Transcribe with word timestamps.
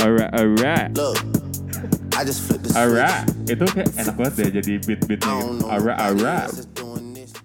Alright, 0.00 0.32
alright, 0.32 0.94
Look, 0.94 1.18
I 2.16 2.24
just 2.24 2.42
flipped 2.46 2.64
the 2.64 2.70
switch. 2.70 2.78
alright. 2.78 3.26
Itu 3.50 3.64
kayak 3.66 3.90
enak 3.98 4.14
banget 4.14 4.32
deh 4.38 4.48
jadi 4.62 4.72
beat-beatnya 4.86 5.26
I 5.26 5.34
gitu. 5.34 5.42
don't 5.42 5.58
know. 5.58 5.68
Alright, 5.74 5.98
nobody 5.98 6.22
alright. 6.22 6.50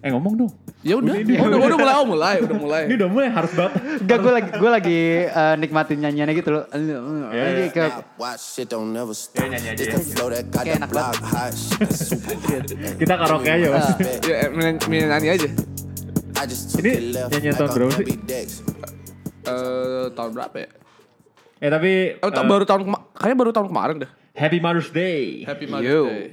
Eh 0.04 0.12
ngomong 0.12 0.36
dong. 0.36 0.52
Ya 0.84 1.00
udah, 1.00 1.16
Udah, 1.16 1.24
ini 1.24 1.32
udah, 1.40 1.58
udah, 1.64 1.78
mulai, 1.80 1.94
oh 1.96 2.04
mulai, 2.04 2.34
udah 2.44 2.58
mulai. 2.60 2.82
Ini 2.84 2.94
udah 3.00 3.08
mulai 3.08 3.28
harus 3.32 3.56
banget. 3.56 4.04
Enggak, 4.04 4.18
gue 4.20 4.32
lagi 4.36 4.48
gue 4.52 4.70
lagi 4.76 4.98
eh, 5.24 5.54
nikmatin 5.56 5.96
nyanyiannya 6.04 6.34
gitu 6.36 6.50
loh. 6.52 6.64
Ini 6.76 7.72
ke 7.72 7.88
Stop, 7.88 8.20
watch 8.20 8.44
shit 8.44 8.68
don't 8.68 8.92
never 8.92 9.16
stop. 9.16 9.48
Yeah, 9.48 9.56
yeah, 9.56 9.72
yeah, 9.72 9.80
It's 9.80 9.88
yeah. 9.88 9.96
the 9.96 10.04
flow 10.12 10.28
that 10.28 10.44
got 10.52 10.68
Kayak 10.68 10.84
enak 10.84 10.92
hot. 11.24 11.56
Kita 13.00 13.14
karaoke 13.16 13.48
aja 13.48 13.66
mas. 13.72 13.88
Ya, 14.28 14.36
eh, 14.44 14.76
nyanyi 15.08 15.28
aja. 15.40 15.48
I 16.36 16.44
just 16.52 16.76
took 16.76 16.84
Ini 16.84 16.92
nyanyian 17.32 17.56
like 17.56 17.64
tahun 17.64 17.70
berapa 17.72 17.92
sih? 17.96 18.06
Eh, 19.48 20.06
tahun 20.12 20.30
berapa 20.36 20.56
ya? 20.60 20.68
Eh 21.64 21.70
tapi 21.72 21.92
Oh, 22.20 22.28
eh, 22.28 22.44
baru 22.44 22.64
tahun 22.68 22.92
kayaknya 23.16 23.36
baru 23.40 23.50
tahun 23.56 23.68
kemarin 23.72 23.96
deh. 24.04 24.10
Happy 24.36 24.60
Mother's 24.60 24.92
Day. 24.92 25.48
Happy 25.48 25.64
Yo. 25.64 25.72
Mother's 25.72 26.12
Day. 26.12 26.28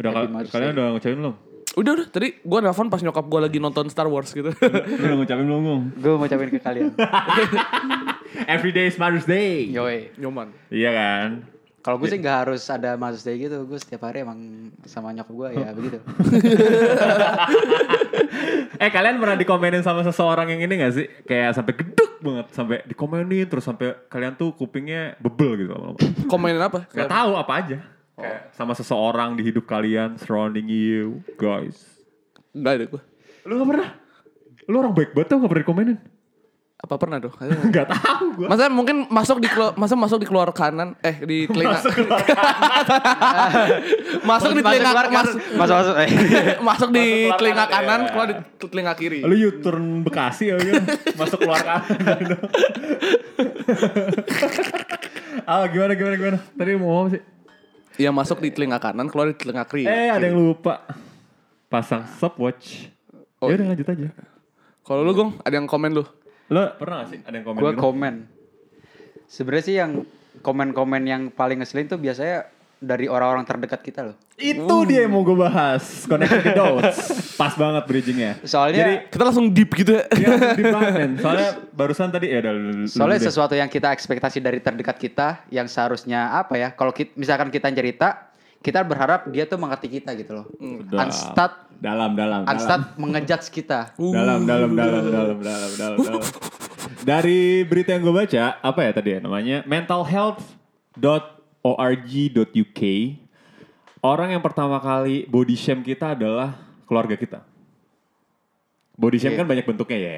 Udah 0.00 0.10
Happy 0.16 0.28
Mother's 0.32 0.52
kalian 0.56 0.72
Day. 0.72 0.80
udah 0.80 0.86
ngucapin 0.96 1.18
belum? 1.20 1.36
Udah 1.74 1.90
udah 1.98 2.06
tadi 2.06 2.38
gue 2.38 2.58
nelfon 2.62 2.86
pas 2.86 3.02
nyokap 3.02 3.26
gue 3.26 3.40
lagi 3.50 3.58
nonton 3.58 3.90
Star 3.90 4.06
Wars 4.06 4.30
gitu. 4.30 4.54
Lu 5.02 5.04
udah 5.10 5.16
ngucapin 5.18 5.42
belum? 5.42 5.58
Ngomong? 5.58 5.80
gue 5.98 6.12
mau 6.14 6.26
ucapin 6.26 6.48
ke 6.50 6.62
kalian. 6.62 6.94
Every 8.54 8.70
day 8.70 8.86
is 8.86 8.94
Mother's 8.94 9.26
Day. 9.26 9.66
Yoi. 9.74 10.14
Nyoman. 10.14 10.54
Iya 10.70 10.90
kan? 10.94 11.28
Kalau 11.84 12.00
gue 12.00 12.08
sih 12.08 12.16
nggak 12.16 12.38
harus 12.46 12.62
ada 12.70 12.94
Mother's 12.94 13.26
Day 13.26 13.42
gitu. 13.42 13.66
Gue 13.66 13.78
setiap 13.82 14.06
hari 14.06 14.22
emang 14.22 14.70
sama 14.86 15.10
nyokap 15.10 15.34
gue 15.34 15.48
ya 15.58 15.68
begitu. 15.76 15.98
Eh 18.78 18.90
kalian 18.94 19.18
pernah 19.18 19.34
dikomenin 19.34 19.82
sama 19.82 20.06
seseorang 20.06 20.54
yang 20.54 20.62
ini 20.62 20.78
gak 20.78 20.94
sih? 20.94 21.06
Kayak 21.26 21.58
sampai 21.58 21.74
geduk 21.74 22.22
banget, 22.22 22.46
sampai 22.54 22.76
dikomenin 22.86 23.46
terus 23.50 23.66
sampai 23.66 23.98
kalian 24.06 24.38
tuh 24.38 24.54
kupingnya 24.54 25.18
bebel 25.18 25.58
gitu 25.58 25.74
lama-lama. 25.74 25.98
Komenin 26.30 26.62
apa? 26.62 26.86
Gak 26.86 27.10
tahu 27.10 27.34
apa 27.34 27.52
aja. 27.66 27.78
Kayak 28.14 28.54
sama 28.54 28.72
seseorang 28.72 29.34
di 29.34 29.42
hidup 29.42 29.66
kalian, 29.66 30.14
surrounding 30.16 30.66
you, 30.66 31.18
guys. 31.34 31.82
Enggak 32.50 32.72
ada 32.72 32.84
gue. 32.88 33.02
Lu 33.44 33.58
gak 33.58 33.68
pernah? 33.68 33.88
Lu 34.64 34.76
orang 34.78 34.94
baik 34.94 35.10
banget 35.12 35.28
tuh 35.28 35.36
gak 35.36 35.50
pernah 35.50 35.62
dikomenin? 35.62 35.98
Apa 36.76 36.94
pernah 36.94 37.16
tuh? 37.16 37.32
Gak 37.74 37.88
tahu 37.88 38.24
gue. 38.36 38.46
Masa 38.46 38.68
mungkin 38.68 39.08
masuk 39.08 39.40
di 39.40 39.48
kelu- 39.48 39.72
masa 39.74 39.96
masuk 39.96 40.20
di 40.20 40.28
keluar 40.28 40.52
kanan 40.52 40.92
eh 41.00 41.16
di 41.18 41.44
telinga 41.48 41.80
masuk 44.20 44.50
di 44.52 44.60
telinga 44.60 44.92
kan? 44.92 45.08
mas- 45.08 45.38
Masuk 45.56 45.74
masuk. 45.74 45.94
Eh. 45.96 46.08
masuk 46.60 46.88
di 46.92 47.06
keluar 47.24 47.38
telinga 47.40 47.64
kanan, 47.64 47.72
kanan 47.72 48.00
ya. 48.00 48.10
keluar 48.12 48.26
di 48.28 48.34
telinga 48.60 48.92
kiri 48.94 49.20
Lu 49.24 49.32
U-turn 49.34 50.04
Bekasi 50.04 50.52
ya 50.52 50.60
gitu. 50.60 50.84
Masuk 51.16 51.38
keluar 51.40 51.64
kanan 51.64 51.82
ah 55.44 55.64
gimana 55.66 55.92
gimana 55.94 56.14
gimana? 56.14 56.38
Tadi 56.52 56.70
mau 56.74 56.88
ngomong 56.90 57.08
sih? 57.10 57.22
Iya 57.94 58.10
masuk 58.10 58.42
di 58.42 58.50
telinga 58.50 58.82
kanan 58.82 59.06
keluar 59.06 59.30
di 59.30 59.36
telinga 59.38 59.62
kiri 59.66 59.86
Eh 59.86 60.10
ada 60.10 60.26
yang 60.26 60.38
lupa. 60.38 60.82
Pasang 61.70 62.06
stopwatch. 62.06 62.90
Oh, 63.38 63.50
ya 63.50 63.58
udah 63.60 63.74
lanjut 63.74 63.88
aja. 63.90 64.08
kalau 64.84 65.00
lu 65.00 65.12
gong 65.16 65.40
ada 65.40 65.54
yang 65.56 65.64
komen 65.64 65.96
lu 65.96 66.04
Lo 66.52 66.76
pernah 66.76 67.04
gak 67.04 67.08
sih 67.08 67.20
ada 67.24 67.34
yang 67.40 67.46
komen 67.46 67.60
gue 67.60 67.70
gitu? 67.72 67.80
komen. 67.80 68.14
Sebenarnya 69.24 69.64
sih 69.64 69.76
yang 69.80 69.92
komen-komen 70.44 71.02
yang 71.08 71.22
paling 71.32 71.62
ngeselin 71.62 71.88
tuh 71.88 71.96
biasanya 71.96 72.50
dari 72.84 73.08
orang-orang 73.08 73.42
terdekat 73.42 73.80
kita 73.80 74.00
loh. 74.12 74.16
Itu 74.34 74.84
dia 74.84 75.06
yang 75.06 75.14
mau 75.14 75.22
gue 75.22 75.34
bahas. 75.34 76.04
Connected 76.04 76.42
the 76.42 76.52
dots. 76.52 77.34
Pas 77.34 77.54
banget 77.54 77.82
bridgingnya. 77.84 78.32
Soalnya 78.42 78.78
Jadi 78.78 78.94
kita 79.10 79.22
langsung 79.24 79.46
deep 79.50 79.70
gitu 79.74 79.94
ya 79.94 80.04
Iya, 80.06 80.28
deep 80.54 80.66
banget, 80.70 80.92
men. 80.94 81.12
Soalnya 81.18 81.50
barusan 81.70 82.08
tadi 82.10 82.26
ya 82.30 82.38
udah 82.42 82.52
Soalnya 82.86 83.18
deh. 83.18 83.26
sesuatu 83.26 83.54
yang 83.54 83.66
kita 83.66 83.90
ekspektasi 83.90 84.38
dari 84.38 84.58
terdekat 84.58 84.96
kita 84.98 85.42
yang 85.48 85.66
seharusnya 85.66 86.34
apa 86.34 86.54
ya? 86.54 86.68
Kalau 86.74 86.90
kit- 86.94 87.14
misalkan 87.14 87.50
kita 87.50 87.70
cerita, 87.70 88.30
kita 88.60 88.80
berharap 88.80 89.28
dia 89.28 89.44
tuh 89.44 89.60
mengerti 89.60 89.88
kita 90.00 90.14
gitu 90.16 90.40
loh. 90.42 90.46
Udah. 90.56 91.04
Unstart 91.04 91.54
dalam 91.78 92.16
dalam 92.16 92.42
dalam. 92.44 92.54
unstart 92.54 92.96
mengejudge 92.96 93.50
kita. 93.50 93.92
dalam 93.98 94.46
dalam 94.46 94.72
dalam 94.72 95.02
dalam 95.10 95.36
dalam 95.42 95.70
dalam 95.74 95.98
dalam. 96.00 96.22
Dari 97.04 97.64
berita 97.64 97.92
yang 97.92 98.02
gue 98.04 98.14
baca, 98.14 98.44
apa 98.60 98.80
ya 98.82 98.90
tadi 98.92 99.10
ya 99.16 99.20
namanya? 99.20 99.62
mentalhealth.org.uk. 101.64 102.80
Orang 104.04 104.28
yang 104.28 104.44
pertama 104.44 104.76
kali 104.78 105.24
body 105.24 105.56
shame 105.56 105.80
kita 105.80 106.12
adalah 106.12 106.52
keluarga 106.84 107.16
kita. 107.16 107.40
Body 108.94 109.16
shame 109.16 109.32
Iya. 109.34 109.40
kan 109.40 109.48
banyak 109.48 109.64
bentuknya 109.64 109.98
ya. 109.98 110.16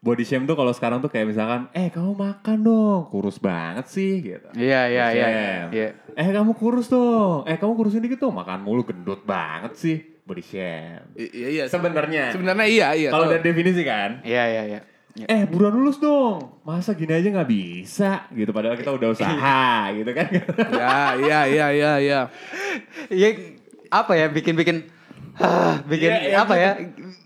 Body 0.00 0.24
shame 0.24 0.48
tuh 0.48 0.56
kalau 0.56 0.72
sekarang 0.72 0.98
tuh 0.98 1.12
kayak 1.12 1.28
misalkan, 1.28 1.68
eh 1.72 1.92
kamu 1.92 2.14
makan 2.14 2.58
dong, 2.62 3.00
kurus 3.10 3.36
banget 3.36 3.84
sih 3.86 4.22
gitu. 4.24 4.48
Iya 4.56 4.80
iya 4.88 5.04
iya. 5.12 5.26
Iya. 5.68 5.88
Eh 6.16 6.28
kamu 6.32 6.56
kurus 6.56 6.88
dong, 6.88 7.44
eh 7.44 7.54
kamu 7.54 7.76
kurusin 7.76 8.00
dikit 8.00 8.16
tuh, 8.18 8.32
makan 8.32 8.64
mulu 8.64 8.80
gendut 8.82 9.20
banget 9.22 9.76
sih. 9.76 9.98
Body 10.26 10.42
shame. 10.42 11.04
I- 11.14 11.30
iya 11.30 11.48
iya 11.52 11.64
Sebenarnya. 11.68 12.32
sebenarnya 12.34 12.66
iya 12.66 12.88
iya 12.96 13.08
Kalau 13.12 13.28
Kalau- 13.28 13.34
dari 13.36 13.44
definisi 13.44 13.82
kan, 13.86 14.24
Iya 14.24 14.42
iya 14.48 14.62
iya. 14.66 14.80
Iya. 15.16 15.26
eh 15.26 15.42
buruan 15.44 15.72
lulus 15.72 15.96
dong, 15.96 16.60
masa 16.60 16.92
gini 16.92 17.08
aja 17.08 17.24
nggak 17.26 17.48
bisa 17.48 18.28
gitu. 18.30 18.52
Padahal 18.52 18.76
kita 18.76 18.92
udah 18.92 19.08
usaha 19.10 19.64
gitu 19.90 20.10
kan. 20.12 20.28
ya 20.70 20.96
iya 21.16 21.40
iya 21.46 21.66
iya 21.72 21.92
iya 21.96 22.20
Iya 23.08 23.28
apa 23.88 24.12
ya 24.12 24.28
bikin-bikin 24.28 24.84
ah, 25.36 25.80
bikin 25.84 26.10
Iya, 26.10 26.20
iya, 26.22 26.36
apa 26.38 26.54
ya? 26.54 26.70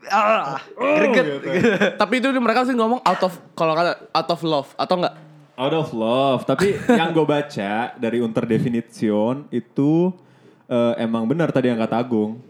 Ah, 0.06 0.58
greget. 0.76 1.24
gitu. 1.26 1.46
tapi 1.94 2.18
itu 2.18 2.30
mereka 2.32 2.62
sih 2.62 2.74
ngomong 2.74 2.98
out 3.00 3.22
of 3.22 3.34
kalau 3.54 3.74
kata 3.74 4.06
out 4.08 4.28
of 4.28 4.40
love 4.42 4.70
atau 4.74 4.94
enggak 4.96 5.14
Out 5.54 5.76
of 5.76 5.88
love. 5.92 6.40
Tapi 6.48 6.72
yang 6.98 7.12
gue 7.12 7.20
baca 7.20 7.92
dari 7.92 8.16
Unter 8.16 8.48
Definition 8.48 9.44
itu 9.50 10.08
eh, 10.64 10.94
emang 10.96 11.28
benar 11.28 11.52
tadi 11.52 11.68
yang 11.68 11.76
kata 11.76 12.00
Agung. 12.00 12.40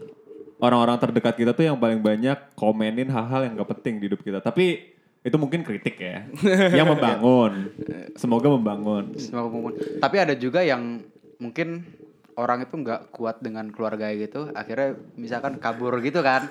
Orang-orang 0.55 0.95
terdekat 0.95 1.35
kita 1.35 1.51
tuh 1.51 1.65
yang 1.65 1.75
paling 1.75 1.99
banyak 1.99 2.37
komenin 2.55 3.11
hal-hal 3.11 3.43
yang 3.43 3.59
gak 3.59 3.67
penting 3.75 3.99
di 3.99 4.07
hidup 4.07 4.21
kita. 4.21 4.39
Tapi 4.39 4.90
itu 5.21 5.37
mungkin 5.37 5.61
kritik 5.61 6.01
ya. 6.01 6.25
yang 6.73 6.89
membangun. 6.89 7.69
Semoga 8.17 8.49
membangun. 8.49 9.13
Semua 9.21 9.45
ngomong. 9.45 9.77
Tapi 10.01 10.15
ada 10.17 10.33
juga 10.33 10.65
yang 10.65 11.01
mungkin 11.37 11.85
orang 12.31 12.63
itu 12.65 12.73
nggak 12.73 13.11
kuat 13.13 13.43
dengan 13.43 13.69
keluarga 13.69 14.09
gitu, 14.15 14.49
akhirnya 14.55 14.97
misalkan 15.13 15.59
kabur 15.61 15.99
gitu 16.01 16.23
kan, 16.23 16.47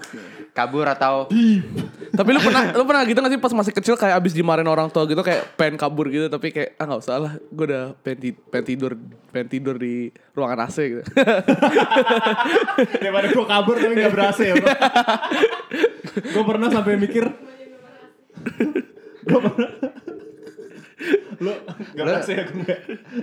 kabur 0.53 0.87
atau 0.87 1.27
tapi 2.11 2.37
lu 2.37 2.41
pernah 2.43 2.69
lu 2.75 2.85
pernah 2.85 3.03
gitu 3.09 3.19
gak 3.23 3.33
sih 3.33 3.41
pas 3.41 3.55
masih 3.57 3.73
kecil 3.73 3.95
kayak 3.97 4.19
abis 4.21 4.37
dimarahin 4.37 4.69
orang 4.69 4.93
tua 4.93 5.09
gitu 5.09 5.23
kayak 5.25 5.57
pengen 5.57 5.81
kabur 5.81 6.11
gitu 6.13 6.29
tapi 6.29 6.53
kayak 6.53 6.77
ah 6.77 6.85
nggak 6.85 7.01
usah 7.01 7.17
lah 7.17 7.33
gue 7.39 7.65
udah 7.65 7.97
pengen, 8.03 8.19
ti- 8.19 8.37
pengen 8.51 8.67
tidur 8.67 8.93
pengen 9.31 9.49
tidur 9.49 9.77
di 9.79 10.11
ruangan 10.37 10.69
AC 10.69 10.77
gitu 10.91 11.03
Daripada 13.01 13.27
gue 13.31 13.47
kabur 13.47 13.77
tapi 13.79 13.95
gak 13.95 14.13
berhasil 14.13 14.55
ya 14.61 14.75
Gue 16.35 16.45
pernah 16.45 16.69
sampai 16.69 16.99
mikir 16.99 17.25
Gue 19.21 19.41
pernah 19.41 19.71
Lu 21.41 21.53
gak 21.97 22.29
ya 22.29 22.45
gue 22.45 22.77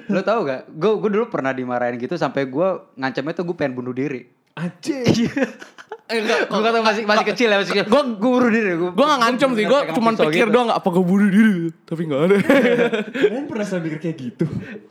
lo 0.09 0.21
tau 0.25 0.41
gak? 0.41 0.65
Gue 0.73 0.91
gue 0.97 1.09
dulu 1.13 1.25
pernah 1.29 1.53
dimarahin 1.53 2.01
gitu 2.01 2.17
sampai 2.17 2.49
gue 2.49 2.67
ngancamnya 2.97 3.33
tuh 3.37 3.45
gue 3.45 3.55
pengen 3.57 3.77
bunuh 3.77 3.93
diri. 3.93 4.36
Anjing 4.57 5.05
eh, 6.07 6.23
enggak 6.23 6.47
gue 6.47 6.61
kata 6.63 6.79
masih 6.79 7.03
masih 7.03 7.25
kecil 7.35 7.47
ya 7.51 7.57
masih 7.59 7.73
kecil. 7.75 7.87
Gue 7.91 8.01
gue 8.15 8.29
bunuh 8.31 8.51
diri. 8.51 8.71
Gue 8.79 8.89
gue 8.95 9.05
gak 9.05 9.19
ngancem 9.27 9.49
sih 9.59 9.65
gue 9.67 9.79
cuman 9.91 10.13
pikir 10.15 10.47
doang 10.47 10.69
apa 10.71 10.87
gue 10.87 11.03
bunuh 11.03 11.27
diri 11.27 11.67
tapi 11.83 12.07
gak 12.07 12.21
ada 12.31 12.37
Kalian 13.27 13.45
pernah 13.51 13.65
sampai 13.67 13.85
mikir 13.91 13.99
kayak 13.99 14.17
gitu? 14.17 14.45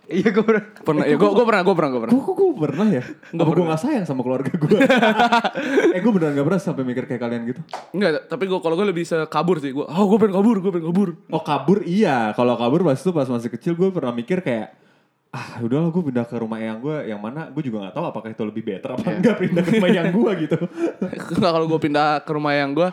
Iya 0.07 0.29
gue 0.29 0.45
pernah. 0.45 0.65
pernah 0.85 1.05
ya 1.09 1.17
gue 1.17 1.31
gue 1.33 1.47
pernah 1.49 1.63
gue 1.65 1.75
pernah 1.75 1.91
gue 1.91 2.01
pernah 2.05 2.13
Gue 2.13 2.23
gue 2.37 2.49
pernah 2.61 2.87
ya? 2.93 3.05
Apa 3.33 3.51
gue 3.51 3.65
gak 3.65 3.81
sayang 3.81 4.05
sama 4.05 4.21
keluarga 4.23 4.53
gue? 4.53 4.79
eh 5.97 6.01
gue 6.05 6.13
beneran 6.13 6.33
gak 6.37 6.47
pernah 6.53 6.61
sampai 6.61 6.83
mikir 6.85 7.05
kayak 7.09 7.21
kalian 7.25 7.43
gitu 7.49 7.61
Enggak, 7.97 8.29
tapi 8.29 8.45
gue 8.45 8.59
kalau 8.61 8.77
gue 8.77 8.87
lebih 8.93 9.03
bisa 9.09 9.25
kabur 9.27 9.57
sih. 9.59 9.73
Gue, 9.73 9.89
oh 9.89 10.05
gue 10.05 10.19
pengen 10.21 10.37
kabur, 10.37 10.57
gue 10.61 10.73
pengen 10.73 10.87
kabur. 10.93 11.09
Oh 11.33 11.43
kabur 11.43 11.81
iya 11.89 12.37
Kalau 12.37 12.61
kabur 12.61 12.85
pas 12.85 12.97
itu 12.97 13.11
pas 13.17 13.27
masih 13.27 13.49
kecil 13.49 13.73
gue 13.73 13.89
pernah 13.89 14.13
mikir 14.13 14.45
kayak 14.45 14.86
ah 15.37 15.61
udahlah 15.61 15.93
gue 15.93 16.03
pindah 16.09 16.25
ke 16.25 16.37
rumah 16.41 16.57
yang 16.57 16.81
gue 16.81 16.97
yang 17.13 17.21
mana 17.21 17.53
gue 17.53 17.61
juga 17.61 17.85
nggak 17.85 17.95
tahu 18.01 18.05
apakah 18.09 18.29
itu 18.33 18.43
lebih 18.49 18.63
better 18.65 18.97
apa 18.97 19.21
enggak 19.21 19.37
pindah 19.37 19.63
ke 19.63 19.71
rumah 19.77 19.91
yang 19.93 20.09
gue 20.09 20.31
gitu. 20.49 20.59
Enggak 21.37 21.53
kalau 21.53 21.67
gue 21.69 21.81
pindah 21.85 22.09
ke 22.25 22.31
rumah 22.33 22.53
yang 22.57 22.73
gue, 22.73 22.89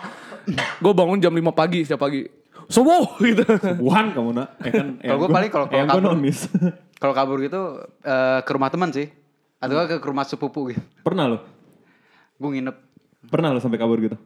gue 0.83 0.93
bangun 0.93 1.23
jam 1.23 1.31
5 1.31 1.39
pagi 1.55 1.87
setiap 1.87 2.03
pagi. 2.03 2.27
Sobo 2.67 3.15
gitu. 3.23 3.47
Wuhan 3.79 4.11
kamu 4.11 4.29
nak. 4.35 4.59
Eh 4.59 4.71
kan 4.75 4.87
Kalau 4.99 5.17
gue 5.23 5.29
paling 5.31 5.51
kalau 5.51 5.67
kalau 5.71 5.87
kabur, 5.87 6.11
kalau 7.01 7.13
kabur 7.15 7.37
gitu 7.39 7.61
eh, 8.03 8.39
ke 8.43 8.51
rumah 8.51 8.67
teman 8.67 8.89
sih, 8.91 9.07
atau 9.63 9.73
nggak 9.79 10.03
ke 10.03 10.07
rumah 10.07 10.27
sepupu 10.27 10.75
gitu. 10.75 10.83
pernah 10.99 11.31
lo? 11.31 11.39
Gue 12.35 12.59
nginep, 12.59 12.75
pernah 13.31 13.55
lo 13.55 13.63
sampai 13.63 13.79
kabur 13.79 14.03
gitu? 14.03 14.19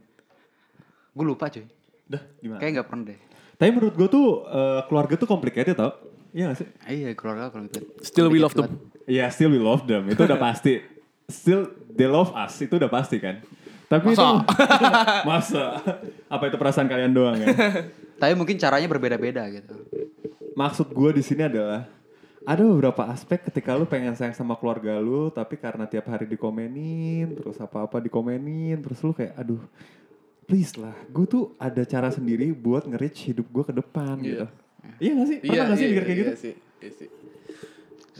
Gue 1.13 1.25
lupa 1.25 1.53
cuy. 1.53 1.69
dah 2.07 2.23
gimana? 2.41 2.59
Kayak 2.63 2.71
nggak 2.81 2.87
pernah 2.89 3.03
deh. 3.13 3.19
tapi 3.57 3.69
menurut 3.73 3.93
gue 3.97 4.07
tuh 4.09 4.27
eh, 4.47 4.79
keluarga 4.89 5.13
tuh 5.17 5.27
complicated 5.29 5.75
tau 5.77 5.93
iya 6.37 6.53
gak 6.53 6.57
sih 6.61 6.67
Ah, 6.85 6.93
iya 6.93 7.09
keluarga 7.17 7.49
kalau 7.49 7.65
gitu. 7.65 7.81
Still 8.05 8.29
we 8.29 8.37
love 8.37 8.53
them. 8.53 8.77
Iya 9.09 9.25
still 9.33 9.49
we 9.49 9.57
love 9.57 9.89
them 9.89 10.05
itu 10.05 10.21
udah 10.21 10.37
pasti 10.45 10.85
still 11.25 11.73
they 11.89 12.05
love 12.05 12.29
us 12.37 12.53
itu 12.61 12.77
udah 12.77 12.91
pasti 12.93 13.17
kan. 13.17 13.41
Tapi 13.87 14.13
Masa? 14.13 14.21
itu 14.21 14.27
masa 15.31 15.63
apa 16.27 16.43
itu 16.45 16.55
perasaan 16.59 16.85
kalian 16.85 17.09
doang 17.15 17.39
ya? 17.41 17.47
Tapi 18.21 18.33
mungkin 18.37 18.59
caranya 18.59 18.85
berbeda-beda 18.85 19.47
gitu. 19.49 19.75
Maksud 20.53 20.91
gue 20.91 21.09
di 21.17 21.23
sini 21.23 21.47
adalah 21.47 21.87
ada 22.43 22.63
beberapa 22.63 23.07
aspek 23.11 23.43
ketika 23.47 23.75
lu 23.75 23.83
pengen 23.83 24.15
sayang 24.15 24.31
sama 24.33 24.55
keluarga 24.55 24.97
lu, 24.97 25.27
tapi 25.29 25.59
karena 25.59 25.83
tiap 25.83 26.07
hari 26.07 26.23
dikomenin, 26.25 27.35
terus 27.35 27.59
apa-apa 27.59 27.99
dikomenin, 27.99 28.79
terus 28.79 29.03
lu 29.03 29.11
kayak 29.11 29.35
aduh 29.35 29.59
please 30.47 30.79
lah, 30.79 30.95
gue 31.11 31.27
tuh 31.27 31.51
ada 31.59 31.83
cara 31.83 32.07
sendiri 32.07 32.55
buat 32.55 32.87
nge-reach 32.87 33.35
hidup 33.35 33.45
gue 33.51 33.63
ke 33.67 33.73
depan 33.75 34.15
gitu. 34.23 34.47
Iya 34.97 35.11
gak 35.13 35.27
sih? 35.27 35.37
Pernah 35.43 35.65
gak 35.67 35.77
sih 35.77 35.85
mikir 35.87 36.03
kayak 36.03 36.17
gitu? 36.17 36.29
Iya 36.31 36.37
sih. 36.39 36.53
Iya 36.81 36.91
sih. 36.93 37.07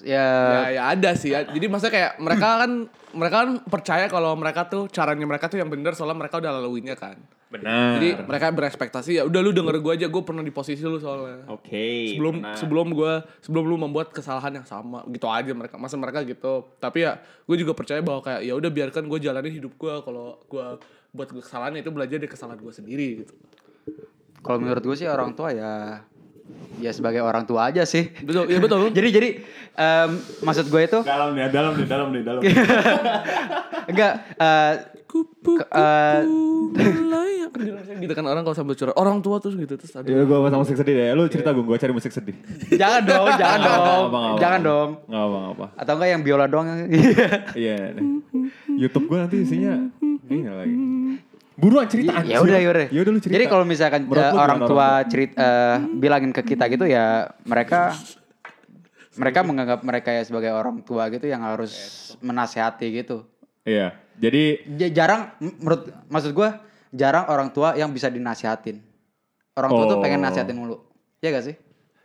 Ya, 0.06 0.28
Ya, 0.62 0.70
ya 0.78 0.84
ada 0.94 1.12
sih. 1.18 1.34
ya. 1.34 1.42
Jadi 1.44 1.66
maksudnya 1.66 1.94
kayak 1.94 2.12
mereka 2.22 2.48
kan 2.62 2.72
mereka 3.18 3.36
kan 3.44 3.50
percaya 3.66 4.06
kalau 4.06 4.38
mereka 4.38 4.70
tuh 4.70 4.86
caranya 4.94 5.26
mereka 5.26 5.50
tuh 5.50 5.58
yang 5.58 5.74
benar 5.74 5.98
soalnya 5.98 6.22
mereka 6.22 6.38
udah 6.38 6.52
laluinnya 6.54 6.94
kan. 6.94 7.18
Benar. 7.48 7.98
Jadi 7.98 8.10
mereka 8.28 8.52
berekspektasi 8.52 9.12
ya 9.18 9.24
udah 9.24 9.40
lu 9.40 9.56
denger 9.56 9.80
gue 9.80 9.94
aja 9.96 10.08
gue 10.12 10.22
pernah 10.22 10.44
di 10.44 10.52
posisi 10.52 10.84
lu 10.84 11.00
soalnya. 11.00 11.48
Oke. 11.48 12.14
sebelum 12.14 12.44
pernah. 12.44 12.56
sebelum 12.60 12.88
gue 12.92 13.14
sebelum 13.40 13.64
lu 13.66 13.76
membuat 13.80 14.12
kesalahan 14.12 14.52
yang 14.52 14.68
sama 14.68 15.02
gitu 15.08 15.32
aja 15.32 15.50
mereka 15.56 15.80
masa 15.80 15.96
mereka 15.96 16.28
gitu 16.28 16.68
tapi 16.78 17.08
ya 17.08 17.16
gue 17.24 17.56
juga 17.56 17.72
percaya 17.72 18.04
bahwa 18.04 18.20
kayak 18.20 18.44
ya 18.44 18.52
udah 18.54 18.68
biarkan 18.68 19.08
gue 19.08 19.20
jalanin 19.24 19.54
hidup 19.64 19.80
gue 19.80 19.94
kalau 20.04 20.44
gue 20.44 20.66
buat 21.16 21.30
kesalahan 21.40 21.80
itu 21.80 21.88
belajar 21.88 22.20
dari 22.20 22.28
kesalahan 22.28 22.60
gue 22.60 22.74
sendiri 22.76 23.08
gitu 23.24 23.34
kalau 24.44 24.60
menurut 24.60 24.84
gue 24.84 24.96
sih 25.00 25.08
orang 25.08 25.32
tua 25.32 25.56
ya 25.56 26.04
ya 26.78 26.94
sebagai 26.94 27.20
orang 27.20 27.42
tua 27.44 27.68
aja 27.68 27.82
sih. 27.84 28.14
betul 28.22 28.46
ya 28.46 28.58
betul 28.58 28.90
jadi 28.98 29.08
jadi 29.10 29.30
em, 29.74 30.10
maksud 30.42 30.68
gue 30.68 30.82
itu 30.84 31.00
dalam 31.02 31.34
nih, 31.34 31.50
dalam 31.50 31.72
nih, 31.74 31.86
dalam 31.86 32.08
nih, 32.14 32.22
dalam. 32.22 32.42
enggak 33.92 34.14
eh, 34.36 34.74
kupu 35.04 35.58
Ke- 35.58 35.70
eh, 35.72 36.22
layak 37.12 37.50
gitu 37.98 38.14
kan 38.14 38.26
orang 38.28 38.44
kalau 38.44 38.54
sambil 38.54 38.76
curhat 38.76 38.94
orang 38.94 39.18
tua 39.20 39.40
terus 39.40 39.56
gitu 39.56 39.74
terus 39.74 39.90
ada 39.92 40.06
Ya 40.06 40.22
gue 40.22 40.38
sama 40.38 40.62
musik 40.62 40.78
sedih 40.78 40.94
deh. 40.94 41.08
Lu 41.12 41.26
cerita 41.26 41.50
gue, 41.50 41.64
gue 41.64 41.78
cari 41.78 41.90
musik 41.90 42.12
sedih. 42.12 42.36
jangan 42.72 43.02
dong, 43.02 43.26
jangan 43.34 43.58
dong, 43.58 43.74
apa, 43.74 43.90
nggak 43.90 44.30
apa. 44.30 44.38
jangan 44.38 44.60
dong. 44.62 44.90
Nggak 45.08 45.24
apa, 45.24 45.38
nggak 45.38 45.54
apa. 45.56 45.66
Atau 45.74 45.94
enggak 45.96 46.10
yang 46.12 46.22
biola 46.22 46.46
doang? 46.46 46.68
Iya. 47.56 47.78
YouTube 48.70 49.06
gue 49.08 49.18
nanti 49.18 49.36
isinya 49.42 49.74
ini 50.28 50.46
lagi. 50.46 50.76
Buruan 51.58 51.90
cerita 51.90 52.22
ya 52.22 52.38
udah 52.38 52.60
ya 52.62 52.70
udah. 52.70 52.86
Ya 52.88 53.00
udah 53.02 53.12
lu 53.12 53.20
cerita. 53.20 53.34
Jadi 53.34 53.46
kalau 53.50 53.66
misalkan 53.66 54.06
lu 54.06 54.14
orang 54.14 54.62
tua 54.62 54.88
cerita 55.04 55.42
eh, 55.42 55.76
bilangin 55.92 56.30
ke 56.30 56.46
kita 56.46 56.70
gitu 56.70 56.86
ya 56.86 57.34
mereka 57.44 57.98
mereka 59.18 59.42
menganggap 59.42 59.82
mereka 59.82 60.14
ya 60.14 60.22
sebagai 60.22 60.54
orang 60.54 60.86
tua 60.86 61.10
gitu 61.10 61.26
yang 61.26 61.42
harus 61.42 61.74
menasehati 62.22 62.94
gitu. 62.96 63.26
Iya. 63.66 63.98
Jadi 64.16 64.70
Ja- 64.78 64.94
jarang 64.96 65.34
menurut 65.40 65.90
maksud 66.08 66.32
gua 66.32 66.62
jarang 66.90 67.26
orang 67.26 67.50
tua 67.50 67.74
yang 67.74 67.90
bisa 67.90 68.08
dinasihatin. 68.08 68.78
Orang 69.52 69.74
tua 69.74 69.86
tuh 69.88 69.98
Oh. 69.98 70.04
pengen 70.06 70.22
nasihatin 70.22 70.54
mulu. 70.54 70.78
Ya 71.20 71.34
gak 71.34 71.46
sih? 71.46 71.58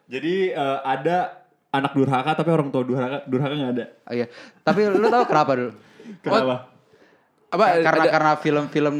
jadi 0.03 0.53
eh, 0.53 0.79
ada 0.83 1.41
anak 1.71 1.93
durhaka 1.93 2.33
tapi 2.35 2.49
orang 2.49 2.69
tua 2.69 2.85
durhaka 2.85 3.25
durhaka 3.25 3.55
nggak 3.55 3.73
ada. 3.73 3.85
Oh, 4.05 4.13
iya. 4.13 4.27
Tapi 4.61 4.81
lu 4.89 5.09
tahu 5.09 5.25
kenapa 5.25 5.53
dulu? 5.57 5.73
Kenapa? 6.25 6.72
Apa 7.53 7.65
karena 7.79 8.03
ada- 8.03 8.11
karena 8.11 8.33
film-film 8.35 8.97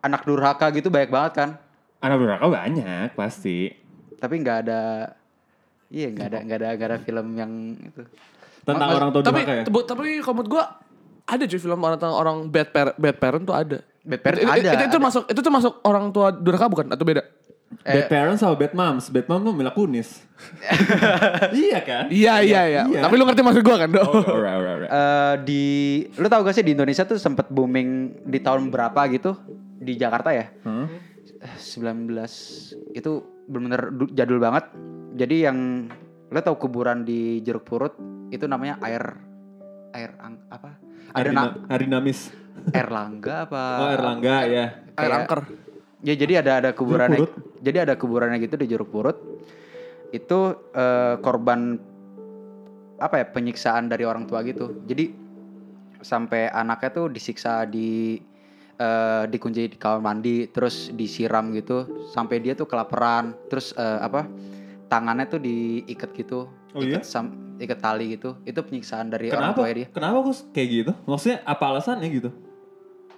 anak 0.00 0.22
durhaka 0.22 0.70
gitu 0.70 0.88
banyak 0.88 1.10
banget 1.10 1.32
kan. 1.34 1.50
Anak 1.98 2.16
durhaka 2.16 2.46
banyak 2.46 3.08
pasti. 3.12 3.74
Tapi 4.16 4.34
nggak 4.38 4.58
ada 4.62 4.80
Iya 5.86 6.08
nggak 6.08 6.26
ada 6.26 6.38
nggak 6.40 6.56
ada 6.56 6.68
nggak 6.72 6.88
ada 6.88 6.98
film 7.00 7.26
yang 7.34 7.52
itu. 7.76 8.02
Tentang 8.62 8.88
Mas- 8.88 8.96
orang 8.96 9.10
tua 9.10 9.20
tapi 9.20 9.40
durhaka 9.40 9.54
ya. 9.56 9.84
tapi 9.84 10.06
kalau 10.18 10.34
menurut 10.34 10.50
gue 10.50 10.64
ada 11.26 11.42
cuy 11.44 11.60
film 11.60 11.78
orang 11.80 11.96
tentang 11.96 12.16
orang 12.16 12.36
bad 12.46 12.68
parent 12.68 12.96
bad 12.96 13.16
parent 13.16 13.44
tuh 13.44 13.54
ada 13.54 13.78
Bad 14.00 14.22
parent 14.22 14.38
itu, 14.38 14.46
ada, 14.46 14.70
itu, 14.72 14.84
itu 14.84 14.86
ada. 14.92 15.02
masuk 15.02 15.22
itu 15.26 15.40
tuh 15.40 15.50
masuk 15.52 15.72
orang 15.82 16.04
tua 16.10 16.30
durhaka 16.30 16.66
bukan 16.66 16.86
atau 16.88 17.02
beda 17.02 17.22
Bad 17.66 18.06
parents 18.06 18.40
sama 18.40 18.54
bad 18.54 18.72
moms. 18.72 19.10
Bad 19.10 19.26
mom 19.26 19.42
tuh 19.42 19.52
Mila 19.52 19.70
Kunis. 19.70 20.22
iya 21.56 21.80
kan? 21.80 22.12
iya 22.12 22.38
iya 22.38 22.62
iya 22.68 22.82
tapi 23.00 23.16
lu 23.16 23.24
ngerti 23.24 23.40
maksud 23.40 23.62
gue 23.62 23.72
kan 23.72 23.88
dong 23.88 24.04
Oh, 24.04 24.20
alright, 24.22 24.52
alright, 24.52 24.74
alright. 24.84 24.90
Eh, 24.92 25.34
di 25.42 25.64
lu 26.12 26.26
tahu 26.26 26.44
gak 26.44 26.52
sih 26.52 26.60
di 26.60 26.76
Indonesia 26.76 27.02
tuh 27.02 27.16
sempet 27.16 27.48
booming 27.48 27.88
di 28.22 28.38
tahun 28.38 28.68
berapa 28.68 29.00
gitu 29.08 29.32
di 29.76 29.96
Jakarta 29.96 30.30
ya? 30.30 30.46
Hmm? 30.62 30.86
Eh, 31.40 31.56
19 31.56 32.12
itu 32.92 33.10
benar-benar 33.46 33.82
du- 33.90 34.12
jadul 34.12 34.38
banget. 34.38 34.68
Jadi 35.16 35.36
yang 35.40 35.88
lu 36.26 36.38
tahu 36.38 36.60
kuburan 36.60 37.00
di 37.00 37.40
Jeruk 37.40 37.64
Purut 37.64 37.96
itu 38.28 38.44
namanya 38.44 38.76
air 38.80 39.16
air 39.90 40.10
ang, 40.18 40.36
apa? 40.46 40.76
Ada 41.16 41.32
air 42.68 42.88
langga 42.90 43.48
apa? 43.48 43.62
Oh, 43.78 43.88
Erlangga 43.90 44.36
ya. 44.44 44.66
air 44.92 45.08
Kayak- 45.08 45.18
angker 45.22 45.40
Ya 46.06 46.14
jadi 46.14 46.38
ada 46.38 46.62
ada 46.62 46.70
kuburannya. 46.70 47.26
Jadi 47.58 47.78
ada 47.82 47.98
kuburannya 47.98 48.38
gitu 48.38 48.54
di 48.54 48.70
Jeruk 48.70 48.94
Purut. 48.94 49.18
Itu 50.14 50.70
eh, 50.70 51.18
korban 51.18 51.82
apa 53.02 53.14
ya 53.18 53.26
penyiksaan 53.26 53.90
dari 53.90 54.06
orang 54.06 54.30
tua 54.30 54.46
gitu. 54.46 54.70
Jadi 54.86 55.10
sampai 56.06 56.46
anaknya 56.46 56.90
tuh 56.94 57.06
disiksa 57.10 57.66
di 57.66 58.22
eh, 58.78 59.24
dikunci 59.26 59.66
di 59.66 59.74
kamar 59.74 59.98
mandi, 59.98 60.46
terus 60.46 60.94
disiram 60.94 61.50
gitu, 61.50 62.06
sampai 62.14 62.38
dia 62.38 62.54
tuh 62.54 62.70
kelaparan, 62.70 63.34
terus 63.50 63.74
eh, 63.74 63.98
apa 63.98 64.30
tangannya 64.86 65.26
tuh 65.26 65.42
diikat 65.42 66.14
gitu, 66.14 66.46
Oh 66.70 66.86
iya? 66.86 67.02
ikat 67.02 67.02
sam, 67.02 67.58
ikat 67.58 67.82
tali 67.82 68.14
gitu. 68.14 68.38
Itu 68.46 68.62
penyiksaan 68.62 69.10
dari 69.10 69.34
orang 69.34 69.50
Kenapa? 69.50 69.58
tua 69.58 69.74
dia. 69.74 69.86
Kenapa 69.90 70.16
kok 70.22 70.54
kayak 70.54 70.68
gitu? 70.70 70.92
Maksudnya 71.10 71.42
apa 71.42 71.64
alasannya 71.74 72.08
gitu? 72.14 72.30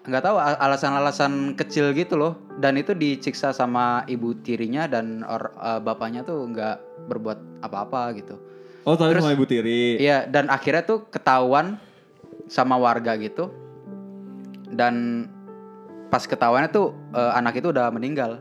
Nggak 0.04 0.22
tahu 0.22 0.36
al- 0.36 0.60
alasan-alasan 0.60 1.32
kecil 1.54 1.90
gitu 1.92 2.14
loh. 2.14 2.38
Dan 2.54 2.76
itu 2.76 2.92
disiksa 2.92 3.50
sama 3.50 4.02
ibu 4.04 4.34
tirinya 4.36 4.84
dan 4.84 5.22
or, 5.22 5.50
eh, 5.52 5.80
bapaknya 5.80 6.22
tuh 6.22 6.44
nggak 6.44 6.76
berbuat 7.06 7.38
apa-apa 7.60 8.14
gitu. 8.14 8.36
Oh, 8.82 8.94
tapi 8.94 9.12
Terus- 9.12 9.24
sama 9.24 9.34
ibu 9.34 9.44
tiri. 9.44 9.96
iya 9.96 10.24
dan 10.24 10.48
akhirnya 10.48 10.80
tuh 10.82 11.08
ketahuan 11.08 11.76
sama 12.46 12.76
warga 12.76 13.16
gitu. 13.16 13.50
Dan 14.66 15.24
pas 16.08 16.22
ketahuannya 16.22 16.68
tuh 16.68 16.92
eh, 17.12 17.32
anak 17.34 17.56
itu 17.56 17.68
udah 17.68 17.88
meninggal. 17.88 18.40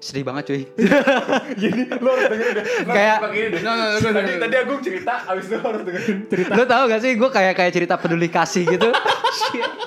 Sedih 0.00 0.24
banget 0.24 0.48
cuy. 0.48 0.62
Jadi 1.60 1.92
lo 1.92 2.08
harus 2.08 2.26
dengerin 2.26 2.54
deh. 2.56 2.64
kayak 2.88 3.18
tadi, 4.02 4.32
tadi 4.40 4.54
Agung 4.56 4.80
cerita, 4.80 5.12
abis 5.28 5.44
itu 5.44 5.56
harus 5.60 5.82
dengerin 5.84 6.18
cerita. 6.26 6.52
lu 6.56 6.64
tahu 6.64 6.82
gak 6.88 7.00
sih? 7.04 7.12
Gue 7.14 7.28
kayak 7.28 7.52
kayak 7.54 7.72
cerita 7.74 7.94
peduli 7.94 8.26
kasih 8.26 8.64
gitu 8.66 8.88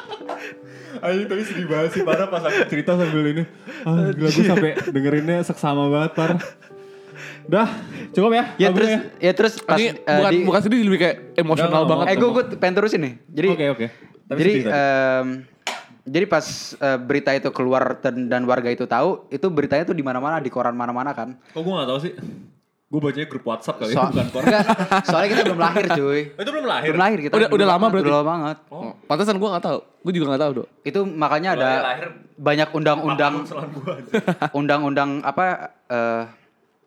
Ayo 1.04 1.28
tapi 1.28 1.44
sedih 1.44 1.68
banget 1.68 2.00
sih 2.00 2.02
parah 2.08 2.32
pas 2.32 2.40
aku 2.48 2.64
cerita 2.72 2.96
sambil 2.96 3.28
ini. 3.28 3.44
Ah, 3.84 4.08
gila 4.16 4.30
gue 4.32 4.44
sampai 4.48 4.72
dengerinnya 4.88 5.44
seksama 5.44 5.92
banget 5.92 6.12
parah. 6.16 6.40
Dah, 7.44 7.68
cukup 8.16 8.32
ya. 8.32 8.44
ya 8.56 8.70
terus 8.72 8.88
ya. 8.88 9.00
ya 9.20 9.32
terus 9.36 9.54
pas 9.60 9.76
ini 9.76 10.00
eh, 10.00 10.16
bukan 10.16 10.32
di- 10.32 10.46
bukan 10.48 10.62
sedih 10.64 10.80
lebih 10.88 11.00
kayak 11.04 11.18
emosional 11.36 11.84
Nggak, 11.84 11.92
banget 11.92 12.06
eh 12.08 12.16
gue 12.16 12.30
gue 12.32 12.44
pengen 12.56 12.76
terusin 12.80 13.02
nih 13.04 13.14
jadi 13.28 13.48
Oke, 13.52 13.66
oke. 13.76 13.86
Tapi 14.24 14.38
jadi 14.40 14.52
sedih 14.56 14.72
em, 14.72 15.28
jadi 16.04 16.26
pas 16.28 16.46
eh, 16.80 17.00
berita 17.04 17.32
itu 17.36 17.50
keluar 17.52 18.00
dan, 18.00 18.32
dan 18.32 18.48
warga 18.48 18.72
itu 18.72 18.88
tahu, 18.88 19.28
itu 19.28 19.44
beritanya 19.52 19.84
tuh 19.84 19.96
di 19.96 20.04
mana-mana 20.04 20.40
di 20.40 20.48
koran 20.48 20.72
mana-mana 20.72 21.12
kan. 21.12 21.36
Kok 21.52 21.60
gue 21.60 21.74
gak 21.76 21.90
tau 21.92 22.00
sih? 22.00 22.14
Gue 22.94 23.02
bacanya 23.02 23.26
grup 23.26 23.42
WhatsApp 23.44 23.76
kali 23.76 23.90
So- 23.90 23.98
ya, 23.98 24.14
bukan 24.14 24.28
koran. 24.30 24.54
Soalnya 25.02 25.28
kita 25.28 25.42
belum 25.44 25.60
lahir 25.60 25.86
cuy. 25.90 26.22
Oh, 26.30 26.42
itu 26.46 26.52
belum 26.54 26.68
lahir? 26.68 26.88
Belum 26.88 27.02
lahir 27.02 27.20
kita. 27.20 27.34
Udah- 27.34 27.50
udah 27.50 27.66
lama 27.66 27.78
banget, 27.80 27.90
berarti? 27.92 28.06
Udah 28.06 28.16
lama 28.16 28.30
banget. 28.30 28.58
oh. 28.70 28.92
pantesan 29.04 29.36
gue 29.36 29.50
nggak 29.50 29.64
tahu 29.64 29.80
gue 29.82 30.12
juga 30.12 30.26
nggak 30.30 30.42
tahu 30.42 30.52
dok 30.54 30.68
Itu 30.84 31.00
makanya 31.04 31.50
ada 31.54 31.70
lahir, 31.84 32.06
banyak 32.36 32.70
undang-undang 32.72 33.34
undang-undang 34.54 35.10
apa 35.22 35.46
eh 35.88 36.24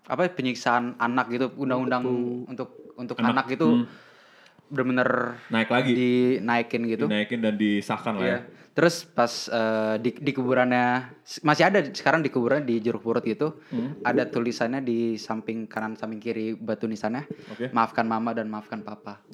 apa 0.06 0.22
penyiksaan 0.30 0.94
anak 0.96 1.26
gitu, 1.28 1.50
undang-undang 1.56 2.06
untuk 2.46 2.70
untuk 2.94 3.18
anak, 3.18 3.50
itu 3.50 3.66
Hmm. 3.66 3.86
bener-bener 4.68 5.38
Naik 5.48 5.66
lagi. 5.68 5.90
dinaikin 5.92 6.86
gitu. 6.86 7.04
Dinaikin 7.04 7.38
dan 7.40 7.54
disahkan 7.54 8.14
lah 8.14 8.22
ya. 8.24 8.38
Terus 8.76 9.08
pas 9.08 9.32
eh, 9.48 9.96
di, 9.98 10.12
di 10.12 10.30
kuburannya 10.30 11.08
masih 11.40 11.64
ada 11.64 11.80
sekarang 11.82 12.20
di 12.20 12.28
kuburan 12.28 12.60
di 12.60 12.76
Jeruk 12.76 13.00
Purut 13.00 13.24
itu 13.24 13.56
Hmm. 13.66 13.96
ada 14.02 14.22
tulisannya 14.24 14.78
di 14.80 14.98
samping 15.16 15.64
kanan 15.64 15.96
samping 15.96 16.18
kiri 16.18 16.52
batu 16.52 16.84
nisannya. 16.84 17.24
Oke. 17.48 17.72
Maafkan 17.72 18.04
mama 18.04 18.30
dan 18.30 18.46
maafkan 18.46 18.80
papa. 18.80 19.24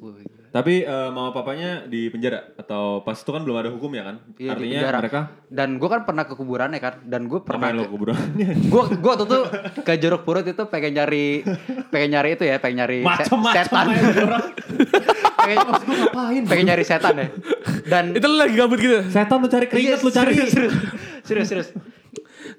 Tapi 0.49 0.83
eh, 0.83 1.11
mama 1.11 1.33
papanya 1.33 1.83
di 1.83 2.07
penjara 2.07 2.55
atau 2.55 3.01
pas 3.01 3.15
itu 3.15 3.27
kan 3.27 3.43
belum 3.43 3.57
ada 3.57 3.69
hukum 3.69 3.91
ya 3.91 4.05
kan? 4.05 4.17
Iya, 4.33 4.37
di 4.37 4.47
Artinya 4.47 4.79
penjara. 4.79 4.99
mereka 5.01 5.21
Dan 5.49 5.69
gue 5.75 5.89
kan 5.91 6.03
pernah 6.03 6.23
ke 6.23 6.35
kuburannya 6.35 6.79
kan 6.79 6.95
dan 7.03 7.23
gue 7.25 7.41
pernah 7.41 7.67
ngapain 7.67 7.77
lo 7.77 7.85
kuburannya? 7.89 8.47
gue 8.73 8.83
gue 8.95 9.11
waktu 9.11 9.27
tuh 9.27 9.43
ke 9.83 9.93
Jeruk 9.97 10.23
Purut 10.23 10.47
itu 10.47 10.63
pengen 10.65 10.95
nyari 10.95 11.43
pengen 11.91 12.15
nyari 12.15 12.29
itu 12.33 12.45
ya 12.45 12.57
pengen 12.57 12.79
nyari 12.81 12.99
se- 13.01 13.09
Macem-macem 13.27 13.59
setan 13.59 13.87
pengen, 16.15 16.43
pengen 16.47 16.65
nyari 16.65 16.85
setan 16.85 17.15
ya 17.17 17.27
dan 17.89 18.15
itu 18.15 18.27
lu 18.27 18.37
lagi 18.39 18.55
gabut 18.55 18.79
gitu 18.79 18.99
Setan 19.11 19.39
lu 19.43 19.49
cari 19.51 19.67
keringet 19.67 20.01
lu 20.03 20.11
cari. 20.11 20.33
serius 20.35 20.53
serius 20.53 20.75
serius, 21.25 21.49
serius. 21.49 21.69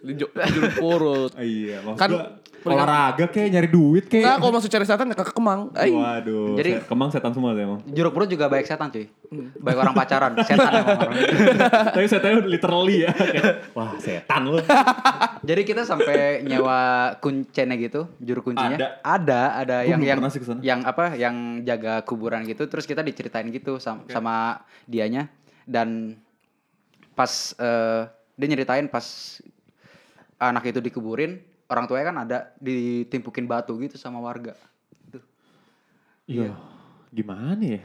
jeruk 0.03 0.73
purut 0.79 1.31
iya, 1.39 1.79
maksud 1.83 1.99
kan 1.99 2.09
gua 2.11 2.25
olahraga 2.65 3.25
kayak 3.27 3.49
nyari 3.49 3.67
duit 3.67 4.05
kayak. 4.07 4.23
Nah, 4.23 4.35
kalau 4.37 4.53
masuk 4.53 4.69
cari 4.69 4.83
setan 4.83 5.07
ya 5.07 5.15
ke 5.15 5.25
Kemang. 5.29 5.71
Ay. 5.73 5.91
Waduh. 5.91 6.55
Jadi- 6.55 6.79
Jadi 6.79 6.87
kemang 6.87 7.09
setan 7.09 7.31
semua 7.31 7.51
tuh 7.51 7.61
emang. 7.61 7.79
Jeruk 7.87 8.11
purut 8.11 8.27
juga 8.27 8.47
baik 8.47 8.63
setan 8.63 8.87
cuy. 8.87 9.05
Baik 9.59 9.77
orang 9.77 9.93
pacaran, 9.93 10.31
setan 10.41 10.71
emang 10.71 10.97
orang. 10.99 11.15
Tapi 11.95 12.07
setannya 12.07 12.39
literally 12.45 13.03
ya. 13.03 13.11
Kayak, 13.11 13.73
Wah 13.73 13.91
setan 13.97 14.41
lu. 14.45 14.57
Jadi 15.49 15.61
kita 15.63 15.83
sampai 15.83 16.41
nyewa 16.41 16.79
kuncennya 17.19 17.75
gitu, 17.75 18.07
juru 18.17 18.41
kuncinya. 18.41 18.77
Ada. 18.77 18.87
Ada, 19.03 19.41
ada 19.59 19.77
Gua 19.83 19.91
yang 19.91 20.01
yang 20.01 20.19
sih 20.31 20.39
yang 20.61 20.79
apa? 20.83 21.13
Yang 21.13 21.35
jaga 21.63 21.93
kuburan 22.03 22.47
gitu. 22.47 22.63
Terus 22.65 22.85
kita 22.85 23.01
diceritain 23.01 23.49
gitu 23.49 23.75
sama, 23.77 24.07
sama 24.07 24.35
dianya 24.85 25.27
dan 25.63 26.15
pas 27.13 27.29
eh, 27.55 28.01
dia 28.33 28.47
nyeritain 28.47 28.89
pas 28.89 29.05
anak 30.41 30.65
itu 30.65 30.81
dikuburin, 30.81 31.39
orang 31.73 31.89
tuanya 31.89 32.05
kan 32.13 32.17
ada 32.21 32.37
ditimpukin 32.61 33.49
batu 33.49 33.73
gitu 33.81 33.97
sama 33.97 34.21
warga. 34.21 34.53
Iya. 36.29 36.53
Gimana 37.09 37.59
ya? 37.59 37.83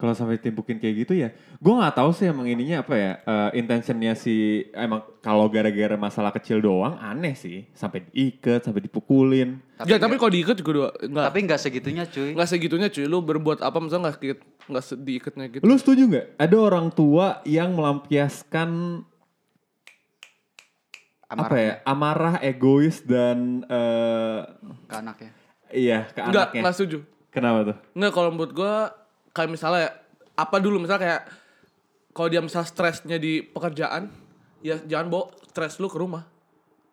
Kalau 0.00 0.16
sampai 0.16 0.40
timpukin 0.40 0.80
kayak 0.80 1.04
gitu 1.04 1.12
ya, 1.12 1.28
gue 1.60 1.74
nggak 1.76 1.92
tahu 1.92 2.08
sih 2.16 2.24
emang 2.24 2.48
ininya 2.48 2.80
apa 2.80 2.96
ya, 2.96 3.12
eh, 3.20 3.60
intentionnya 3.60 4.16
si 4.16 4.64
emang 4.72 5.04
kalau 5.20 5.44
gara-gara 5.52 5.92
masalah 6.00 6.32
kecil 6.32 6.56
doang 6.56 6.96
aneh 6.96 7.36
sih, 7.36 7.68
sampai 7.76 8.08
diikat, 8.08 8.64
sampai 8.64 8.80
dipukulin. 8.80 9.60
ya, 9.84 10.00
tapi 10.00 10.16
kalau 10.16 10.32
diikat 10.32 10.56
juga 10.56 10.72
dua, 10.72 10.88
enggak. 11.04 11.24
Tapi 11.28 11.38
nggak 11.44 11.60
segitunya 11.60 12.04
cuy. 12.08 12.32
Enggak 12.32 12.48
segitunya 12.48 12.88
cuy, 12.88 13.04
lu 13.04 13.20
berbuat 13.20 13.60
apa 13.60 13.76
misalnya 13.76 14.16
enggak 14.16 14.84
se- 14.88 14.96
diikatnya 14.96 15.44
gitu. 15.52 15.62
Lu 15.68 15.76
setuju 15.76 16.08
nggak? 16.08 16.26
Ada 16.40 16.56
orang 16.56 16.88
tua 16.96 17.44
yang 17.44 17.76
melampiaskan 17.76 19.04
apa 21.30 21.54
ya, 21.54 21.72
amarah, 21.84 22.42
egois 22.42 23.00
dan 23.00 23.62
eh, 23.64 24.38
ke 24.84 24.94
anaknya. 24.94 25.30
iya 25.70 25.98
ke 26.10 26.18
Enggak, 26.20 26.50
anaknya. 26.50 26.60
enggak 26.60 26.74
setuju. 26.74 26.98
Kenapa 27.30 27.58
tuh? 27.64 27.76
Enggak 27.94 28.12
kalau 28.12 28.30
menurut 28.30 28.50
gua 28.50 28.90
kayak 29.30 29.50
misalnya 29.50 29.80
ya, 29.80 29.90
apa 30.34 30.56
dulu 30.58 30.82
misalnya 30.82 31.02
kayak 31.06 31.22
kalau 32.10 32.26
dia 32.26 32.42
misal 32.42 32.66
stresnya 32.66 33.16
di 33.16 33.40
pekerjaan, 33.40 34.10
ya 34.60 34.82
jangan 34.82 35.06
bawa 35.06 35.24
stres 35.46 35.78
lu 35.78 35.86
ke 35.86 35.94
rumah. 35.94 36.26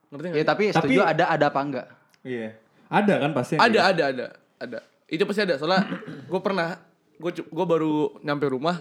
Ngerti 0.07 0.25
Ya 0.27 0.31
enggak? 0.31 0.47
tapi 0.47 0.63
setuju 0.69 0.99
ada 1.01 1.23
ada 1.27 1.45
apa 1.49 1.59
enggak? 1.59 1.87
Iya. 2.21 2.49
Ada 2.87 3.13
kan 3.19 3.31
pasti. 3.33 3.53
ada, 3.57 3.65
kayak 3.67 3.87
ada, 3.89 4.03
ada, 4.07 4.25
ada. 4.59 4.79
Itu 5.09 5.25
pasti 5.25 5.41
ada. 5.41 5.57
Soalnya 5.57 5.83
gue 6.23 6.39
pernah, 6.39 6.77
gue 7.17 7.31
gue 7.33 7.65
baru 7.65 8.15
nyampe 8.21 8.47
rumah, 8.47 8.79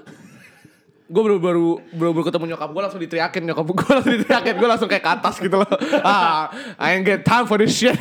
gue 1.06 1.22
baru 1.22 1.38
baru 1.38 1.68
baru, 1.94 2.10
baru 2.18 2.24
ketemu 2.26 2.44
nyokap 2.54 2.70
gue 2.74 2.82
langsung 2.82 3.00
diteriakin 3.02 3.42
nyokap 3.46 3.66
gue 3.70 3.90
langsung 3.94 4.14
diteriakin 4.18 4.54
gue 4.58 4.68
langsung 4.68 4.88
kayak 4.90 5.04
ke 5.06 5.10
atas 5.14 5.34
gitu 5.38 5.56
loh 5.62 5.70
ah 6.02 6.50
I 6.82 6.98
ain't 6.98 7.06
get 7.06 7.22
time 7.22 7.46
for 7.46 7.62
this 7.62 7.78
shit. 7.78 7.94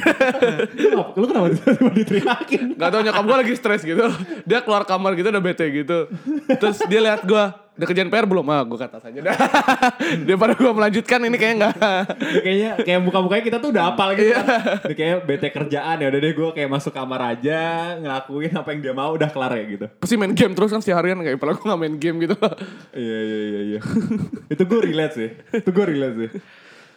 Lu 1.13 1.23
kenapa 1.29 1.53
tiba-tiba 1.53 1.91
diteriakin? 1.93 2.65
Gak 2.75 2.89
tau 2.89 3.01
nyokap 3.05 3.23
gue 3.23 3.37
lagi 3.45 3.53
stres 3.53 3.81
gitu 3.85 4.09
Dia 4.49 4.65
keluar 4.65 4.83
kamar 4.89 5.13
gitu 5.13 5.29
udah 5.29 5.43
bete 5.43 5.65
gitu 5.69 6.09
Terus 6.57 6.81
dia 6.89 7.01
lihat 7.01 7.21
gue 7.23 7.64
Udah 7.75 7.87
kerjaan 7.91 8.07
PR 8.07 8.23
belum? 8.23 8.47
Ah 8.47 8.63
gue 8.63 8.77
ke 8.79 8.87
atas 8.87 9.03
aja 9.03 9.19
dah 9.19 9.35
Daripada 10.27 10.55
gue 10.55 10.71
melanjutkan 10.71 11.19
ini 11.27 11.35
kayaknya 11.35 11.75
gak 11.75 11.75
kayaknya 12.39 12.71
kayak 12.79 13.01
muka-mukanya 13.03 13.43
kita 13.43 13.57
tuh 13.59 13.69
udah 13.75 13.83
apal 13.91 14.15
gitu 14.15 14.31
kan. 14.31 14.47
Udah 14.87 14.95
kayak 14.95 15.17
bete 15.27 15.47
kerjaan 15.51 15.95
ya 15.99 16.07
udah 16.07 16.19
deh 16.23 16.31
gue 16.31 16.49
kayak 16.55 16.69
masuk 16.71 16.95
kamar 16.95 17.35
aja 17.35 17.59
ngelakuin 17.99 18.55
apa 18.55 18.69
yang 18.71 18.79
dia 18.79 18.93
mau 18.95 19.11
udah 19.11 19.27
kelar 19.27 19.59
ya 19.59 19.63
gitu. 19.67 19.85
Pasti 19.99 20.15
main 20.15 20.31
game 20.31 20.55
terus 20.55 20.71
kan 20.71 20.79
setiap 20.79 21.03
harian 21.03 21.19
Kayak 21.19 21.35
padahal 21.35 21.59
gue 21.59 21.67
gak 21.67 21.81
main 21.83 21.95
game 21.99 22.17
gitu 22.23 22.35
Iya 22.95 23.19
iya 23.19 23.39
iya 23.43 23.61
iya. 23.75 23.79
Itu 24.47 24.63
gue 24.63 24.79
relate 24.79 25.13
sih. 25.13 25.29
Itu 25.51 25.69
gue 25.69 25.85
relate 25.85 26.15
sih. 26.15 26.29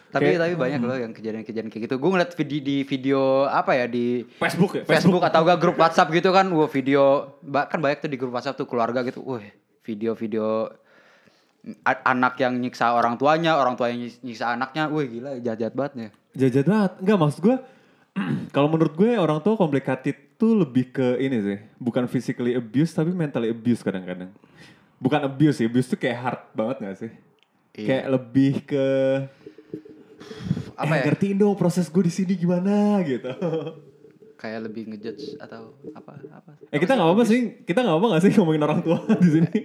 Tapi 0.09 0.25
Kayak- 0.25 0.41
tapi 0.41 0.53
banyak 0.57 0.79
loh 0.81 0.97
yang 0.97 1.11
kejadian-kejadian 1.11 1.67
kayak 1.69 1.83
gitu. 1.85 1.95
Gue 1.99 2.09
ngeliat 2.09 2.31
video 2.33 2.59
di 2.63 2.77
video 2.81 3.19
apa 3.45 3.75
ya 3.75 3.85
di 3.85 4.23
Facebook 4.39 4.79
ya? 4.79 4.83
Facebook 4.87 5.21
atau 5.21 5.43
enggak 5.43 5.59
grup 5.59 5.77
WhatsApp 5.77 6.09
gitu 6.09 6.31
kan, 6.31 6.49
wah 6.49 6.65
video 6.65 7.35
bahkan 7.43 7.77
banyak 7.77 8.01
tuh 8.01 8.09
di 8.09 8.17
grup 8.17 8.33
WhatsApp 8.33 8.57
tuh 8.57 8.65
keluarga 8.65 9.05
gitu, 9.05 9.21
wah 9.21 9.37
video-video 9.89 10.69
anak 11.83 12.39
yang 12.39 12.55
nyiksa 12.55 12.93
orang 12.93 13.17
tuanya, 13.17 13.57
orang 13.57 13.75
tua 13.75 13.89
yang 13.89 13.99
nyis- 13.99 14.21
nyiksa 14.21 14.53
anaknya, 14.53 14.87
wah 14.87 15.03
gila 15.03 15.31
jahat-jahat 15.41 15.73
banget 15.75 15.93
ya. 15.97 16.09
Jajan 16.45 16.65
banget. 16.65 16.91
Enggak 17.01 17.17
maksud 17.19 17.39
gue 17.41 17.55
kalau 18.55 18.67
menurut 18.69 18.93
gue 18.95 19.11
orang 19.17 19.41
tua 19.41 19.57
complicated 19.57 20.37
tuh 20.37 20.55
lebih 20.55 20.93
ke 20.93 21.19
ini 21.19 21.37
sih. 21.41 21.57
Bukan 21.75 22.05
physically 22.05 22.55
abuse 22.55 22.93
tapi 22.93 23.11
mentally 23.11 23.49
abuse 23.49 23.81
kadang-kadang. 23.81 24.31
Bukan 24.99 25.19
abuse 25.25 25.59
sih, 25.59 25.67
abuse 25.67 25.89
tuh 25.89 25.99
kayak 25.99 26.17
hard 26.17 26.41
banget 26.53 26.75
gak 26.79 26.97
sih? 26.97 27.11
Iya. 27.75 27.85
Kayak 27.87 28.05
lebih 28.11 28.53
ke 28.63 28.85
Apa 30.79 30.93
eh, 30.95 30.99
ya? 30.99 31.03
ngertiin 31.11 31.35
dong 31.35 31.59
proses 31.59 31.91
gue 31.91 32.03
di 32.07 32.13
sini 32.13 32.39
gimana 32.39 33.03
gitu. 33.03 33.27
Kayak 34.39 34.59
lebih 34.65 34.87
ngejudge 34.87 35.35
atau 35.35 35.75
apa 35.91 36.15
apa. 36.31 36.51
eh 36.65 36.79
kita 36.79 36.95
nggak 36.95 37.03
apa-apa 37.05 37.23
sih, 37.23 37.39
kita 37.61 37.83
nggak 37.83 37.91
apa 37.93 38.05
nggak 38.07 38.23
sih 38.23 38.31
ngomongin 38.33 38.63
orang 38.63 38.79
tua 38.79 38.97
di 39.21 39.29
sini? 39.29 39.57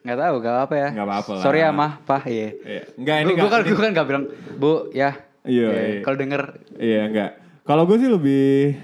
Nggak 0.00 0.18
tahu, 0.18 0.34
gak 0.38 0.56
apa 0.62 0.74
ya. 0.74 0.88
Nggak 0.90 1.06
apa-apa 1.06 1.30
lah. 1.30 1.42
Sorry 1.42 1.60
ya 1.60 1.70
mah, 1.70 1.92
Pak, 1.98 2.22
iya. 2.26 2.48
Iya. 2.58 2.82
Enggak 2.94 3.16
ini 3.18 3.24
Gue 3.26 3.36
nggak- 3.38 3.52
kan 3.54 3.60
gue 3.66 3.78
kan 3.78 3.92
gak 3.94 4.06
bilang, 4.06 4.24
"Bu, 4.54 4.72
ya." 4.90 5.10
Iya, 5.44 5.66
Ya, 5.66 5.82
iya. 5.90 6.00
Kalau 6.00 6.16
denger 6.16 6.42
Iya 6.74 7.00
enggak. 7.04 7.30
Kalau 7.62 7.82
gue 7.84 7.96
sih 7.98 8.08
lebih 8.08 8.80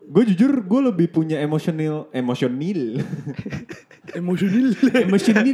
gue 0.00 0.22
jujur 0.28 0.52
gue 0.56 0.80
lebih 0.84 1.06
punya 1.08 1.38
emosional 1.38 2.06
emosional 2.12 3.02
Emosional 4.14 4.70
emosional 5.00 5.42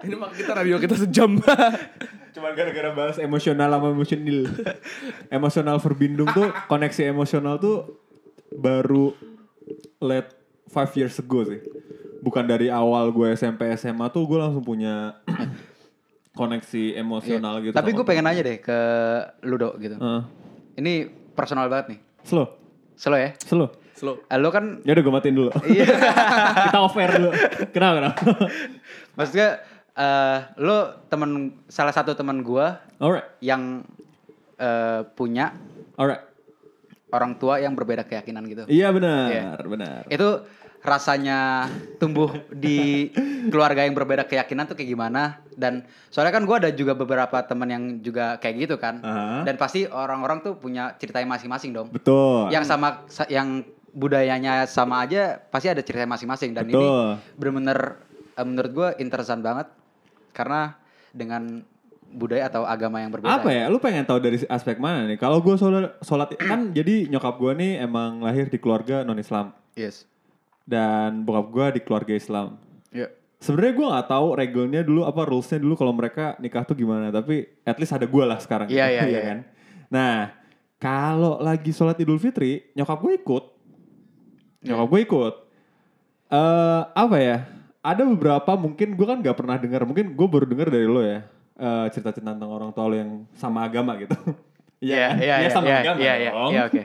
Ini 0.00 0.14
mah 0.14 0.30
kita 0.30 0.52
radio 0.54 0.76
kita 0.78 0.96
sejam 0.96 1.36
Cuman 2.36 2.52
gara-gara 2.52 2.92
bahas 2.92 3.16
emosional 3.16 3.64
sama 3.66 3.88
emosional. 3.90 4.44
emosional 5.28 5.76
verbindung 5.80 6.28
tuh 6.28 6.52
koneksi 6.70 7.08
emosional 7.08 7.56
tuh 7.56 7.96
baru 8.52 9.16
late 9.98 10.36
five 10.68 10.92
years 10.94 11.16
ago 11.16 11.42
sih. 11.42 11.64
Bukan 12.20 12.44
dari 12.44 12.68
awal 12.68 13.08
gue 13.08 13.32
SMP 13.32 13.72
SMA 13.74 14.12
tuh 14.12 14.28
gue 14.28 14.36
langsung 14.36 14.60
punya 14.60 15.16
koneksi 16.38 16.94
emosional 16.94 17.64
gitu. 17.64 17.72
Iya. 17.72 17.78
Tapi 17.80 17.90
sama- 17.90 17.96
gue 17.96 18.04
pengen 18.04 18.24
nanya 18.28 18.42
deh 18.44 18.58
ke 18.60 18.78
Ludo 19.42 19.72
gitu. 19.78 19.96
Heeh. 19.96 20.22
Ini 20.76 20.92
personal 21.32 21.72
banget 21.72 21.96
nih. 21.96 22.00
slow, 22.20 22.52
Slow 22.98 23.16
ya. 23.16 23.32
slow. 23.40 23.70
Slow 23.96 24.20
Eh, 24.28 24.36
Lo 24.36 24.52
kan 24.52 24.84
Ya 24.84 24.92
udah 24.92 25.02
gue 25.02 25.14
matiin 25.14 25.32
dulu. 25.34 25.50
Iya. 25.64 25.88
Kita 26.68 26.78
off 26.84 27.00
air 27.00 27.16
dulu. 27.16 27.30
Kenapa 27.72 27.92
kenapa? 27.96 28.18
Maksudnya 29.16 29.48
eh 29.96 30.38
lo 30.58 30.78
temen 31.08 31.30
salah 31.66 31.90
satu 31.90 32.12
teman 32.12 32.40
gua 32.40 32.84
Alright, 32.96 33.24
yang 33.40 33.80
eh, 34.54 35.00
punya 35.10 35.56
alright. 35.94 36.20
orang 37.08 37.32
tua 37.34 37.56
yang 37.56 37.72
berbeda 37.72 38.02
keyakinan 38.02 38.44
gitu. 38.44 38.64
Iya 38.66 38.90
benar, 38.90 39.26
Iya. 39.26 39.44
benar. 39.62 40.00
Itu 40.06 40.44
rasanya 40.82 41.66
tumbuh 41.96 42.30
di 42.48 43.08
keluarga 43.48 43.82
yang 43.82 43.92
berbeda 43.92 44.22
keyakinan 44.22 44.64
tuh 44.64 44.76
kayak 44.76 44.90
gimana? 44.90 45.40
Dan 45.50 45.82
soalnya 46.08 46.34
kan 46.34 46.44
gua 46.44 46.56
ada 46.58 46.70
juga 46.70 46.92
beberapa 46.92 47.40
teman 47.40 47.66
yang 47.66 47.84
juga 48.00 48.36
kayak 48.36 48.54
gitu 48.58 48.76
kan. 48.76 49.00
Aha. 49.00 49.42
Dan 49.42 49.56
pasti 49.56 49.84
orang-orang 49.84 50.40
tuh 50.40 50.54
punya 50.54 50.92
ceritanya 50.94 51.32
masing-masing 51.32 51.72
dong. 51.72 51.88
Betul. 51.88 52.52
Yang 52.52 52.64
sama 52.66 52.88
sa- 53.08 53.28
yang 53.28 53.64
budayanya 53.90 54.68
sama 54.68 55.00
aja 55.00 55.40
pasti 55.42 55.72
ada 55.72 55.80
ceritanya 55.80 56.12
masing-masing 56.12 56.52
dan 56.52 56.68
ini 56.68 56.76
Betul. 56.76 57.06
bener-bener 57.34 57.78
eh, 58.34 58.44
menurut 58.44 58.70
gua 58.70 58.88
interesan 58.96 59.40
banget 59.40 59.72
karena 60.36 60.76
dengan 61.10 61.64
budaya 62.06 62.46
atau 62.46 62.62
agama 62.62 63.00
yang 63.00 63.08
berbeda. 63.08 63.40
Apa 63.40 63.48
ya? 63.48 63.64
Lu 63.66 63.80
pengen 63.80 64.04
tahu 64.04 64.20
dari 64.20 64.38
aspek 64.46 64.76
mana 64.76 65.08
nih? 65.08 65.16
Kalau 65.16 65.40
gue 65.40 65.56
sholat, 65.56 65.96
sholat 66.00 66.36
kan 66.36 66.68
jadi 66.76 67.08
nyokap 67.08 67.34
gue 67.34 67.52
nih 67.56 67.72
emang 67.82 68.20
lahir 68.20 68.46
di 68.46 68.60
keluarga 68.60 69.00
non 69.00 69.16
Islam 69.16 69.50
Yes. 69.72 70.04
dan 70.62 71.24
bokap 71.24 71.46
gue 71.48 71.66
di 71.76 71.80
keluarga 71.82 72.12
Islam. 72.12 72.60
Iya. 72.92 73.10
Sebenarnya 73.36 73.72
gue 73.74 73.86
nggak 73.90 74.08
tahu 74.08 74.26
regelnya 74.32 74.80
dulu 74.80 75.04
apa 75.04 75.24
rulesnya 75.24 75.58
dulu 75.58 75.74
kalau 75.74 75.92
mereka 75.92 76.36
nikah 76.36 76.62
tuh 76.62 76.72
gimana. 76.72 77.08
Tapi 77.08 77.48
at 77.64 77.76
least 77.76 77.92
ada 77.92 78.04
gue 78.04 78.24
lah 78.24 78.38
sekarang. 78.38 78.68
Iya, 78.72 78.86
iya, 78.86 79.02
iya. 79.04 79.20
kan. 79.24 79.38
Nah 79.88 80.16
kalau 80.76 81.40
lagi 81.40 81.72
sholat 81.72 81.96
Idul 81.96 82.20
Fitri 82.20 82.70
nyokap 82.72 83.00
gue 83.00 83.12
ikut. 83.16 83.44
Nyokap 84.62 84.86
gue 84.86 85.00
ikut. 85.02 85.34
eh 86.26 86.82
apa 86.90 87.16
ya? 87.18 87.38
Ada 87.86 88.02
beberapa 88.02 88.58
mungkin 88.58 88.98
gue 88.98 89.06
kan 89.06 89.18
nggak 89.22 89.36
pernah 89.38 89.54
dengar. 89.54 89.86
Mungkin 89.86 90.18
gue 90.18 90.26
baru 90.26 90.42
dengar 90.42 90.66
dari 90.66 90.90
lo 90.90 90.98
ya 91.00 91.22
eh, 91.56 91.86
cerita-cerita 91.94 92.34
tentang 92.34 92.50
orang 92.50 92.74
tua 92.74 92.90
lo 92.90 92.96
yang 92.98 93.12
sama 93.38 93.62
agama 93.62 93.94
gitu. 93.96 94.16
Iya, 94.76 95.16
iya, 95.16 95.24
Ya, 95.24 95.36
iya, 95.40 95.48
sama 95.48 95.72
iya, 95.72 95.78
agama 95.80 95.98
iya, 96.04 96.14
iya, 96.20 96.30
dong. 96.36 96.52
iya, 96.52 96.62
oke. 96.68 96.82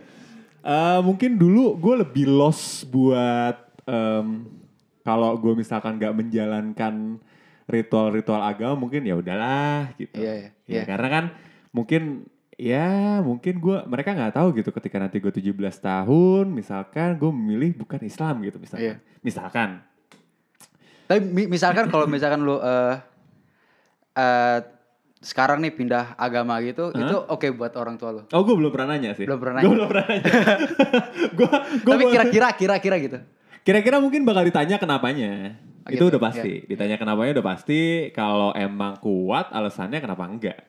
Eh, 0.64 1.00
mungkin 1.04 1.32
dulu 1.36 1.76
gue 1.76 1.96
lebih 2.08 2.24
lost 2.24 2.88
buat 2.88 3.58
em, 3.84 4.48
kalau 5.04 5.36
gue 5.36 5.60
misalkan 5.60 6.00
nggak 6.00 6.16
menjalankan 6.16 7.20
ritual-ritual 7.68 8.40
agama 8.40 8.80
mungkin 8.80 9.04
ya 9.04 9.20
udahlah 9.20 9.92
gitu. 10.00 10.24
Iya, 10.24 10.34
iya, 10.40 10.50
Ya, 10.64 10.72
iya. 10.72 10.84
karena 10.88 11.08
kan 11.12 11.24
mungkin 11.76 12.32
ya 12.56 13.20
mungkin 13.20 13.60
gue 13.60 13.78
mereka 13.92 14.16
nggak 14.16 14.40
tahu 14.40 14.56
gitu 14.56 14.72
ketika 14.72 14.96
nanti 14.96 15.20
gue 15.20 15.34
17 15.34 15.52
tahun 15.82 16.46
misalkan 16.48 17.20
gue 17.20 17.28
memilih 17.28 17.76
bukan 17.76 18.00
Islam 18.08 18.40
gitu 18.40 18.56
misalkan. 18.56 18.86
Iya. 18.88 18.96
Misalkan. 19.20 19.70
Tapi 21.12 21.20
mi- 21.28 21.50
misalkan 21.52 21.92
kalau 21.92 22.08
misalkan 22.08 22.40
lu 22.48 22.56
eh 22.56 22.96
eh, 24.16 24.60
sekarang 25.20 25.60
nih 25.60 25.76
pindah 25.76 26.16
agama 26.16 26.56
gitu, 26.64 26.90
itu 26.96 27.18
oke 27.28 27.46
buat 27.54 27.76
orang 27.76 28.00
tua 28.00 28.10
lo. 28.16 28.22
Oh 28.32 28.42
gue 28.48 28.56
belum 28.56 28.72
pernah 28.72 28.96
nanya 28.96 29.12
sih. 29.14 29.28
Belum 29.28 29.44
pernah 29.44 29.60
Gue 29.60 29.68
nanya. 29.68 29.76
belum 29.76 29.88
pernah 29.92 30.06
nanya. 30.08 30.34
Gua, 31.38 31.52
gua 31.84 31.94
Tapi 31.94 32.04
kira-kira 32.10 32.48
kira-kira 32.56 32.96
gitu. 32.98 33.20
Kira-kira 33.62 34.00
mungkin 34.00 34.24
bakal 34.24 34.48
ditanya 34.48 34.80
kenapanya. 34.80 35.60
Oh, 35.86 35.92
itu 35.92 36.08
gitu, 36.08 36.16
udah 36.16 36.22
pasti. 36.22 36.66
Ditanya 36.66 36.96
kenapanya 36.98 37.38
udah 37.38 37.46
pasti. 37.54 38.10
Kalau 38.16 38.56
emang 38.58 38.98
kuat 38.98 39.54
alasannya 39.54 40.00
kenapa 40.02 40.26
enggak. 40.26 40.60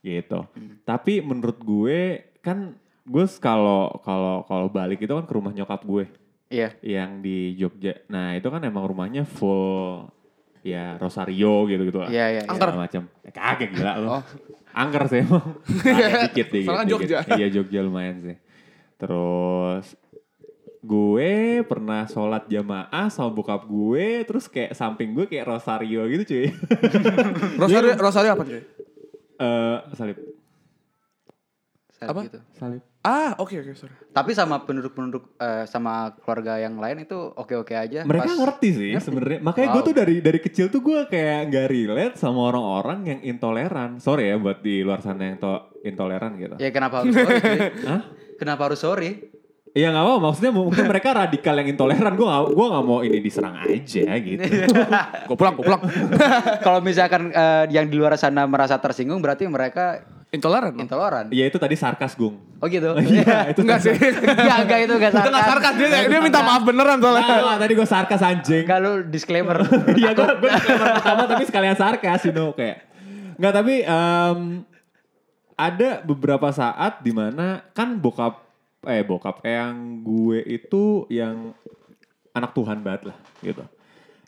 Gitu. 0.00 0.38
Hmm. 0.48 0.80
Tapi 0.86 1.20
menurut 1.20 1.60
gue 1.60 2.24
kan 2.40 2.72
gue 3.04 3.24
kalau 3.36 4.00
kalau 4.00 4.46
kalau 4.48 4.66
balik 4.72 5.02
itu 5.02 5.12
kan 5.12 5.26
ke 5.28 5.32
rumah 5.36 5.52
nyokap 5.52 5.84
gue 5.84 6.08
Iya. 6.50 6.74
yang 6.82 7.22
di 7.22 7.54
Jogja. 7.54 8.02
Nah 8.10 8.34
itu 8.34 8.50
kan 8.50 8.58
emang 8.66 8.82
rumahnya 8.82 9.22
full 9.22 10.10
ya 10.60 10.98
Rosario 10.98 11.64
gitu 11.70 11.82
gitu 11.86 11.98
lah. 12.02 12.10
Iya, 12.10 12.26
iya, 12.36 12.42
iya. 12.42 12.50
Angker 12.50 12.74
macam. 12.74 13.02
Eh, 13.22 13.30
kagak 13.32 13.70
gila 13.70 13.92
lo. 13.96 14.18
Angker 14.74 15.04
sih 15.06 15.22
emang. 15.22 15.46
Agak 15.86 16.10
dikit 16.34 16.48
dikit. 16.50 16.66
Soalnya 16.66 16.84
dikit. 16.84 16.98
Jogja. 17.06 17.18
Iya 17.38 17.46
Jogja 17.48 17.80
lumayan 17.80 18.16
sih. 18.18 18.36
Terus 18.98 19.94
gue 20.80 21.30
pernah 21.68 22.08
sholat 22.08 22.48
jamaah 22.48 23.06
sama 23.12 23.28
bokap 23.30 23.68
gue 23.68 24.24
terus 24.24 24.48
kayak 24.48 24.72
samping 24.72 25.12
gue 25.12 25.28
kayak 25.28 25.44
rosario 25.44 26.08
gitu 26.08 26.24
cuy 26.24 26.46
Rosario, 27.60 27.92
Rosario 28.00 28.30
apa 28.32 28.48
cuy? 28.48 28.64
Eh 29.36 29.78
salib 29.92 30.16
Saat 31.92 32.08
Apa? 32.16 32.20
gitu. 32.24 32.40
salib 32.56 32.80
Ah, 33.00 33.32
oke 33.34 33.56
oke 33.56 33.72
sorry. 33.72 33.96
Tapi 34.06 34.30
sama 34.32 34.60
penduduk-penduduk 34.60 35.32
eh, 35.34 35.64
sama 35.64 36.12
keluarga 36.14 36.56
yang 36.56 36.76
lain 36.76 37.00
itu 37.00 37.16
oke-oke 37.16 37.72
aja. 37.72 38.04
mereka 38.04 38.28
Pas- 38.28 38.36
ngerti 38.38 38.68
sih 38.70 38.90
sebenarnya 38.94 39.40
makanya 39.40 39.68
gue 39.70 39.80
Wow. 39.80 39.88
tuh 39.88 39.94
dari 39.96 40.14
dari 40.20 40.36
kecil 40.38 40.68
tuh 40.68 40.80
gue 40.80 40.98
kayak 41.06 41.48
nggak 41.48 41.66
relate 41.66 42.14
sama 42.14 42.44
orang-orang 42.46 42.98
yang 43.06 43.20
intoleran 43.26 43.96
sorry 43.96 44.28
ya 44.28 44.36
buat 44.36 44.60
di 44.60 44.80
luar 44.80 45.00
sana 45.00 45.26
yang 45.26 45.38
to- 45.38 45.72
intoleran 45.80 46.36
gitu 46.36 46.54
Ya 46.56 46.68
kenapa 46.68 47.00
harus 47.00 47.16
sorry? 47.16 47.40
Hah? 47.88 48.02
Kenapa 48.36 48.60
harus 48.68 48.80
sorry? 48.80 49.10
Iya 49.70 49.88
nggak 49.88 50.02
mau, 50.02 50.18
maksudnya 50.20 50.50
mungkin 50.50 50.84
mereka 50.84 51.14
radikal 51.14 51.54
yang 51.54 51.70
intoleran. 51.70 52.12
Gue 52.12 52.26
gak, 52.26 52.42
gua 52.50 52.66
nggak 52.68 52.84
mau 52.84 53.00
ini 53.00 53.18
diserang 53.18 53.54
aja 53.56 54.02
gitu. 54.18 54.42
Gue 55.30 55.36
pulang, 55.38 55.54
gue 55.54 55.62
pulang. 55.62 55.78
Kalau 56.66 56.82
misalkan 56.82 57.30
eh, 57.30 57.64
yang 57.70 57.86
di 57.86 57.94
luar 57.94 58.12
sana 58.14 58.44
merasa 58.44 58.76
tersinggung 58.76 59.22
berarti 59.22 59.46
mereka 59.46 60.02
Intoleran. 60.30 60.78
intoleran. 60.78 61.26
Ya 61.34 61.50
itu 61.50 61.58
tadi 61.58 61.74
sarkas, 61.74 62.14
Gung. 62.14 62.38
Oh 62.62 62.70
gitu. 62.70 62.94
Iya, 63.02 63.50
itu 63.50 63.66
Enggak 63.66 63.82
sih. 63.82 63.90
Enggak, 63.98 64.58
enggak 64.66 64.78
itu 64.86 64.94
enggak 64.94 65.10
Itu 65.10 65.30
nggak 65.34 65.46
sarkas 65.50 65.74
dia, 65.74 65.88
dia 66.06 66.20
minta 66.22 66.40
maaf 66.46 66.62
beneran 66.62 67.02
soalnya. 67.02 67.26
Nah, 67.26 67.58
tadi 67.58 67.72
gue 67.74 67.88
sarkas 67.88 68.22
anjing. 68.22 68.62
Enggak 68.62 68.78
lu 68.78 68.92
disclaimer. 69.10 69.58
Iya 70.00 70.14
gue 70.14 70.28
gue 70.38 70.50
pertama 70.78 71.26
tapi 71.26 71.44
sekalian 71.44 71.76
sarkas 71.76 72.24
you 72.24 72.32
know 72.32 72.54
kayak 72.54 72.86
nggak 73.36 73.52
tapi 73.52 73.74
em, 73.84 74.64
ada 75.58 75.90
beberapa 76.04 76.48
saat 76.54 77.04
di 77.04 77.12
mana 77.12 77.64
kan 77.76 78.00
bokap 78.00 78.40
eh 78.88 79.04
bokap 79.04 79.44
yang 79.44 80.00
gue 80.00 80.40
itu 80.46 81.04
yang 81.12 81.52
anak 82.32 82.56
Tuhan 82.56 82.80
banget 82.80 83.12
lah 83.12 83.18
gitu 83.44 83.64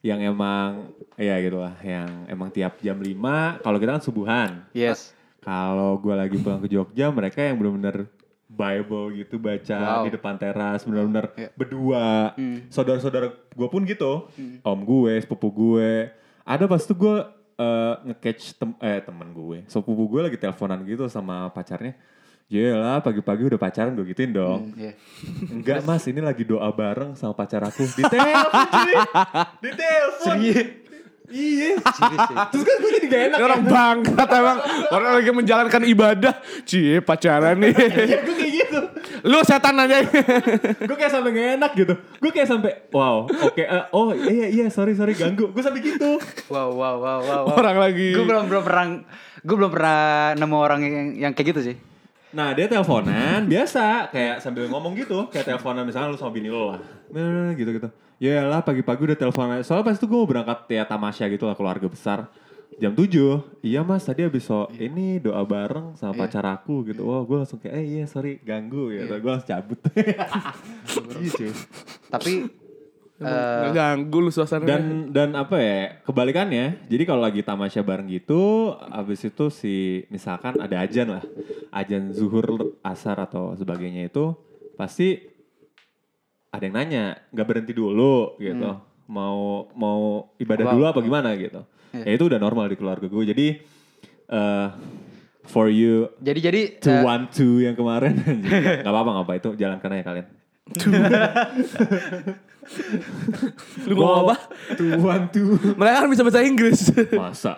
yang 0.02 0.18
emang 0.20 0.92
ya 1.14 1.38
gitu 1.40 1.62
lah 1.62 1.78
yang 1.80 2.26
emang 2.28 2.50
tiap 2.50 2.76
jam 2.82 2.98
5 2.98 3.62
kalau 3.64 3.78
kita 3.78 3.96
kan 3.96 4.02
subuhan 4.02 4.50
yes. 4.74 5.14
Kalau 5.42 5.98
gue 5.98 6.14
lagi 6.14 6.38
pulang 6.38 6.58
ke 6.58 6.70
Jogja 6.70 7.10
mereka 7.10 7.42
yang 7.42 7.58
benar-benar 7.58 8.06
Bible 8.46 9.16
gitu 9.16 9.36
baca 9.36 9.78
Wow. 9.80 10.04
di 10.04 10.10
depan 10.12 10.36
teras 10.36 10.84
benar-benar 10.84 11.32
Iya. 11.34 11.48
berdua. 11.52 12.32
Hmm. 12.32 12.68
saudara-saudara 12.68 13.26
gue 13.32 13.68
pun 13.68 13.82
gitu. 13.82 14.28
Om 14.60 14.80
gue 14.82 15.12
sepupu 15.18 15.48
gue. 15.48 16.12
Ada 16.42 16.64
pas 16.64 16.78
itu 16.78 16.92
gue 16.92 17.16
eh, 17.54 17.94
nge-catch 18.06 18.42
tem 18.54 18.70
eh 18.78 19.00
temen 19.00 19.28
gue. 19.30 19.64
Sepupu 19.66 20.04
gue 20.06 20.20
lagi 20.22 20.36
teleponan 20.36 20.84
gitu 20.84 21.06
sama 21.06 21.48
pacarnya. 21.48 21.96
Yelah 22.46 23.00
pagi-pagi 23.00 23.48
udah 23.48 23.56
pacaran 23.56 23.94
gue 23.94 24.04
gituin 24.06 24.28
dong. 24.28 24.76
Iya. 24.76 24.92
Enggak 25.48 25.80
mas 25.88 26.04
ini 26.04 26.20
lagi 26.20 26.44
doa 26.44 26.68
bareng 26.68 27.16
sama 27.16 27.32
pacar 27.32 27.64
aku. 27.64 27.88
Di 27.88 28.04
telepon 28.04 28.52
cuy! 28.68 28.94
Di 29.64 29.70
telepon 29.72 30.36
Iya 31.32 31.72
ya? 31.72 31.76
Terus 32.46 32.62
kan 32.62 32.76
gue 32.76 32.90
jadi 32.92 33.06
gak 33.08 33.22
enak 33.26 33.38
orang 33.40 33.62
bangkat 33.64 34.28
emang. 34.30 34.58
Orang 34.86 35.10
lagi 35.16 35.30
menjalankan 35.32 35.82
ibadah. 35.82 36.34
Cie 36.62 37.00
pacaran 37.00 37.56
nih. 37.56 37.72
ya 38.04 38.18
gue 38.20 38.34
kayak 38.34 38.52
gitu 38.54 38.78
Lu 39.22 39.40
setan 39.40 39.78
aja. 39.78 40.02
gue 40.78 40.92
kayak 40.92 41.08
sampai 41.10 41.30
gak 41.30 41.48
enak 41.56 41.72
gitu 41.74 41.94
gue 41.94 42.30
kayak 42.30 42.48
sampai 42.48 42.72
wow 42.90 43.24
oke 43.24 43.56
eh, 43.56 43.84
oh 43.90 44.10
iya 44.12 44.46
iya 44.46 44.66
sorry 44.68 44.92
sorry 44.92 45.14
ganggu 45.14 45.48
gue 45.48 45.62
sampai 45.62 45.80
gitu 45.80 46.18
Wow, 46.46 46.68
wow, 46.70 46.96
wow, 46.96 47.18
wow. 47.20 47.42
wow. 47.46 47.54
Orang 47.54 47.78
lagi. 47.78 48.12
Gue 48.12 48.22
belum 48.22 48.44
belum 48.46 48.62
pernah 48.62 48.84
gue 49.38 49.56
belum 49.56 49.70
pernah 49.70 49.98
nemu 50.34 50.56
orang 50.56 50.80
yang, 50.80 50.94
yang 51.18 51.32
kayak 51.32 51.48
gitu 51.50 51.62
sih. 51.64 51.76
nah 52.30 52.50
dia 52.50 52.64
teleponan 52.64 53.44
biasa 53.44 54.08
kayak 54.08 54.40
sambil 54.40 54.64
ngomong 54.64 54.96
gitu 54.96 55.28
kayak 55.28 55.44
teleponan 55.46 55.84
misalnya 55.84 56.08
lu 56.08 56.16
sama 56.16 56.32
bini 56.32 56.48
lo 56.48 56.72
lah 56.72 56.80
Nah, 57.10 57.52
gitu 57.52 57.68
gitu 57.70 57.88
ya 58.22 58.46
lah 58.46 58.62
pagi-pagi 58.62 59.02
udah 59.10 59.18
teleponan 59.18 59.66
soalnya 59.66 59.90
pas 59.90 59.98
itu 59.98 60.06
gue 60.06 60.14
mau 60.14 60.30
berangkat 60.30 60.70
ya 60.70 60.86
tamasya 60.86 61.26
gitu 61.26 61.50
lah 61.50 61.58
keluarga 61.58 61.90
besar. 61.90 62.30
Jam 62.80 62.94
7 62.96 63.60
iya 63.60 63.84
mas 63.84 64.06
tadi 64.06 64.24
habis 64.24 64.48
so 64.48 64.64
ini 64.78 65.20
doa 65.20 65.42
bareng 65.44 65.92
sama 65.98 66.14
pacar 66.16 66.46
aku 66.46 66.86
gitu. 66.88 67.02
Oh 67.04 67.20
gue 67.26 67.42
langsung 67.42 67.58
kayak 67.58 67.74
eh 67.76 67.84
iya 67.98 68.04
sorry 68.06 68.38
ganggu 68.40 68.94
gitu. 68.94 69.10
Gue 69.18 69.30
langsung 69.30 69.50
cabut. 69.50 69.78
Gitu 71.22 71.50
Tapi 72.08 72.48
eh, 73.20 73.58
Nggak 73.60 73.74
ganggu 73.74 74.18
lu 74.24 74.30
suasana. 74.32 74.64
dan 74.64 75.12
dan 75.12 75.36
apa 75.36 75.60
ya 75.60 76.00
kebalikannya 76.02 76.86
jadi 76.88 77.02
kalau 77.04 77.22
lagi 77.22 77.44
tamasya 77.44 77.84
bareng 77.84 78.08
gitu 78.08 78.72
habis 78.78 79.20
itu 79.22 79.50
si 79.52 80.06
misalkan 80.08 80.56
ada 80.62 80.78
ajan 80.80 81.20
lah. 81.20 81.24
Ajan 81.74 82.14
zuhur 82.16 82.78
asar 82.86 83.18
atau 83.20 83.52
sebagainya 83.58 84.08
itu 84.08 84.32
pasti 84.78 85.31
ada 86.52 86.62
yang 86.62 86.76
nanya 86.76 87.04
nggak 87.32 87.46
berhenti 87.48 87.72
dulu 87.72 88.36
gitu. 88.36 88.70
Mau 89.08 89.66
mau 89.72 90.00
ibadah 90.36 90.64
Wow. 90.68 90.72
dulu 90.76 90.84
apa 90.86 91.00
gimana? 91.00 91.32
gitu. 91.34 91.64
Iya. 91.92 92.04
ya 92.08 92.12
itu 92.16 92.24
udah 92.24 92.38
normal 92.38 92.68
di 92.68 92.76
keluarga 92.76 93.04
gue. 93.04 93.24
Jadi 93.26 93.46
eh 94.28 94.68
for 95.42 95.66
you 95.66 96.06
jadi 96.22 96.38
jadi 96.38 96.60
to 96.78 96.88
eh, 96.88 97.02
one 97.02 97.26
two 97.28 97.58
yang 97.58 97.74
kemarin 97.74 98.14
nggak 98.80 98.86
apa-apa 98.86 99.10
nggak 99.10 99.26
apa 99.26 99.34
itu 99.36 99.48
jalankan 99.58 99.90
aja 99.92 100.04
kalian. 100.06 100.26
Lu 103.82 103.98
ngomong 103.98 104.22
apa? 104.24 104.36
to 104.78 104.84
one 104.96 105.26
two. 105.28 105.58
Mereka 105.80 105.96
kan 105.98 106.08
bisa 106.08 106.22
bahasa 106.22 106.40
Inggris. 106.40 106.80
masa 107.12 107.52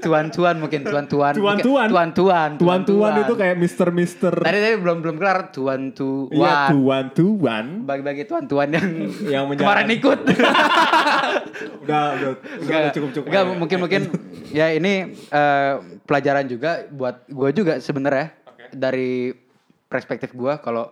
tuan-tuan 0.00 0.56
mungkin 0.56 0.80
tuan-tuan. 0.82 1.32
Tuan-tuan. 1.32 1.88
Tuan-tuan. 1.88 2.50
Tuan-tuan 2.56 3.12
itu 3.20 3.34
kayak 3.36 3.56
mister-mister. 3.56 4.32
Tadi 4.32 4.58
tadi 4.58 4.76
belum 4.76 4.98
belum 5.00 5.16
kelar 5.16 5.48
tuan-tuan. 5.50 6.32
Iya, 6.32 6.72
tuan-tuan. 6.72 7.84
Bagi-bagi 7.84 8.24
tuan-tuan 8.24 8.68
yang 8.72 8.88
Yang 9.22 9.44
kemarin 9.56 9.88
ikut. 9.92 10.18
Udah, 11.80 12.14
udah, 12.14 12.30
udah, 12.60 12.92
cukup-cukup. 12.92 13.26
enggak, 13.28 13.44
mungkin 13.52 13.78
mungkin 13.78 14.02
ya 14.48 14.70
ini 14.70 14.92
eh, 15.12 15.72
pelajaran 16.02 16.46
juga 16.46 16.86
buat 16.88 17.26
gue 17.26 17.50
juga 17.52 17.76
sebenarnya 17.78 18.32
dari 18.70 19.34
perspektif 19.84 20.30
gue 20.32 20.54
kalau 20.60 20.88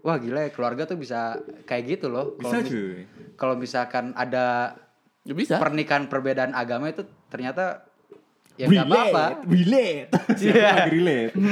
wah 0.00 0.16
gila 0.16 0.42
ya 0.42 0.50
keluarga 0.50 0.82
tuh 0.84 0.96
bisa 0.96 1.36
kayak 1.64 1.98
gitu 1.98 2.06
loh. 2.08 2.34
Bisa 2.34 2.48
Kalau 2.48 2.58
mis- 2.58 2.70
cuy. 2.70 2.92
Kalau 3.34 3.54
misalkan 3.56 4.04
ada 4.12 4.74
Ya 5.22 5.34
bisa. 5.36 5.62
pernikahan 5.62 6.10
perbedaan 6.10 6.50
agama 6.50 6.90
itu 6.90 7.02
ternyata 7.28 7.86
ya 8.54 8.66
nggak 8.66 8.86
apa-apa. 8.86 9.24
Relate. 9.44 10.08
Siapa 10.38 10.58
lagi 10.58 10.90
relate? 10.92 11.32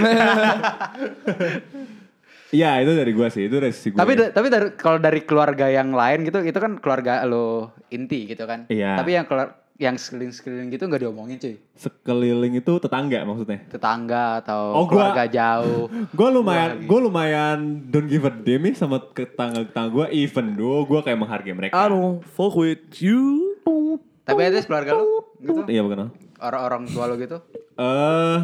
Iya, 2.50 2.82
itu 2.82 2.92
dari 2.92 3.12
gua 3.14 3.30
sih. 3.30 3.46
Itu 3.46 3.62
dari 3.62 3.70
sisi 3.70 3.94
gua. 3.94 4.02
Tapi 4.02 4.12
da- 4.18 4.32
tapi 4.32 4.50
dari 4.50 4.74
kalau 4.74 4.98
dari 4.98 5.22
keluarga 5.22 5.70
yang 5.70 5.94
lain 5.94 6.26
gitu 6.26 6.42
itu 6.42 6.58
kan 6.58 6.82
keluarga 6.82 7.22
lo 7.22 7.70
inti 7.88 8.26
gitu 8.26 8.42
kan. 8.42 8.66
Iya. 8.66 8.98
Tapi 8.98 9.14
yang 9.14 9.22
keluar 9.22 9.54
yang 9.78 9.94
sekeliling-sekeliling 9.94 10.68
gitu 10.68 10.84
nggak 10.84 11.00
diomongin 11.00 11.38
cuy. 11.38 11.56
sekeliling 11.72 12.58
itu 12.58 12.72
tetangga 12.76 13.22
maksudnya. 13.22 13.62
Tetangga 13.64 14.42
atau 14.42 14.74
Oh, 14.74 14.84
gua- 14.84 15.14
keluarga 15.14 15.24
jauh. 15.30 15.86
Gue 16.18 16.28
lumayan, 16.28 16.84
gue 16.84 17.00
lumayan 17.00 17.58
don't 17.86 18.04
give 18.04 18.26
a 18.26 18.32
damn 18.34 18.60
nih 18.60 18.74
sama 18.74 18.98
tetangga-tetangga 18.98 19.88
gue. 19.88 20.06
Even 20.12 20.52
though 20.52 20.82
gue 20.84 21.00
kayak 21.00 21.16
menghargai 21.16 21.54
mereka. 21.54 21.72
I 21.72 21.86
don't 21.86 22.18
fuck 22.26 22.58
with 22.58 22.82
you. 22.98 23.54
Tapi 24.20 24.40
ada 24.42 24.58
keluarga 24.60 24.98
lo 24.98 25.38
gitu. 25.38 25.62
Iya 25.64 25.80
bukan? 25.80 26.10
Orang-orang 26.40 26.88
tua 26.88 27.04
lo 27.06 27.14
gitu. 27.20 27.38
Eh, 27.76 28.38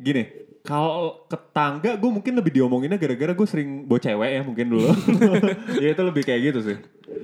gini, 0.00 0.22
kalau 0.64 1.26
ke 1.28 1.36
tangga 1.52 1.98
gue 1.98 2.10
mungkin 2.10 2.32
lebih 2.38 2.52
diomonginnya 2.56 2.96
gara-gara 2.96 3.32
gue 3.36 3.46
sering 3.48 3.84
bawa 3.84 4.00
cewek 4.00 4.30
ya 4.30 4.40
mungkin 4.42 4.66
dulu. 4.72 4.88
ya 5.82 5.88
itu 5.92 6.02
lebih 6.02 6.22
kayak 6.24 6.40
gitu 6.52 6.60
sih. 6.64 6.76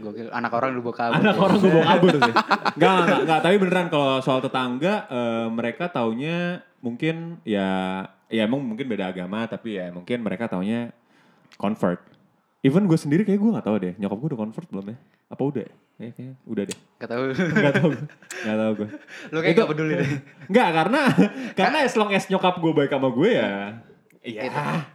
Gokil, 0.04 0.28
anak 0.30 0.52
orang 0.52 0.76
lu 0.76 0.84
bawa 0.84 0.96
kabur. 0.96 1.16
Anak 1.22 1.36
orang 1.40 1.56
gue 1.58 1.70
bawa 1.72 1.86
kabur 1.96 2.14
sih. 2.18 2.34
Enggak, 2.76 2.94
enggak, 3.02 3.20
enggak, 3.24 3.40
tapi 3.40 3.54
beneran 3.56 3.86
kalau 3.88 4.20
soal 4.20 4.40
tetangga 4.44 4.94
eh, 5.08 5.46
mereka 5.48 5.88
taunya 5.88 6.60
mungkin 6.78 7.42
ya 7.42 7.68
ya 8.28 8.44
emang 8.44 8.60
mungkin 8.60 8.86
beda 8.86 9.10
agama 9.10 9.48
tapi 9.48 9.80
ya 9.80 9.90
mungkin 9.90 10.20
mereka 10.22 10.46
taunya 10.46 10.92
convert. 11.56 12.00
even 12.58 12.90
gue 12.90 12.98
sendiri 12.98 13.22
kayak 13.22 13.38
gue 13.38 13.54
gak 13.54 13.66
tahu 13.70 13.76
deh 13.78 13.94
nyokap 14.02 14.18
gue 14.18 14.28
udah 14.34 14.40
convert 14.42 14.66
belum 14.66 14.86
ya 14.90 14.96
apa 15.30 15.42
udah 15.46 15.62
ya 15.62 15.74
Kayaknya- 15.98 16.14
kayaknya 16.14 16.34
udah 16.46 16.62
deh 16.64 16.78
Gak 16.96 17.08
tahu. 17.08 17.22
Gak 17.34 17.72
tau 17.72 17.88
gue 17.88 18.02
Gak 18.38 18.56
tau 18.56 18.72
gue 18.72 18.88
Lu 19.28 19.38
kayak 19.40 19.54
gak 19.56 19.68
peduli 19.68 19.92
deh. 19.96 20.10
Enggak 20.46 20.68
karena 20.72 21.00
Karena 21.58 21.78
as 21.80 21.94
long 21.94 22.10
as 22.10 22.24
nyokap 22.24 22.54
gue 22.56 22.72
baik 22.72 22.88
sama 22.88 23.08
gue 23.08 23.30
ya 23.32 23.50
Iya 24.20 24.40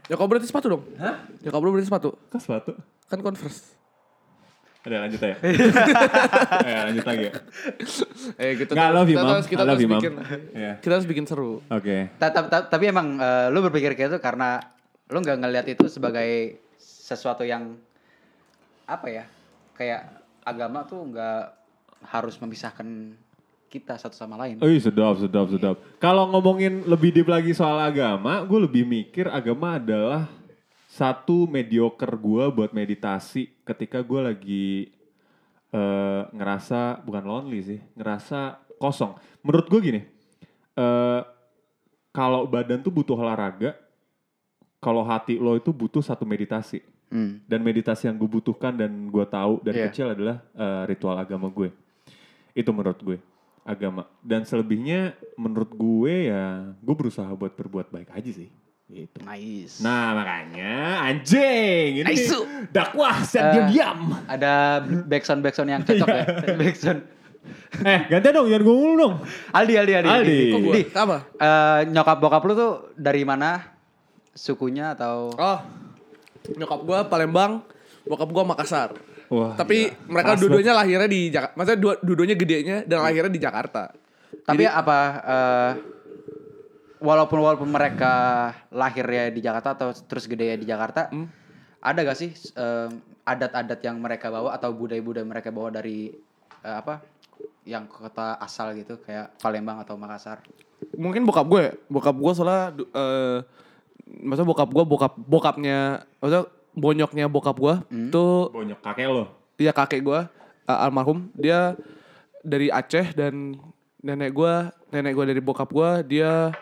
Nyokap 0.08 0.26
berarti 0.26 0.46
sepatu 0.46 0.68
dong? 0.70 0.84
Hah? 0.96 1.28
Nyokap 1.40 1.60
lu 1.60 1.70
berarti 1.70 1.88
sepatu? 1.88 2.10
Kok 2.26 2.40
sepatu 2.40 2.72
Kan 3.06 3.20
Converse. 3.20 3.76
Udah 4.84 5.00
lanjut 5.00 5.16
aja 5.18 5.36
Ya 6.68 6.80
lanjut 6.86 7.06
lagi 7.06 7.24
ya 7.26 7.34
Eh 8.36 8.52
gitu. 8.58 8.72
Nggak, 8.72 8.90
love 8.90 9.08
you, 9.08 9.16
kita 9.16 9.20
Mam. 9.22 9.32
harus- 9.34 9.48
Kita 9.48 9.62
harus 9.66 9.80
bikin. 9.82 10.14
Iya. 10.52 10.74
Kita 10.78 10.94
harus 10.94 11.08
bikin 11.08 11.24
seru. 11.24 11.60
Oke 11.66 12.12
Ta- 12.16 12.32
ta- 12.32 12.48
ta- 12.48 12.68
Tapi 12.70 12.88
emang 12.88 13.16
lu 13.48 13.60
berpikir 13.62 13.92
kayak 13.94 14.10
itu 14.10 14.20
karena 14.20 14.60
lu 15.06 15.20
nggak 15.20 15.36
ngelihat 15.38 15.68
itu 15.70 15.88
sebagai 15.88 16.60
sesuatu 16.78 17.44
yang 17.44 17.76
apa 18.84 19.08
ya? 19.08 19.24
Kayak 19.74 20.23
agama 20.44 20.84
tuh 20.84 21.02
nggak 21.10 21.42
harus 22.08 22.36
memisahkan 22.40 23.16
kita 23.74 23.98
satu 23.98 24.14
sama 24.14 24.38
lain. 24.38 24.62
Oh 24.62 24.70
sedap, 24.70 25.18
sedap, 25.18 25.50
sedap. 25.50 25.76
Kalau 25.98 26.30
ngomongin 26.30 26.86
lebih 26.86 27.10
deep 27.10 27.26
lagi 27.26 27.58
soal 27.58 27.82
agama, 27.82 28.46
gue 28.46 28.60
lebih 28.70 28.86
mikir 28.86 29.26
agama 29.26 29.82
adalah 29.82 30.30
satu 30.86 31.50
mediocre 31.50 32.14
gue 32.14 32.46
buat 32.54 32.70
meditasi 32.70 33.50
ketika 33.66 34.06
gue 34.06 34.22
lagi 34.22 34.68
eh, 35.74 36.22
ngerasa 36.30 37.02
bukan 37.02 37.24
lonely 37.26 37.60
sih, 37.66 37.80
ngerasa 37.98 38.62
kosong. 38.78 39.18
Menurut 39.42 39.66
gue 39.74 39.80
gini, 39.82 40.02
eh, 40.78 41.22
kalau 42.14 42.46
badan 42.46 42.86
tuh 42.86 42.94
butuh 42.94 43.18
olahraga, 43.18 43.74
kalau 44.78 45.02
hati 45.02 45.42
lo 45.42 45.58
itu 45.58 45.74
butuh 45.74 46.06
satu 46.06 46.30
meditasi. 46.30 46.93
Hmm. 47.14 47.38
Dan 47.46 47.62
meditasi 47.62 48.10
yang 48.10 48.18
gue 48.18 48.26
butuhkan 48.26 48.74
dan 48.74 48.90
gue 49.06 49.22
tahu 49.24 49.62
dari 49.62 49.78
Iya. 49.78 49.88
kecil 49.88 50.08
adalah 50.10 50.42
eh, 50.52 50.84
ritual 50.88 51.14
agama 51.14 51.46
gue. 51.48 51.70
Itu 52.52 52.70
menurut 52.70 52.98
gue 53.00 53.18
agama. 53.64 54.10
Dan 54.18 54.44
selebihnya 54.44 55.14
menurut 55.36 55.70
gue 55.70 56.28
ya 56.28 56.44
gue 56.74 56.96
berusaha 56.98 57.30
buat 57.32 57.54
berbuat 57.54 57.88
baik 57.88 58.10
aja 58.10 58.32
sih. 58.34 58.50
Gitu. 58.84 59.22
Nice. 59.22 59.78
Nah 59.80 60.12
makanya 60.14 60.74
anjing 61.04 62.02
ini 62.02 62.10
Nice. 62.10 62.34
dakwah 62.70 63.16
Eh, 63.16 63.24
saya 63.24 63.44
diam-diam. 63.54 64.00
Ada 64.26 64.54
backsound 65.04 65.40
backsound 65.40 65.70
yang 65.70 65.82
cocok 65.82 66.08
ya. 66.10 66.26
backsound. 66.62 67.02
eh 67.84 68.08
gantian 68.08 68.34
dong 68.34 68.48
jangan 68.48 68.64
gue 68.64 68.76
mulu 68.76 68.94
dong. 68.98 69.16
Aldi 69.50 69.74
Aldi 69.76 69.94
Aldi. 69.96 70.10
Aldi. 70.10 70.38
Kok 70.50 70.60
gua? 70.60 70.74
Di, 70.74 70.82
Apa? 70.90 71.18
eh, 71.38 71.80
nyokap 71.90 72.18
bokap 72.18 72.42
lu 72.44 72.54
tuh 72.54 72.74
dari 72.96 73.22
mana? 73.22 73.62
Sukunya 74.30 74.92
atau 74.92 75.30
Oh. 75.36 75.60
Nyokap 76.52 76.80
gua 76.84 77.00
Palembang, 77.08 77.64
bokap 78.04 78.30
gua 78.30 78.44
Makassar. 78.44 78.96
Wah, 79.32 79.56
Tapi 79.56 79.90
gila. 79.90 80.12
mereka 80.12 80.32
dua-duanya 80.38 80.74
lahirnya 80.76 81.10
di 81.10 81.22
Jakarta. 81.32 81.54
Maksudnya 81.56 81.80
dua 81.80 81.94
dua-duanya 82.04 82.36
gedenya 82.36 82.78
dan 82.84 82.98
lahirnya 83.02 83.32
di 83.32 83.42
Jakarta. 83.42 83.84
Tapi 84.44 84.64
apa 84.68 85.00
eh, 85.24 85.72
walaupun 87.00 87.40
walaupun 87.40 87.70
mereka 87.72 88.14
lahirnya 88.70 89.32
di 89.32 89.42
Jakarta 89.42 89.76
atau 89.76 89.90
terus 89.96 90.28
gede 90.28 90.60
di 90.60 90.68
Jakarta, 90.68 91.10
ada 91.84 92.00
gak 92.04 92.18
sih 92.20 92.32
eh, 92.36 92.90
adat-adat 93.24 93.80
yang 93.80 93.98
mereka 94.04 94.28
bawa 94.28 94.52
atau 94.56 94.76
budaya-budaya 94.76 95.24
mereka 95.24 95.50
bawa 95.50 95.72
dari 95.72 96.12
eh, 96.64 96.76
apa 96.76 97.00
yang 97.64 97.88
kota 97.88 98.36
asal 98.44 98.76
gitu 98.76 99.00
kayak 99.00 99.40
Palembang 99.40 99.80
atau 99.80 99.96
Makassar? 99.96 100.44
Mungkin 101.00 101.24
bokap 101.24 101.48
gue, 101.48 101.66
bokap 101.88 102.16
gue 102.20 102.32
soalnya 102.36 102.76
eh 102.76 103.40
maksudnya 104.22 104.50
bokap 104.50 104.70
gue 104.70 104.84
bokap 104.86 105.14
bokapnya 105.18 105.80
maksudnya 106.22 106.46
bonyoknya 106.74 107.26
bokap 107.26 107.58
gue 107.58 107.76
tuh 108.10 108.50
Bonyok 108.50 108.80
kakek 108.82 109.08
lo. 109.10 109.26
dia 109.58 109.70
kakek 109.70 110.02
gue 110.02 110.20
uh, 110.66 110.80
almarhum. 110.86 111.30
Dia 111.34 111.78
dari 112.42 112.68
Aceh 112.68 113.14
dan 113.14 113.58
nenek 114.04 114.34
gue 114.34 114.54
nenek 114.90 115.14
gue 115.14 115.26
dari 115.34 115.42
bokap 115.42 115.70
gue 115.70 115.90
dia 116.06 116.54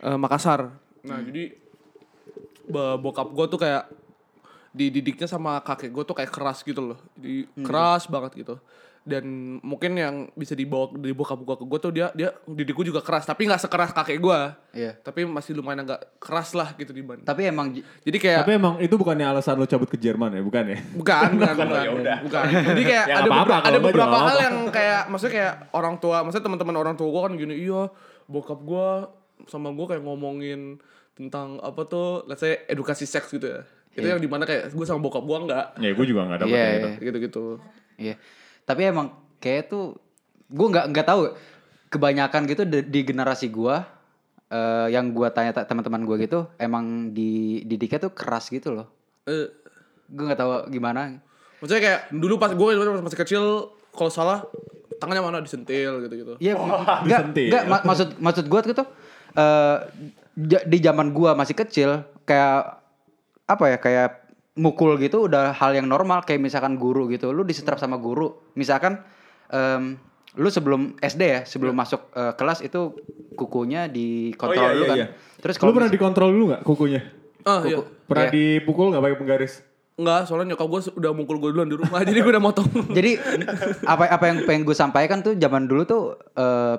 uh, 0.00 0.18
Makassar. 0.18 0.72
Nah 1.04 1.18
jadi 1.20 1.52
ba- 2.66 2.96
bokap 2.96 3.28
gue 3.28 3.46
tuh 3.48 3.60
kayak 3.60 3.84
dididiknya 4.72 5.28
sama 5.28 5.60
kakek 5.60 5.92
gue 5.92 6.04
tuh 6.04 6.16
kayak 6.16 6.32
keras 6.32 6.64
gitu 6.64 6.80
loh. 6.80 6.98
Jadi 7.16 7.48
keras 7.60 8.08
banget 8.08 8.32
gitu 8.36 8.56
dan 9.02 9.26
mungkin 9.60 9.92
yang 9.92 10.14
bisa 10.32 10.54
dibawa 10.54 10.86
dari 10.92 11.10
bokap 11.10 11.34
gue 11.36 11.56
ke 11.56 11.64
gue 11.64 11.78
tuh 11.80 11.90
dia 11.90 12.06
dia 12.12 12.30
didik 12.44 12.70
gue 12.72 12.86
juga 12.86 13.02
keras 13.02 13.22
tapi 13.22 13.44
nggak 13.44 13.58
sekeras 13.58 13.90
kakek 13.90 14.14
gue 14.16 14.40
Iya. 14.72 14.94
tapi 14.96 15.26
masih 15.26 15.52
lumayan 15.52 15.82
agak 15.82 16.16
keras 16.16 16.54
lah 16.54 16.70
gitu 16.72 16.90
dibanding 16.90 17.26
Tapi 17.26 17.44
emang 17.44 17.74
jadi 17.74 18.14
kayak 18.16 18.40
Tapi 18.42 18.54
emang 18.54 18.74
itu 18.78 18.94
bukannya 18.94 19.26
alasan 19.26 19.58
lo 19.58 19.66
cabut 19.66 19.84
ke 19.86 19.98
Jerman 19.98 20.32
ya, 20.32 20.40
bukan 20.40 20.64
ya? 20.64 20.78
Bukan, 20.94 21.28
bukan, 21.36 21.50
Kalau 21.52 21.66
bukan. 21.68 21.82
ya 21.82 21.90
udah. 21.92 22.16
bukan. 22.22 22.44
Jadi 22.46 22.82
kayak 22.82 23.04
Ya 23.10 23.14
ada, 23.14 23.20
nggak 23.20 23.34
apa-apa, 23.34 23.42
beberapa, 23.52 23.68
ada 23.68 23.78
beberapa 23.82 24.16
hal 24.22 24.36
yang 24.40 24.56
kayak 24.70 25.00
maksudnya 25.10 25.34
kayak 25.34 25.52
orang 25.72 25.94
tua, 25.98 26.16
maksudnya 26.22 26.44
teman-teman 26.46 26.76
orang 26.78 26.94
tua 26.94 27.08
gue 27.08 27.20
kan 27.20 27.32
gini, 27.34 27.54
iya 27.58 27.82
bokap 28.24 28.60
gue 28.62 28.88
sama 29.44 29.68
gue 29.68 29.86
kayak 29.88 30.02
ngomongin 30.02 30.78
tentang 31.12 31.58
apa 31.58 31.82
tuh, 31.84 32.22
let's 32.24 32.38
say 32.38 32.62
edukasi 32.64 33.02
seks 33.02 33.28
gitu 33.28 33.50
ya. 33.50 33.60
Itu 33.92 34.06
yang 34.06 34.16
di 34.16 34.30
mana 34.30 34.46
kayak 34.46 34.70
gue 34.70 34.86
sama 34.86 35.02
bokap 35.02 35.20
gue 35.20 35.38
enggak. 35.42 35.66
Ya 35.76 35.90
gue 35.90 36.06
juga 36.06 36.24
gak 36.24 36.40
dapet 36.40 36.54
Iya, 36.54 36.62
yang 36.62 36.72
itu. 36.72 36.88
iya. 36.88 36.98
Gitu-gitu. 37.04 37.44
Iya. 37.98 38.14
Tapi 38.62 38.82
emang 38.84 39.10
kayak 39.36 39.68
tuh 39.68 39.98
gue 40.46 40.66
nggak 40.68 40.86
nggak 40.88 41.06
tahu 41.06 41.32
kebanyakan 41.88 42.42
gitu 42.46 42.62
di, 42.62 42.80
di 42.82 43.00
generasi 43.02 43.48
gua 43.48 43.84
eh, 44.48 44.88
yang 44.88 45.10
gua 45.10 45.28
tanya 45.28 45.52
ta- 45.52 45.64
teman-teman 45.64 46.02
gua 46.02 46.16
gitu 46.16 46.48
emang 46.56 47.10
di 47.10 47.60
didiknya 47.62 47.98
tuh 48.00 48.12
keras 48.12 48.48
gitu 48.48 48.72
loh. 48.72 48.86
Eh, 49.24 49.48
Gue 50.06 50.24
nggak 50.24 50.38
tahu 50.38 50.52
gimana. 50.68 51.16
maksudnya 51.56 51.80
kayak 51.80 52.00
dulu 52.10 52.36
pas 52.36 52.50
gue 52.50 52.68
masih 53.00 53.16
kecil, 53.18 53.42
kalau 53.90 54.10
salah 54.10 54.44
tangannya 54.98 55.22
mana 55.22 55.38
disentil 55.40 56.00
gitu-gitu. 56.00 56.34
Iya, 56.36 56.52
ma- 56.54 56.84
enggak, 56.84 56.98
disentil. 57.06 57.48
enggak 57.48 57.64
ma- 57.66 57.84
maksud 57.86 58.08
maksud 58.18 58.44
gua 58.44 58.60
tuh 58.60 58.88
eh 59.32 59.78
ja- 60.42 60.64
di 60.64 60.78
zaman 60.78 61.10
gua 61.10 61.32
masih 61.32 61.54
kecil 61.54 62.04
kayak 62.22 62.76
apa 63.44 63.64
ya 63.66 63.76
kayak 63.76 64.08
mukul 64.54 64.96
gitu 64.96 65.24
udah 65.24 65.52
hal 65.52 65.72
yang 65.72 65.86
normal 65.86 66.20
kayak 66.20 66.38
misalkan 66.38 66.76
guru 66.76 67.08
gitu 67.08 67.30
lu 67.30 67.40
disetrap 67.40 67.76
sama 67.76 67.96
guru 67.96 68.28
misalkan 68.52 69.00
em, 69.48 69.96
lu 70.34 70.48
sebelum 70.48 70.96
SD 70.98 71.22
ya 71.22 71.40
sebelum 71.42 71.72
masuk 71.72 72.08
eh, 72.10 72.32
kelas 72.32 72.60
itu 72.60 72.92
kukunya 73.32 73.86
dikontrol 73.86 74.56
Oh, 74.58 74.66
iya, 74.66 74.74
dulu 74.74 74.84
iya, 74.84 74.88
kan 74.88 74.98
iya. 74.98 75.06
terus 75.38 75.56
kalau 75.56 75.72
pernah 75.72 75.88
mis- 75.88 75.96
dikontrol 75.96 76.28
dulu 76.30 76.44
gak 76.50 76.62
kukunya? 76.62 77.00
Ah 77.42 77.60
iya. 77.62 77.80
Pernah 78.04 78.24
Iya. 78.24 78.32
dipukul 78.32 78.92
gak 78.92 79.02
pakai 79.02 79.18
penggaris? 79.18 79.54
Enggak, 79.92 80.24
soalnya 80.24 80.52
nyokap 80.52 80.68
gue 80.68 80.80
udah 80.94 81.12
mukul 81.12 81.36
gue 81.38 81.50
duluan 81.50 81.68
di 81.68 81.76
rumah, 81.76 82.00
jadi 82.08 82.18
gue 82.18 82.32
udah 82.32 82.40
motong. 82.42 82.68
jadi 82.90 83.20
apa 83.84 84.08
apa 84.10 84.24
yang 84.26 84.38
pengen 84.42 84.62
gue 84.62 84.72
sampaikan 84.74 85.20
tuh 85.20 85.34
zaman 85.34 85.64
dulu 85.64 85.82
tuh 85.82 86.02
eh 86.34 86.76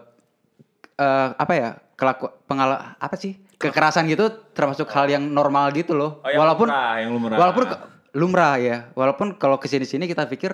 eh, 0.96 1.30
apa 1.32 1.54
ya 1.54 1.70
kelaku 1.94 2.30
pengala 2.46 2.98
apa 2.98 3.14
sih 3.14 3.38
kekerasan 3.56 4.06
gitu 4.06 4.28
termasuk 4.52 4.90
hal 4.90 5.08
yang 5.08 5.24
normal 5.24 5.72
gitu 5.72 5.94
loh 5.94 6.20
Oh, 6.20 6.28
yang 6.28 6.40
walaupun 6.40 6.68
lumrah, 6.68 6.94
yang 6.98 7.12
lumrah. 7.12 7.38
walaupun 7.38 7.64
ke- 7.66 7.80
lumrah 8.14 8.56
ya 8.58 8.78
walaupun 8.92 9.28
kalau 9.36 9.58
ke 9.58 9.66
sini 9.66 9.84
sini 9.84 10.06
kita 10.06 10.26
pikir 10.26 10.54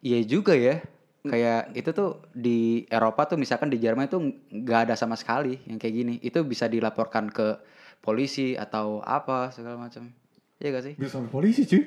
iya 0.00 0.18
juga 0.20 0.52
ya 0.52 0.82
kayak 1.22 1.70
itu 1.72 1.90
tuh 1.90 2.10
di 2.28 2.58
Eropa 2.86 3.22
tuh 3.24 3.38
misalkan 3.38 3.66
di 3.66 3.78
Jerman 3.78 4.06
itu 4.06 4.18
nggak 4.48 4.90
ada 4.90 4.94
sama 4.94 5.14
sekali 5.14 5.54
yang 5.64 5.78
kayak 5.78 5.94
gini 5.94 6.14
itu 6.18 6.42
bisa 6.42 6.66
dilaporkan 6.66 7.30
ke 7.30 7.62
polisi 7.98 8.54
atau 8.54 8.98
apa 9.00 9.48
segala 9.48 9.78
macam 9.78 10.10
Iya 10.58 10.70
gak 10.72 10.84
sih? 10.84 10.94
Bisa 10.94 11.18
sampai 11.18 11.26
polisi 11.28 11.66
cuy. 11.66 11.82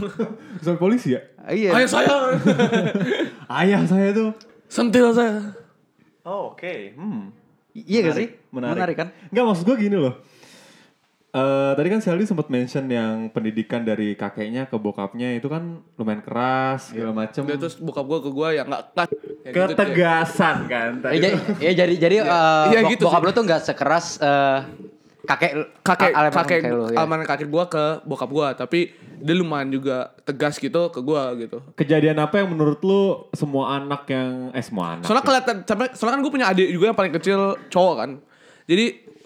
Bisa 0.56 0.64
sampai 0.64 0.80
polisi 0.80 1.12
ya? 1.12 1.20
Iya. 1.44 1.76
Ayah 1.76 1.84
saya, 1.86 2.14
Ayah 3.60 3.82
saya 3.84 4.08
tuh. 4.16 4.32
sentil 4.64 5.12
saya. 5.12 5.52
Oh 6.24 6.56
oke. 6.56 6.96
Hmm. 6.96 7.28
Iya 7.74 7.98
gak 8.04 8.16
sih? 8.16 8.28
Menarik. 8.48 8.94
kan? 8.94 9.08
Enggak 9.28 9.44
maksud 9.44 9.64
gue 9.64 9.76
gini 9.80 9.98
loh. 9.98 10.14
Eh 11.28 11.72
tadi 11.74 11.90
kan 11.90 11.98
Seldi 11.98 12.22
sempat 12.22 12.46
mention 12.46 12.86
yang 12.86 13.26
pendidikan 13.28 13.82
dari 13.82 14.14
kakeknya 14.14 14.70
ke 14.70 14.78
bokapnya 14.78 15.34
itu 15.34 15.50
kan 15.50 15.82
lumayan 15.98 16.22
keras 16.22 16.94
segala 16.94 17.10
macem. 17.12 17.42
Dia 17.42 17.58
terus 17.58 17.74
bokap 17.76 18.06
gue 18.06 18.18
ke 18.20 18.30
gue 18.30 18.48
ya 18.52 18.62
nggak 18.62 18.82
kelas. 18.88 19.10
Ya 19.42 19.50
gitu, 19.50 19.58
Ketegasan 19.68 20.56
kan. 20.64 20.90
Eh, 20.94 21.02
Tadi 21.02 21.16
jadi, 21.18 21.36
ya 21.58 21.72
jadi 21.74 21.94
jadi 21.98 22.16
eh, 22.22 22.64
Iya 22.70 22.80
bok- 22.80 22.90
gitu 22.94 23.02
bokap 23.04 23.18
sih. 23.18 23.26
lu 23.26 23.32
tuh 23.34 23.44
nggak 23.44 23.60
sekeras 23.60 24.06
eh, 24.22 24.58
kakek 25.24 25.52
kakek 25.82 26.12
al- 26.12 26.16
almarhum 26.22 26.38
kakek 26.38 26.60
lu, 26.70 26.84
ya. 26.86 26.96
almarhum 26.96 27.26
kakek 27.26 27.48
gua 27.48 27.64
ke 27.66 27.84
bokap 28.04 28.30
gua 28.30 28.48
tapi 28.52 28.94
dia 29.20 29.34
lumayan 29.34 29.70
juga 29.70 30.10
tegas 30.26 30.58
gitu 30.58 30.90
ke 30.90 31.00
gua 31.02 31.34
gitu 31.38 31.62
kejadian 31.78 32.18
apa 32.22 32.42
yang 32.42 32.50
menurut 32.50 32.80
lu 32.82 33.28
semua 33.34 33.78
anak 33.78 34.06
yang 34.10 34.50
eh 34.54 34.64
semua 34.64 34.98
anak. 34.98 35.04
soalnya 35.06 35.22
ya? 35.22 35.28
kelihatan 35.28 35.56
sampai 35.66 35.86
soalnya 35.94 36.14
kan 36.18 36.22
gue 36.22 36.32
punya 36.32 36.46
adik 36.50 36.68
juga 36.70 36.84
yang 36.90 36.98
paling 36.98 37.14
kecil 37.14 37.38
cowok 37.70 37.94
kan 38.00 38.10
jadi 38.64 38.84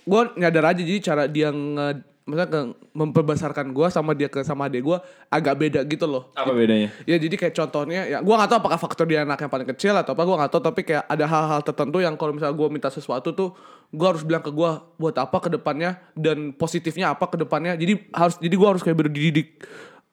gua 0.08 0.32
nyadar 0.34 0.64
aja 0.72 0.82
jadi 0.82 1.00
cara 1.04 1.24
dia 1.28 1.48
nge 1.52 2.07
maksudnya 2.28 2.48
ke, 2.52 2.60
memperbesarkan 2.92 3.72
gua 3.72 3.88
sama 3.88 4.12
dia 4.12 4.28
ke 4.28 4.44
sama 4.44 4.68
adik 4.68 4.84
gua 4.84 5.00
agak 5.32 5.56
beda 5.56 5.80
gitu 5.88 6.04
loh 6.04 6.28
apa 6.36 6.52
bedanya? 6.52 6.92
Ya 7.08 7.16
jadi 7.16 7.32
kayak 7.40 7.56
contohnya 7.56 8.04
ya 8.04 8.18
gua 8.20 8.44
nggak 8.44 8.50
tahu 8.52 8.58
apakah 8.60 8.78
faktor 8.78 9.08
dia 9.08 9.24
anak 9.24 9.40
yang 9.40 9.48
paling 9.48 9.68
kecil 9.72 9.96
atau 9.96 10.12
apa 10.12 10.22
gua 10.28 10.36
nggak 10.44 10.52
tahu 10.52 10.62
tapi 10.62 10.80
kayak 10.84 11.08
ada 11.08 11.24
hal-hal 11.24 11.60
tertentu 11.64 12.04
yang 12.04 12.14
kalau 12.20 12.36
misalnya 12.36 12.52
gua 12.52 12.68
minta 12.68 12.92
sesuatu 12.92 13.32
tuh 13.32 13.56
gua 13.88 14.12
harus 14.12 14.22
bilang 14.28 14.44
ke 14.44 14.52
gua 14.52 14.84
buat 15.00 15.16
apa 15.16 15.40
ke 15.40 15.48
depannya 15.48 15.96
dan 16.12 16.52
positifnya 16.52 17.16
apa 17.16 17.24
ke 17.32 17.40
depannya. 17.40 17.72
Jadi 17.80 18.12
harus 18.12 18.36
jadi 18.36 18.54
gua 18.60 18.76
harus 18.76 18.84
kayak 18.84 18.96
bener 19.00 19.12
dididik 19.16 19.64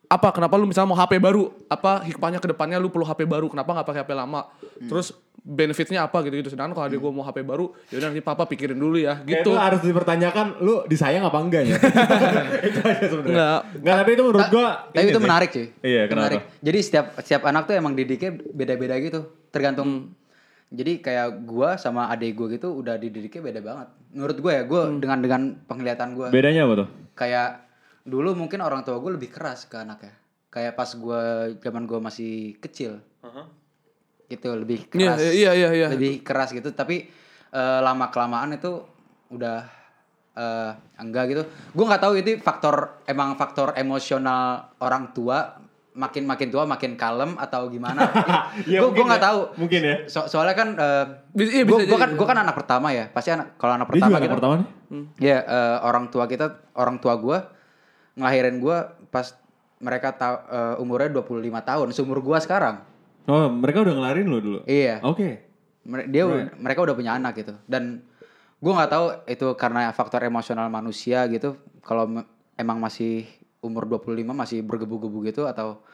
apa 0.06 0.30
kenapa 0.32 0.54
lu 0.56 0.70
misalnya 0.70 0.90
mau 0.94 1.00
HP 1.02 1.18
baru 1.18 1.50
apa 1.66 2.06
hikmahnya 2.06 2.38
ke 2.38 2.48
depannya 2.54 2.78
lu 2.78 2.94
perlu 2.94 3.04
HP 3.04 3.26
baru 3.26 3.50
kenapa 3.50 3.74
nggak 3.74 3.88
pakai 3.90 4.02
HP 4.06 4.12
lama 4.14 4.42
terus 4.86 5.18
benefitnya 5.46 6.02
apa 6.02 6.26
gitu 6.26 6.42
gitu 6.42 6.50
sedangkan 6.50 6.74
kalau 6.74 6.90
adik 6.90 6.98
gue 6.98 7.12
mau 7.12 7.22
HP 7.22 7.46
baru 7.46 7.70
ya 7.88 8.02
udah 8.02 8.10
nanti 8.10 8.20
papa 8.20 8.44
pikirin 8.44 8.74
dulu 8.76 8.98
ya 8.98 9.22
Kayak 9.22 9.30
gitu 9.30 9.42
itu 9.46 9.52
harus 9.54 9.80
dipertanyakan 9.80 10.48
lu 10.60 10.82
disayang 10.84 11.22
apa 11.22 11.38
enggak 11.38 11.64
ya? 11.64 11.78
itu 12.68 12.80
aja 12.82 13.06
sebenarnya. 13.06 13.30
Nggak. 13.32 13.60
Enggak, 13.78 13.96
tapi 13.96 14.10
itu 14.12 14.24
menurut 14.24 14.48
gua 14.50 14.68
Tapi 14.90 15.06
itu 15.06 15.14
sih. 15.14 15.22
menarik 15.22 15.50
cuy. 15.52 15.66
Iya, 15.80 16.02
kenapa? 16.04 16.18
Menarik. 16.18 16.42
Jadi 16.60 16.80
setiap 16.82 17.06
setiap 17.20 17.42
anak 17.46 17.62
tuh 17.64 17.76
emang 17.76 17.94
didiknya 17.94 18.32
beda-beda 18.50 18.96
gitu. 18.98 19.20
Tergantung. 19.48 19.90
Hmm. 20.10 20.10
Jadi 20.68 20.98
kayak 21.00 21.46
gua 21.46 21.78
sama 21.78 22.10
adik 22.10 22.34
gua 22.34 22.48
gitu 22.50 22.74
udah 22.74 22.98
dididiknya 22.98 23.42
beda 23.44 23.62
banget. 23.62 23.88
Menurut 24.12 24.38
gua 24.40 24.52
ya, 24.52 24.64
gua 24.64 24.82
Hmm. 24.84 24.98
dengan 24.98 25.20
dengan 25.22 25.42
penglihatan 25.64 26.10
gua 26.12 26.28
Bedanya 26.30 26.66
apa 26.66 26.74
tuh? 26.76 26.88
kayak 27.14 27.50
dulu 28.02 28.34
mungkin 28.34 28.60
orang 28.60 28.82
tua 28.82 28.98
gue 28.98 29.12
lebih 29.12 29.30
keras 29.30 29.64
ke 29.64 29.78
anaknya. 29.78 30.18
Kayak 30.48 30.74
pas 30.74 30.90
gua 30.92 31.22
zaman 31.56 31.86
gua 31.86 32.02
masih 32.02 32.58
kecil. 32.58 32.98
Gitu 34.26 34.50
lebih 34.52 34.90
Iya, 34.90 35.14
keras. 35.14 35.20
iya, 35.32 35.52
iya, 35.54 35.70
iya. 35.72 35.88
Lebih 35.90 36.22
keras 36.22 36.50
gitu, 36.50 36.72
tapi 36.72 37.06
eh, 37.50 37.80
lama 37.80 38.10
kelamaan 38.10 38.54
itu 38.54 38.82
udah 39.30 39.66
eh, 40.34 40.72
enggak 40.98 41.26
gitu. 41.30 41.44
Gue 41.72 41.86
nggak 41.86 42.02
tahu 42.02 42.14
itu 42.16 42.36
faktor 42.38 43.00
emang 43.04 43.34
faktor 43.34 43.72
emosional 43.76 44.76
orang 44.78 45.12
tua 45.12 45.62
makin 45.96 46.28
makin 46.28 46.52
tua 46.52 46.68
makin 46.68 47.00
kalem 47.00 47.40
atau 47.40 47.72
gimana. 47.72 48.04
Iya, 48.68 48.84
gue 48.84 48.90
gue 48.92 49.06
nggak 49.06 49.22
ya. 49.22 49.28
tahu. 49.32 49.40
Mungkin 49.56 49.80
ya. 49.80 49.96
So- 50.06 50.28
soalnya 50.28 50.52
kan 50.54 50.70
Bisa- 51.32 51.52
iya, 51.54 51.64
gue 51.64 51.96
kan 51.96 52.12
gue 52.12 52.28
kan 52.28 52.36
anak 52.38 52.52
pertama 52.54 52.92
ya. 52.92 53.08
Pasti 53.08 53.32
anak 53.32 53.56
kalau 53.56 53.76
anak 53.76 53.88
pertama 53.88 54.12
anak 54.12 54.22
gitu. 54.22 54.36
pertama 54.36 54.54
nih? 54.58 54.68
Ya 55.18 55.38
eh, 55.40 55.78
orang 55.82 56.10
tua 56.10 56.26
kita 56.26 56.46
orang 56.74 57.00
tua 57.00 57.16
gue 57.16 57.38
ngelahirin 58.16 58.60
gue 58.60 58.78
pas 59.08 59.28
mereka 59.78 60.12
tahu 60.12 60.36
eh, 60.50 60.76
umurnya 60.80 61.10
25 61.14 61.32
tahun, 61.62 61.88
seumur 61.92 62.20
gue 62.20 62.38
sekarang. 62.40 62.84
Oh, 63.26 63.50
mereka 63.50 63.82
udah 63.82 63.94
ngelarin 63.94 64.28
lo 64.28 64.38
dulu? 64.38 64.60
Iya. 64.66 65.02
Oke. 65.02 65.42
Mere- 65.82 66.10
dia 66.10 66.26
mereka 66.56 66.82
udah 66.82 66.94
punya 66.94 67.14
anak 67.14 67.38
gitu 67.38 67.54
dan 67.66 68.02
gue 68.58 68.72
nggak 68.74 68.90
tahu 68.90 69.06
itu 69.28 69.48
karena 69.54 69.94
faktor 69.94 70.22
emosional 70.22 70.66
manusia 70.66 71.22
gitu 71.28 71.54
kalau 71.80 72.10
emang 72.56 72.78
masih 72.80 73.30
umur 73.62 73.86
25 73.86 74.26
masih 74.28 74.66
bergebu-gebu 74.66 75.22
gitu 75.24 75.46
atau 75.46 75.86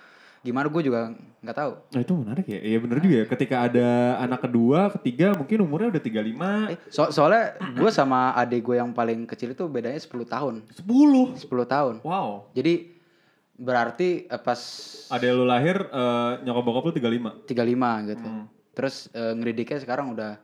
gimana 0.41 0.65
gue 0.65 0.81
juga 0.81 1.11
nggak 1.43 1.53
tahu 1.53 1.71
Nah 1.91 1.99
itu 1.99 2.13
menarik 2.15 2.45
ya. 2.47 2.59
Iya 2.61 2.77
bener 2.79 2.97
juga 2.97 3.15
ya. 3.15 3.25
Ketika 3.27 3.55
ada 3.61 3.87
anak 4.17 4.39
kedua, 4.41 4.79
ketiga 4.95 5.35
mungkin 5.35 5.57
umurnya 5.61 5.91
udah 5.91 6.01
35. 6.01 6.71
Eh, 6.71 6.77
so- 6.87 7.11
soalnya 7.11 7.43
gue 7.59 7.91
sama 7.91 8.31
adik 8.33 8.63
gue 8.63 8.79
yang 8.79 8.89
paling 8.89 9.27
kecil 9.27 9.51
itu 9.51 9.67
bedanya 9.67 9.99
10 9.99 10.23
tahun 10.23 10.63
10. 10.71 11.35
10 11.35 11.67
tahun 11.67 11.99
Wow. 12.01 12.47
jadi 12.51 12.95
berarti 13.61 14.25
eh, 14.25 14.41
pas 14.41 14.57
Ada 15.13 15.37
lu 15.37 15.45
lahir, 15.45 15.77
eh, 15.85 16.31
nyokap 16.41 16.63
bokap 16.65 16.83
lu 16.89 16.93
35. 16.97 17.45
35 17.45 18.09
gitu 18.09 18.29
terus 18.71 18.95
eh, 19.13 19.33
ngedidiknya 19.37 19.79
sekarang 19.83 20.15
udah 20.17 20.41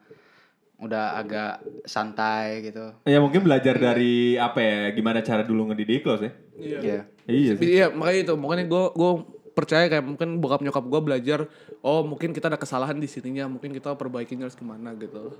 udah 0.77 1.17
agak 1.17 1.65
santai 1.89 2.69
gitu 2.69 2.93
Ya 3.09 3.17
mungkin 3.17 3.41
belajar 3.41 3.81
dari 3.81 4.37
apa 4.37 4.61
ya, 4.61 4.93
gimana 4.93 5.25
cara 5.25 5.41
dulu 5.41 5.73
ngedidik 5.73 6.05
lo 6.05 6.21
sih. 6.21 6.29
Iya. 6.61 7.09
Iya 7.25 7.51
sih. 7.57 7.65
Iya 7.65 7.85
makanya 7.89 8.19
itu 8.29 8.33
makanya 8.37 8.65
gue 8.69 8.83
gue 8.93 9.11
percaya 9.57 9.89
kayak 9.89 10.05
mungkin 10.05 10.37
bokap 10.37 10.61
nyokap 10.61 10.85
gue 10.85 11.01
belajar 11.01 11.39
oh 11.81 12.05
mungkin 12.05 12.29
kita 12.29 12.53
ada 12.53 12.61
kesalahan 12.61 13.01
di 13.01 13.09
sininya 13.09 13.49
mungkin 13.49 13.73
kita 13.73 13.97
perbaikinya 13.97 14.45
harus 14.45 14.53
gimana 14.53 14.93
gitu. 15.01 15.33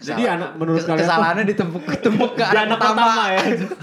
Jadi 0.00 0.22
anak 0.24 0.56
menurut 0.56 0.80
kalian 0.80 1.04
kesalahannya 1.04 1.44
ditempuk 1.44 1.82
ditempuk 1.84 2.30
ke 2.32 2.40
anak 2.42 2.72
pertama, 2.72 3.04
ya. 3.28 3.40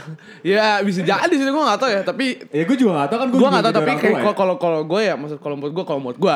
ya 0.57 0.65
bisa 0.81 1.01
jadi 1.01 1.29
sih 1.29 1.45
gue 1.45 1.63
gak 1.63 1.77
tahu 1.77 1.89
ya 1.89 2.01
tapi 2.01 2.25
ya 2.49 2.65
gue 2.65 2.73
juga 2.73 2.91
gak 2.97 3.07
tau 3.07 3.17
kan 3.21 3.27
gue 3.29 3.37
gak 3.39 3.63
tahu 3.63 3.73
tapi 3.75 3.89
kayak 3.95 4.13
kalau 4.17 4.33
kalau 4.33 4.55
kalau 4.57 4.79
gue 4.83 5.01
ya 5.03 5.13
maksud 5.13 5.37
kalau 5.37 5.55
menurut 5.55 5.73
gue 5.73 5.85
kalau 5.85 5.99
menurut 6.01 6.17
gue 6.17 6.35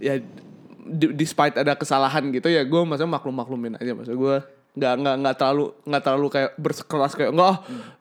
ya 0.00 0.14
despite 1.14 1.54
ada 1.54 1.72
kesalahan 1.72 2.26
gitu 2.30 2.50
ya 2.50 2.62
gue 2.62 2.80
maksudnya 2.82 3.12
maklum 3.12 3.32
maklumin 3.32 3.74
aja. 3.74 3.94
Maksud 3.94 4.12
gue 4.12 4.36
nggak 4.72 4.94
nggak 4.98 5.14
nggak 5.20 5.34
terlalu 5.36 5.64
nggak 5.84 6.02
terlalu 6.02 6.26
kayak 6.28 6.50
berkeras 6.56 7.12
kayak 7.12 7.30
enggak 7.30 7.54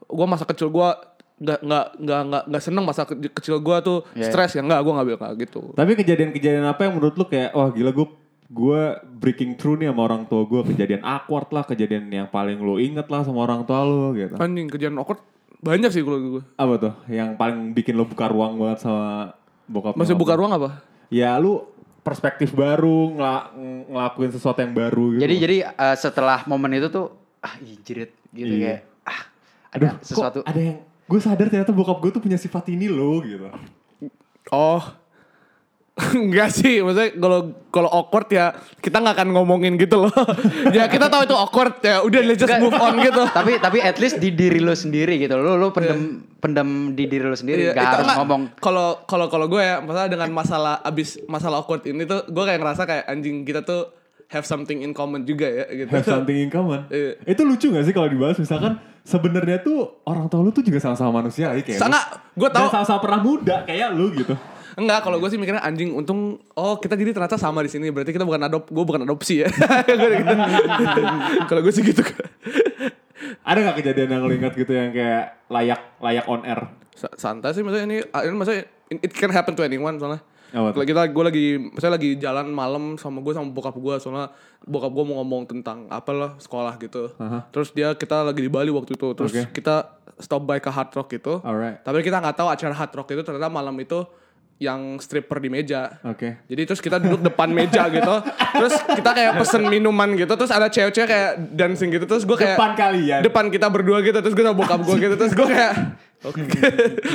gue 0.07 0.25
masa 0.25 0.45
kecil 0.45 0.71
gue 0.71 0.89
nggak 1.37 1.59
nggak 1.59 1.85
nggak 1.99 2.21
nggak 2.23 2.43
nggak 2.47 2.63
seneng 2.63 2.83
masa 2.83 3.01
ke- 3.03 3.33
kecil 3.33 3.57
gue 3.57 3.77
tuh 3.81 3.97
Iya. 4.13 4.25
stres 4.25 4.55
ya. 4.55 4.61
Enggak 4.61 4.81
gue 4.81 4.93
nggak 4.93 5.07
bilang 5.07 5.33
gitu. 5.37 5.61
Tapi 5.71 5.91
kejadian-kejadian 5.95 6.65
apa 6.65 6.81
yang 6.85 6.93
menurut 6.95 7.13
lu 7.13 7.25
kayak, 7.25 7.51
wah 7.51 7.69
gila 7.69 7.91
gue 7.91 8.07
gue 8.51 8.81
breaking 9.15 9.55
through 9.55 9.79
nih 9.79 9.87
sama 9.87 10.01
orang 10.03 10.27
tua 10.27 10.43
gue 10.43 10.75
kejadian 10.75 11.01
awkward 11.01 11.47
lah 11.49 11.63
kejadian 11.63 12.11
yang 12.11 12.27
paling 12.27 12.59
lu 12.59 12.75
inget 12.77 13.07
lah 13.07 13.23
sama 13.23 13.41
orang 13.41 13.63
tua 13.63 13.79
lu 13.81 14.11
gitu. 14.11 14.35
Anjing 14.35 14.67
kejadian 14.67 14.99
awkward 14.99 15.23
banyak 15.61 15.87
sih 15.87 16.03
kalau 16.03 16.19
gue 16.19 16.43
apa 16.55 16.73
tuh? 16.75 16.93
Yang 17.07 17.39
paling 17.39 17.71
bikin 17.71 17.95
lu 17.95 18.03
buka 18.03 18.27
ruang 18.27 18.59
banget 18.59 18.83
sama 18.83 19.31
bokap 19.65 19.95
masih 19.95 20.13
buka 20.13 20.35
ruang 20.35 20.51
apa? 20.51 20.83
Ya 21.07 21.39
lu 21.39 21.63
perspektif 22.01 22.51
baru 22.51 23.13
ngela- 23.13 23.55
ngelakuin 23.87 24.31
sesuatu 24.31 24.59
yang 24.59 24.73
baru 24.73 25.15
gitu. 25.15 25.21
Jadi 25.23 25.35
jadi 25.37 25.57
eh, 25.69 25.95
setelah 25.95 26.43
momen 26.43 26.75
itu 26.75 26.91
tuh 26.91 27.07
ah 27.39 27.55
ih, 27.57 27.79
jirit 27.79 28.11
gitu 28.31 28.51
Iya. 28.51 28.65
kayak 28.67 28.81
ah 29.05 29.21
ada 29.71 29.85
aduh 29.87 29.91
sesuatu. 30.03 30.39
kok 30.41 30.49
ada 30.49 30.59
yang 30.59 30.77
gue 30.83 31.19
sadar 31.19 31.47
ternyata 31.47 31.71
bokap 31.71 31.97
gue 31.99 32.11
tuh 32.11 32.21
punya 32.21 32.35
sifat 32.35 32.67
ini 32.67 32.91
loh 32.91 33.21
gitu. 33.21 33.47
Oh. 34.49 34.83
Enggak 36.17 36.49
sih, 36.49 36.79
maksudnya 36.79 37.13
kalau 37.15 37.39
kalau 37.67 37.89
awkward 37.89 38.27
ya 38.27 38.51
kita 38.77 38.97
nggak 38.97 39.15
akan 39.15 39.29
ngomongin 39.31 39.75
gitu 39.75 40.01
loh. 40.01 40.13
ya 40.73 40.85
kita 40.85 41.07
tahu 41.07 41.23
itu 41.23 41.33
awkward 41.33 41.77
ya, 41.79 42.01
udah 42.01 42.19
let's 42.21 42.37
just 42.37 42.57
move 42.57 42.73
on 42.73 42.97
gitu. 42.97 43.21
tapi 43.37 43.57
tapi 43.57 43.77
at 43.79 43.97
least 43.97 44.17
di 44.17 44.29
diri 44.29 44.57
lu 44.57 44.71
sendiri 44.71 45.15
gitu. 45.17 45.33
Lu 45.35 45.55
lu 45.55 45.69
pendem 45.69 45.99
pendem 46.35 46.67
di 46.91 47.05
diri 47.05 47.23
lu 47.23 47.33
sendiri 47.33 47.69
Iya, 47.69 47.71
gak 47.71 47.79
itu 47.79 47.91
harus 47.91 48.03
enggak. 48.03 48.19
ngomong. 48.19 48.41
Kalau 48.57 48.87
kalau 49.03 49.27
kalau 49.27 49.45
gue 49.47 49.59
ya, 49.59 49.79
masalah 49.79 50.07
dengan 50.07 50.29
masalah 50.29 50.75
abis 50.81 51.21
masalah 51.25 51.59
awkward 51.59 51.85
ini 51.85 52.03
tuh, 52.03 52.25
gue 52.25 52.43
kayak 52.43 52.57
ngerasa 52.57 52.83
kayak 52.83 53.05
anjing 53.05 53.41
kita 53.41 53.61
tuh 53.61 53.93
have 54.27 54.43
something 54.43 54.79
in 54.79 54.91
common 54.91 55.21
juga 55.21 55.43
ya 55.43 55.65
gitu. 55.69 55.91
have 55.91 56.07
something 56.07 56.33
in 56.33 56.47
common 56.47 56.87
Iya. 56.87 57.19
itu 57.27 57.41
lucu 57.43 57.67
gak 57.67 57.83
sih 57.83 57.91
kalau 57.91 58.07
dibahas 58.07 58.39
misalkan 58.39 58.79
sebenarnya 59.03 59.59
tuh 59.59 59.99
orang 60.03 60.25
tua 60.25 60.39
lu 60.39 60.49
tuh 60.49 60.61
juga 60.61 60.79
sama-sama 60.79 61.19
manusia 61.19 61.51
kayak 61.51 61.67
lu. 61.67 61.75
Sangat, 61.75 62.03
gue 62.31 62.47
Dan 62.47 62.55
tahu. 62.55 62.67
sama-sama 62.71 62.99
pernah 63.01 63.19
muda 63.19 63.55
kayak 63.61 63.91
lu 63.91 64.07
gitu 64.13 64.31
Enggak, 64.77 65.03
kalau 65.03 65.17
gue 65.19 65.29
sih 65.31 65.39
mikirnya 65.39 65.63
anjing 65.63 65.91
untung 65.91 66.39
oh 66.55 66.75
kita 66.79 66.95
jadi 66.95 67.11
ternyata 67.11 67.35
sama 67.35 67.59
di 67.63 67.71
sini. 67.71 67.91
Berarti 67.91 68.11
kita 68.15 68.23
bukan 68.23 68.47
adop, 68.47 68.67
gue 68.71 68.83
bukan 68.83 69.03
adopsi 69.03 69.43
ya. 69.43 69.49
Gitu. 69.91 70.31
kalau 71.49 71.61
gue 71.63 71.73
sih 71.73 71.83
gitu. 71.83 72.03
ada 73.41 73.57
gak 73.61 73.77
kejadian 73.81 74.09
yang 74.17 74.21
lu 74.25 74.33
ingat 74.37 74.53
gitu 74.53 74.71
yang 74.73 74.93
kayak 74.93 75.45
layak 75.49 75.81
layak 76.01 76.25
on 76.29 76.41
air 76.45 76.61
Sa- 76.93 77.13
santai 77.17 77.53
sih 77.55 77.63
maksudnya 77.65 77.85
ini 77.87 77.97
ini 78.03 78.35
maksudnya 78.35 78.63
it 79.01 79.11
can 79.13 79.31
happen 79.31 79.55
to 79.55 79.63
anyone 79.63 79.95
soalnya 79.97 80.21
tuh? 80.51 80.75
kalau 80.75 80.85
kita 80.85 81.01
gue 81.09 81.23
lagi 81.23 81.45
misalnya 81.57 81.95
lagi 81.95 82.09
jalan 82.19 82.47
malam 82.51 82.83
sama 82.99 83.23
gue 83.23 83.33
sama 83.33 83.49
bokap 83.49 83.75
gue 83.77 83.95
soalnya 84.03 84.29
bokap 84.67 84.91
gue 84.91 85.03
mau 85.07 85.23
ngomong 85.23 85.47
tentang 85.47 85.87
apa 85.87 86.11
lah 86.11 86.31
sekolah 86.37 86.75
gitu 86.81 87.13
terus 87.49 87.71
dia 87.71 87.95
kita 87.95 88.27
lagi 88.27 88.41
di 88.43 88.51
Bali 88.51 88.69
waktu 88.69 88.93
itu 88.99 89.07
terus 89.15 89.31
Oke. 89.31 89.49
kita 89.55 89.95
stop 90.19 90.43
by 90.45 90.59
ke 90.61 90.69
Hard 90.69 90.91
Rock 90.93 91.09
gitu 91.15 91.39
Alright. 91.41 91.81
tapi 91.81 92.03
kita 92.03 92.19
nggak 92.21 92.35
tahu 92.35 92.47
acara 92.51 92.75
Hard 92.75 92.93
Rock 92.93 93.09
itu 93.15 93.23
ternyata 93.23 93.47
malam 93.49 93.73
itu 93.79 94.03
yang 94.61 95.01
stripper 95.01 95.41
di 95.41 95.49
meja. 95.49 95.97
Oke. 96.05 96.45
jadi 96.45 96.69
terus 96.69 96.77
kita 96.77 97.01
duduk 97.01 97.25
depan 97.25 97.49
meja 97.49 97.89
gitu. 97.89 98.15
Terus 98.29 98.77
kita 98.93 99.09
kayak 99.09 99.41
pesen 99.41 99.65
minuman 99.65 100.13
gitu. 100.13 100.29
Terus 100.37 100.53
ada 100.53 100.69
cewek-cewek 100.69 101.09
kayak 101.09 101.31
dancing 101.57 101.89
gitu. 101.89 102.05
Terus 102.05 102.29
gue 102.29 102.37
kayak 102.37 102.61
Depan 102.61 102.71
kalian? 102.77 103.19
depan 103.25 103.45
kita 103.49 103.73
berdua 103.73 104.05
gitu. 104.05 104.21
Terus 104.21 104.37
gue 104.37 104.45
sama 104.45 104.53
bokap 104.53 104.85
gue 104.85 104.97
gitu. 105.01 105.15
Terus 105.17 105.33
gue 105.33 105.47
kayak 105.49 105.73
oke. 106.21 106.41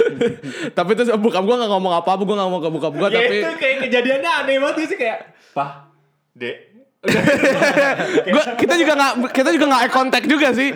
Tapi 0.82 0.90
terus 0.98 1.08
bokap 1.14 1.46
gue 1.46 1.54
nggak 1.54 1.70
ngomong 1.70 1.94
apa-apa. 2.02 2.22
Gue 2.26 2.34
nggak 2.34 2.48
ngomong 2.50 2.62
ke 2.66 2.70
bokap 2.74 2.92
gue 2.98 3.08
ya 3.08 3.20
tapi 3.22 3.36
itu 3.38 3.50
kayak 3.62 3.76
kejadiannya 3.86 4.30
aneh 4.42 4.56
banget 4.58 4.76
sih 4.90 4.98
kayak 4.98 5.18
pah 5.54 5.86
dek 6.34 6.75
gua, 8.26 8.44
kita 8.56 8.74
juga 8.74 8.92
nggak 8.94 9.12
kita 9.30 9.48
juga 9.50 9.64
nggak 9.66 9.80
eye 9.80 9.92
contact 9.92 10.26
juga 10.26 10.48
sih. 10.50 10.74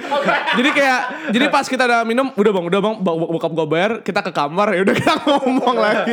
Jadi 0.53 0.71
kayak 0.71 1.01
jadi 1.31 1.47
pas 1.49 1.65
kita 1.65 1.83
udah 1.85 2.01
minum 2.03 2.31
udah 2.31 2.51
bang 2.51 2.65
udah 2.67 2.81
bang 2.81 2.95
bo- 2.99 3.31
bokap 3.31 3.53
gue 3.53 3.67
bayar 3.67 3.91
kita 4.01 4.21
ke 4.21 4.31
kamar 4.31 4.69
ya 4.73 4.81
udah 4.83 4.95
kita 4.95 5.13
ngomong 5.19 5.77
lagi. 5.77 6.13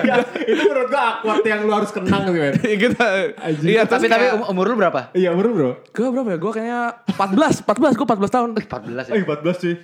Ya, 0.00 0.14
itu 0.42 0.62
menurut 0.62 0.88
gua 0.88 1.02
awkward 1.14 1.44
yang 1.44 1.60
lu 1.62 1.72
harus 1.72 1.90
kenang 1.90 2.22
gitu 2.26 2.38
men 2.38 2.54
kita 2.56 3.04
Anjing. 3.36 3.68
iya 3.68 3.82
Tapi 3.84 4.04
tapi 4.04 4.06
tapi 4.06 4.24
tapi 4.24 4.36
um- 4.36 4.48
umur 4.50 4.64
lu 4.66 4.76
berapa? 4.76 5.00
iya 5.12 5.30
bener 5.30 5.50
bro 5.50 5.70
gue 5.84 6.06
berapa 6.10 6.28
ya? 6.30 6.38
Gue 6.38 6.52
kayaknya 6.52 6.80
14 7.10 7.64
14 7.64 7.94
gue 7.94 8.06
14 8.06 8.30
tahun. 8.30 8.48
14 8.56 9.10
ya. 9.10 9.12
eh 9.12 9.22
14 9.22 9.54
sih 9.58 9.74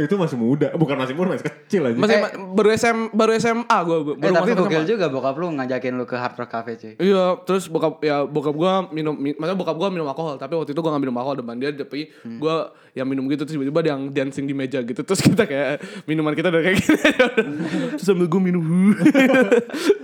itu 0.00 0.14
masih 0.14 0.36
muda 0.36 0.68
bukan 0.74 0.96
masih 0.96 1.12
muda 1.12 1.28
masih 1.30 1.46
kecil 1.46 1.82
aja 1.84 1.96
masih 1.96 2.16
Eh. 2.16 2.32
baru 2.50 2.68
SM 2.70 2.98
baru 3.10 3.30
SMA 3.34 3.78
gue 3.80 3.96
Eh, 4.00 4.16
baru 4.16 4.34
tapi 4.34 4.50
gokil 4.54 4.80
SMA. 4.80 4.90
juga 4.90 5.06
bokap 5.06 5.34
lu 5.34 5.46
ngajakin 5.52 5.92
lu 5.92 6.04
ke 6.04 6.14
Hard 6.14 6.34
Rock 6.34 6.50
Cafe 6.50 6.72
cuy. 6.74 6.92
Iya, 6.96 7.24
terus 7.42 7.66
bokap 7.66 8.00
ya 8.00 8.22
bokap 8.22 8.52
gua 8.52 8.72
minum, 8.88 9.12
mi, 9.12 9.32
maksudnya 9.32 9.56
bokap 9.56 9.76
gua 9.76 9.88
minum 9.88 10.04
alkohol, 10.04 10.34
tapi 10.34 10.54
waktu 10.54 10.70
itu 10.70 10.78
gua 10.78 10.90
gak 10.90 11.02
minum 11.02 11.14
alkohol 11.14 11.36
depan 11.36 11.56
dia, 11.56 11.70
tapi 11.70 12.10
Hmm. 12.20 12.38
gua 12.38 12.56
yang 12.90 13.06
minum 13.06 13.24
gitu 13.26 13.42
terus 13.42 13.54
tiba-tiba 13.54 13.80
dia 13.80 13.90
yang 13.90 14.02
dancing 14.08 14.44
di 14.44 14.52
meja 14.52 14.80
gitu, 14.80 15.00
terus 15.00 15.20
kita 15.20 15.44
kayak 15.44 15.78
minuman 16.04 16.32
kita 16.32 16.48
udah 16.48 16.60
kayak 16.60 16.76
gini, 16.76 16.98
terus 17.92 18.02
sambil 18.02 18.26
gua 18.26 18.40
minum. 18.40 18.62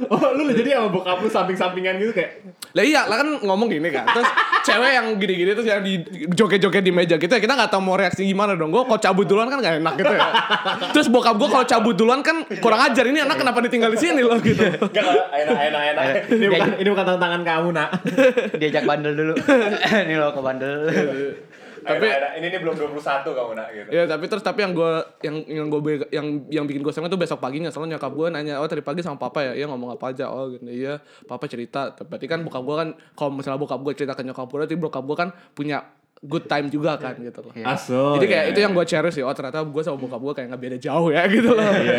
oh 0.06 0.22
lu 0.34 0.52
jadi 0.52 0.70
sama 0.76 0.88
bokap 0.90 1.18
lu 1.18 1.28
samping-sampingan 1.28 1.98
gitu 1.98 2.12
kayak 2.12 2.30
lah 2.72 2.84
iya, 2.84 3.02
lah 3.04 3.16
kan 3.18 3.28
ngomong 3.40 3.68
gini 3.68 3.88
kan, 3.88 4.04
terus 4.06 4.28
cewek 4.62 4.90
yang 4.92 5.06
gini-gini 5.16 5.50
terus 5.52 5.66
yang 5.66 5.80
di 5.80 5.94
joget-joget 6.30 6.80
di 6.80 6.92
meja 6.92 7.16
kita, 7.16 7.36
kita 7.36 7.52
nggak 7.52 7.70
tahu 7.70 7.82
mau 7.82 7.96
reaksi 7.96 8.22
gimana 8.22 8.52
dong, 8.52 8.68
gua 8.68 8.84
kok 8.86 9.00
cabut 9.00 9.24
duluan 9.24 9.46
kan 9.46 9.58
gak 9.58 9.78
enak 9.78 9.85
enak 9.86 9.94
gitu 10.02 10.12
ya. 10.18 10.28
Terus 10.90 11.06
bokap 11.06 11.38
gue 11.38 11.48
kalau 11.48 11.66
cabut 11.66 11.94
duluan 11.94 12.20
kan 12.26 12.42
kurang 12.58 12.82
ajar 12.82 13.06
ini 13.06 13.22
anak 13.22 13.38
kenapa 13.38 13.62
ditinggal 13.62 13.94
di 13.94 13.98
sini 14.02 14.26
loh 14.26 14.42
gitu. 14.42 14.66
Enggak, 14.66 15.06
enak, 15.30 15.58
enak, 15.70 15.82
enak. 15.94 16.04
Ini 16.26 16.46
bukan, 16.50 16.68
ini 16.82 16.88
bukan 16.90 17.04
tantangan 17.06 17.42
kamu, 17.46 17.68
nak. 17.70 17.88
Diajak 18.58 18.82
bandel 18.82 19.14
dulu. 19.14 19.34
Ini 20.06 20.14
lo 20.18 20.34
ke 20.34 20.40
bandel. 20.42 20.74
Tapi- 21.86 22.10
ini, 22.42 22.50
ini 22.50 22.58
belum 22.58 22.74
21 22.74 23.30
kamu, 23.30 23.52
nak. 23.54 23.68
Gitu. 23.70 23.88
Ya 23.94 24.02
tapi 24.10 24.26
terus 24.26 24.42
tapi 24.42 24.66
yang 24.66 24.74
gue 24.74 24.92
yang 25.22 25.36
yang 25.46 25.66
gue 25.70 25.80
yang 26.10 26.26
yang 26.50 26.64
bikin 26.66 26.82
gue 26.82 26.90
seneng 26.90 27.06
tuh 27.06 27.20
besok 27.20 27.38
paginya 27.38 27.70
soalnya 27.70 27.94
nyokap 27.94 28.10
gue 28.10 28.26
nanya 28.34 28.58
oh 28.58 28.66
tadi 28.66 28.82
pagi 28.82 29.06
sama 29.06 29.22
papa 29.22 29.46
ya 29.46 29.52
iya 29.54 29.66
ngomong 29.70 29.94
apa 29.94 30.10
aja 30.10 30.26
oh 30.26 30.50
gitu 30.50 30.66
iya 30.66 30.98
papa 31.30 31.46
cerita 31.46 31.94
berarti 31.94 32.26
kan 32.26 32.42
bokap 32.42 32.62
gue 32.66 32.76
kan 32.76 32.88
kalau 33.14 33.30
misalnya 33.38 33.62
bokap 33.62 33.80
gue 33.86 33.92
cerita 33.94 34.18
ke 34.18 34.26
nyokap 34.26 34.50
gue 34.50 34.58
berarti 34.66 34.74
bokap 34.74 35.04
gue 35.06 35.16
kan 35.16 35.28
punya 35.54 35.78
good 36.22 36.46
time 36.46 36.66
juga 36.68 36.96
kan 36.96 37.12
gitu 37.16 37.40
loh. 37.40 37.52
Aso. 37.60 38.16
jadi 38.16 38.26
kayak 38.26 38.44
iya. 38.44 38.52
itu 38.52 38.58
yang 38.60 38.72
gue 38.72 38.84
cherish 38.84 39.14
sih. 39.14 39.24
Oh 39.24 39.32
ternyata 39.32 39.60
gue 39.60 39.82
sama 39.82 39.96
bokap 39.96 40.20
gue 40.20 40.32
kayak 40.34 40.48
nggak 40.50 40.62
beda 40.62 40.76
jauh 40.80 41.08
ya 41.10 41.22
gitu 41.28 41.50
loh. 41.52 41.62
Iya, 41.62 41.96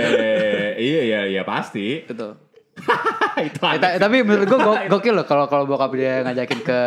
iya, 0.77 1.01
iya, 1.03 1.19
iya, 1.29 1.41
pasti. 1.43 2.01
gitu. 2.03 2.33
Itu 3.47 3.59
Eh, 3.61 3.77
ta- 3.77 3.97
tapi 3.97 4.21
menurut 4.21 4.45
gue 4.45 4.59
go- 4.59 4.81
gokil 4.93 5.13
loh 5.13 5.25
kalau 5.25 5.45
kalau 5.45 5.65
bokap 5.65 5.93
dia 5.93 6.21
ngajakin 6.21 6.61
ke 6.61 6.79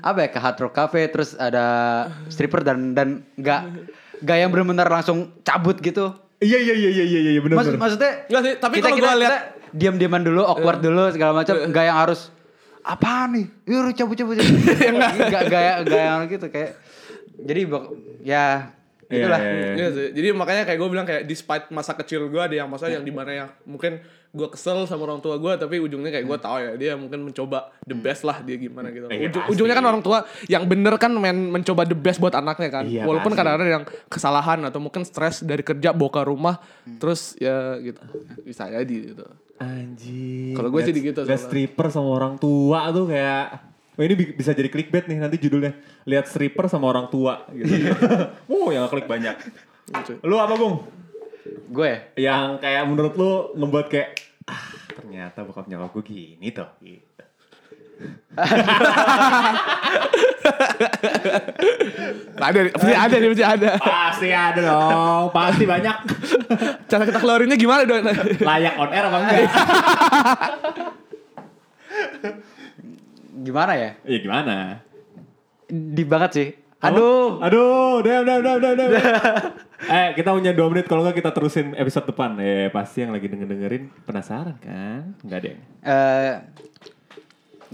apa 0.00 0.18
ya 0.20 0.28
ke 0.28 0.38
Hard 0.38 0.58
Rock 0.60 0.74
Cafe 0.74 1.08
terus 1.08 1.32
ada 1.34 1.64
stripper 2.28 2.60
dan 2.60 2.92
dan 2.92 3.08
nggak 3.34 3.60
nggak 4.20 4.36
yang 4.36 4.50
benar-benar 4.52 4.88
langsung 4.90 5.32
cabut 5.40 5.80
gitu. 5.80 6.12
Iya, 6.44 6.60
iya, 6.60 6.74
iya, 6.76 6.90
iya, 6.92 7.04
iya, 7.04 7.20
iya, 7.30 7.40
benar, 7.40 7.56
Maksud, 7.56 7.80
maksudnya 7.80 8.12
Nggak 8.28 8.42
sih, 8.42 8.52
tapi 8.60 8.74
kita, 8.76 8.88
kalau 8.90 9.00
gua 9.00 9.14
lihat- 9.16 9.32
kita 9.32 9.38
diam-diaman 9.72 10.22
dulu, 10.22 10.42
awkward 10.44 10.80
dulu 10.84 11.08
segala 11.08 11.32
macam, 11.32 11.56
nggak 11.56 11.84
yang 11.84 11.96
harus 11.96 12.28
apa 12.84 13.26
nih? 13.32 13.46
Yuk 13.64 13.96
cabut-cabut. 13.96 14.36
Enggak 14.38 15.12
enggak 15.16 15.44
gaya 15.48 15.72
gaya 15.82 16.12
gitu 16.28 16.46
kayak 16.52 16.76
jadi 17.40 17.60
ya 18.20 18.70
Iya, 19.04 19.20
itulah. 19.20 19.40
iya, 19.40 19.52
iya. 19.52 19.72
Iya 19.76 19.88
sih. 19.92 20.06
Jadi 20.16 20.28
makanya 20.32 20.62
kayak 20.64 20.78
gue 20.80 20.88
bilang 20.88 21.06
kayak 21.06 21.22
despite 21.28 21.68
masa 21.68 21.92
kecil 21.92 22.24
gue 22.32 22.40
ada 22.40 22.56
yang 22.56 22.68
masa 22.72 22.88
yang 22.88 23.04
di 23.04 23.12
mana 23.12 23.30
yang 23.36 23.48
mungkin 23.68 24.00
gue 24.34 24.48
kesel 24.50 24.82
sama 24.84 25.06
orang 25.06 25.18
tua 25.18 25.38
gue 25.38 25.52
tapi 25.54 25.78
ujungnya 25.78 26.10
kayak 26.10 26.26
gue 26.26 26.38
tahu 26.38 26.56
ya 26.58 26.72
dia 26.74 26.92
mungkin 26.94 27.22
mencoba 27.22 27.70
the 27.80 27.94
best 27.94 28.20
lah 28.20 28.38
dia 28.38 28.56
gimana 28.56 28.90
gitu. 28.90 29.06
Iya, 29.06 29.30
Ujung- 29.30 29.38
pasti. 29.40 29.50
ujungnya 29.54 29.74
kan 29.74 29.86
orang 29.86 30.02
tua 30.02 30.18
yang 30.44 30.64
bener 30.64 30.94
kan 30.96 31.12
men 31.12 31.48
mencoba 31.48 31.82
the 31.84 31.94
best 31.94 32.18
buat 32.18 32.34
anaknya 32.34 32.68
kan. 32.68 32.84
Iya, 32.84 33.06
Walaupun 33.06 33.30
kadang-kadang 33.32 33.70
yang 33.72 33.84
kesalahan 34.06 34.58
atau 34.60 34.78
mungkin 34.78 35.02
stres 35.02 35.40
dari 35.40 35.62
kerja 35.62 35.90
bawa 35.90 36.10
ke 36.10 36.22
rumah 36.24 36.54
terus 36.98 37.38
ya 37.38 37.78
gitu 37.78 38.02
bisa 38.42 38.66
jadi 38.66 38.82
gitu. 39.08 39.22
Anjing. 39.54 40.52
Kalau 40.52 40.68
gue 40.68 40.82
sih 40.82 40.90
Liat- 40.90 41.06
gitu 41.06 41.20
soalnya. 41.22 41.38
stripper 41.38 41.86
sama 41.88 42.10
orang 42.12 42.34
tua 42.36 42.90
tuh 42.90 43.06
kayak 43.06 43.46
Oh 43.94 44.02
ini 44.02 44.12
bi- 44.12 44.34
bisa 44.34 44.50
jadi 44.50 44.66
clickbait 44.66 45.06
nih 45.06 45.22
nanti 45.22 45.38
judulnya 45.38 45.70
Lihat 46.02 46.26
stripper 46.26 46.66
sama 46.66 46.90
orang 46.90 47.06
tua 47.06 47.46
gitu. 47.48 47.70
wow 48.44 48.66
yang 48.74 48.86
klik 48.88 49.06
banyak 49.06 49.38
Gitu. 49.84 50.18
Lu 50.22 50.34
apa 50.34 50.56
Gung? 50.56 50.82
Gue 51.68 51.86
ya? 51.86 51.98
Yang 52.32 52.64
kayak 52.64 52.82
menurut 52.88 53.14
lu 53.16 53.30
ngebuat 53.56 53.86
kayak 53.92 54.10
Ah 54.44 54.74
ternyata 54.94 55.42
bokap 55.42 55.66
nyokap 55.66 55.90
gue 55.90 56.04
gini 56.06 56.48
tuh 56.54 56.68
gitu. 56.80 57.24
Ada, 62.34 62.66
pasti 62.74 62.92
ada 62.92 63.14
nih, 63.16 63.28
pasti 63.30 63.44
ada. 63.46 63.70
Pasti 63.78 64.28
ada 64.34 64.60
dong 64.60 65.30
Pasti 65.30 65.64
banyak 65.64 65.96
Cara 66.90 67.02
kita 67.06 67.18
keluarinnya 67.22 67.56
gimana 67.56 67.86
dong? 67.86 68.02
Layak 68.42 68.74
on 68.76 68.90
air 68.90 69.04
apa 69.06 69.16
enggak? 69.22 69.38
Gimana 73.46 73.72
ya? 73.78 73.90
Iya 74.04 74.18
gimana? 74.20 74.56
Di 75.70 76.02
banget 76.04 76.30
sih. 76.34 76.48
Aduh. 76.84 77.40
Aduh, 77.40 78.04
udah, 78.04 78.16
udah, 78.26 78.36
udah, 78.42 78.70
udah. 78.74 79.02
Eh, 79.88 80.08
kita 80.16 80.32
punya 80.32 80.52
dua 80.56 80.66
menit. 80.72 80.86
Kalau 80.88 81.04
nggak 81.04 81.18
kita 81.18 81.30
terusin 81.34 81.74
episode 81.76 82.08
depan. 82.08 82.36
Eh, 82.40 82.68
pasti 82.72 83.04
yang 83.04 83.12
lagi 83.12 83.26
denger 83.28 83.48
dengerin 83.48 83.84
penasaran 84.04 84.56
kan? 84.60 85.14
Enggak 85.24 85.40
deh. 85.44 85.56
Eh 85.84 86.32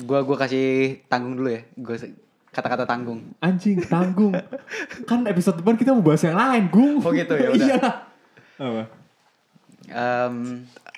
gua 0.05 0.25
gua 0.25 0.37
kasih 0.41 1.01
tanggung 1.07 1.37
dulu 1.37 1.51
ya. 1.53 1.63
Gua 1.77 1.97
kata-kata 2.51 2.85
tanggung. 2.85 3.31
Anjing, 3.39 3.79
tanggung. 3.87 4.35
kan 5.09 5.23
episode 5.31 5.63
depan 5.63 5.79
kita 5.79 5.95
mau 5.95 6.03
bahas 6.03 6.23
yang 6.27 6.35
lain, 6.35 6.67
Gung. 6.67 6.99
Oh 7.03 7.13
gitu, 7.15 7.35
ya 7.39 7.49
udah. 7.55 7.69
Iya. 7.71 7.79
Apa? 8.61 8.83
Em, 9.91 10.35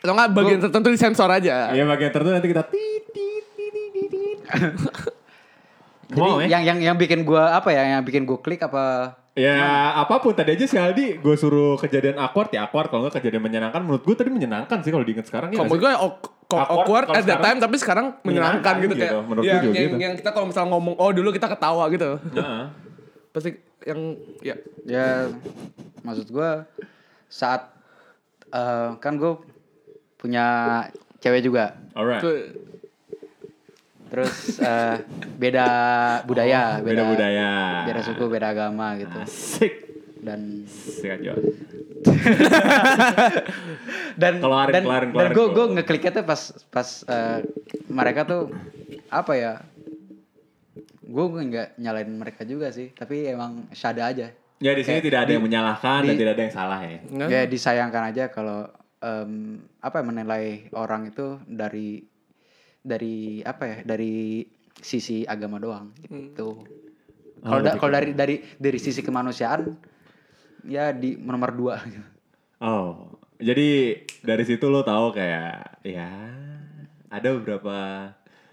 Atau 0.02 0.12
nggak 0.18 0.30
bagian 0.34 0.58
tertentu 0.58 0.88
disensor 0.90 1.30
aja. 1.30 1.70
Iya, 1.70 1.86
bagian 1.86 2.10
tertentu 2.10 2.34
nanti 2.34 2.50
kita 2.50 2.64
tit, 2.66 3.04
tit, 3.14 3.44
tit, 3.54 3.70
tit, 3.70 3.90
tit, 3.94 4.08
tit. 4.10 4.38
jadi 6.10 6.18
Mau, 6.18 6.42
ya? 6.42 6.58
yang 6.58 6.62
yang 6.66 6.78
yang 6.82 6.96
bikin 6.98 7.22
gua 7.22 7.54
apa 7.54 7.70
ya? 7.70 7.86
Yang 7.86 8.02
bikin 8.10 8.22
gua 8.26 8.42
klik 8.42 8.60
apa? 8.66 9.14
Ya 9.32 9.96
apa 9.96 10.20
pun 10.20 10.36
tadi 10.36 10.52
aja 10.52 10.68
si 10.68 10.76
Aldi 10.76 11.16
gue 11.16 11.34
suruh 11.40 11.80
kejadian 11.80 12.20
awkward 12.20 12.52
ya 12.52 12.68
awkward 12.68 12.92
kalau 12.92 13.08
nggak 13.08 13.16
kejadian 13.16 13.40
menyenangkan 13.40 13.80
menurut 13.80 14.04
gue 14.04 14.12
tadi 14.12 14.28
menyenangkan 14.28 14.84
sih 14.84 14.92
kalau 14.92 15.08
diinget 15.08 15.24
sekarang 15.24 15.48
ya 15.48 15.56
Kalau 15.56 15.72
menurut 15.72 15.82
gue 15.82 15.92
awk- 15.96 16.30
Awkward 16.52 16.68
awkward 16.84 17.16
at 17.16 17.24
that 17.24 17.40
time 17.40 17.58
tapi 17.64 17.80
sekarang 17.80 18.06
menyenangkan 18.20 18.60
menyenangkan 18.60 18.74
gitu, 18.76 18.92
gitu, 18.92 19.04
kayak 19.08 19.24
menurut 19.24 19.40
gue 19.40 19.48
yang, 19.48 19.64
juga 19.64 19.72
yang, 19.72 19.88
gitu. 19.88 19.96
yang 20.04 20.14
kita 20.20 20.30
kalau 20.36 20.46
misalnya 20.52 20.70
ngomong 20.76 20.94
oh 21.00 21.10
dulu 21.16 21.28
kita 21.32 21.48
ketawa 21.48 21.84
gitu 21.88 22.10
Heeh. 22.20 22.64
pasti 23.32 23.50
yang 23.88 24.00
ya 24.44 24.56
Ya 24.84 25.32
maksud 26.04 26.28
gua 26.28 26.68
saat 27.32 27.72
eh, 28.52 28.90
kan 29.00 29.16
gue 29.16 29.32
punya 30.20 30.46
cewek 31.18 31.40
juga. 31.40 31.78
Alright. 31.96 32.20
Terus 34.12 34.32
eh, 34.58 34.96
beda 35.34 35.66
budaya, 36.22 36.76
Oh, 36.76 36.84
beda 36.84 37.02
budaya. 37.06 37.50
beda 37.82 38.00
suku, 38.02 38.24
beda 38.26 38.46
agama 38.50 38.92
gitu. 38.94 39.16
Asik. 39.16 39.72
Dan 40.20 40.62
Asik 40.62 41.08
aja. 41.10 41.32
dan 44.14 44.32
Keluarin, 44.38 44.72
dan, 44.72 44.82
keluarin, 44.82 45.08
dan 45.08 45.12
keluarin, 45.12 45.32
gue 45.32 45.44
gue 45.44 45.48
keluarin. 45.48 45.72
ngekliknya 45.76 46.10
tuh 46.12 46.24
pas 46.24 46.40
pas 46.68 46.88
eh, 47.04 47.38
mereka 47.88 48.20
tuh 48.22 48.42
apa 49.08 49.32
ya 49.32 49.52
gue 51.04 51.24
nggak 51.24 51.68
nyalain 51.76 52.10
mereka 52.10 52.42
juga 52.42 52.68
sih 52.68 52.90
tapi 52.90 53.26
emang 53.26 53.68
syada 53.72 54.06
aja 54.06 54.28
Ya 54.58 54.72
di 54.72 54.86
sini 54.86 54.94
Kayak 54.96 55.04
tidak 55.04 55.18
ada 55.18 55.26
di- 55.26 55.34
yang 55.34 55.44
menyalahkan 55.44 56.00
dan 56.00 56.06
di- 56.08 56.20
tidak 56.20 56.32
ada 56.32 56.42
yang 56.44 56.54
salah 56.54 56.80
ya. 56.80 56.98
Ya 57.26 57.40
disayangkan 57.44 58.02
aja 58.08 58.24
kalau 58.28 58.70
em, 58.98 59.32
apa 59.76 59.96
ya 59.96 60.04
menilai 60.04 60.44
orang 60.72 61.02
itu 61.04 61.26
dari 61.44 62.06
dari 62.82 63.16
apa 63.40 63.62
ya 63.64 63.76
dari 63.86 64.42
sisi 64.74 65.22
agama 65.22 65.56
doang 65.56 65.94
gitu 66.04 66.66
kalau 67.40 67.58
da- 67.58 67.70
lebih 67.70 67.80
kalau 67.80 67.92
dari 67.92 68.10
dari 68.12 68.36
dari 68.56 68.78
sisi 68.78 69.00
kemanusiaan 69.00 69.70
ya 70.62 70.90
di 70.90 71.14
nomor 71.16 71.50
dua 71.50 71.74
gitu. 71.84 72.06
Oh, 72.60 73.10
jadi 73.36 73.98
dari 74.20 74.44
situ 74.44 74.62
lo 74.64 74.80
tahu 74.80 75.10
kayak 75.10 75.82
ya 75.82 76.10
ada 77.08 77.28
beberapa 77.32 77.74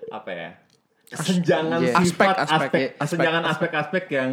apa 0.08 0.30
ya 0.32 0.50
kesenjangan 1.08 1.80
Iya. 1.80 1.94
sifat 2.00 2.26
Aspek, 2.36 2.40
aspek, 2.40 2.50
aspek, 2.50 2.62
aspek 2.66 2.98
kesenjangan 2.98 3.44
aspek-aspek 3.46 4.06
yang 4.10 4.30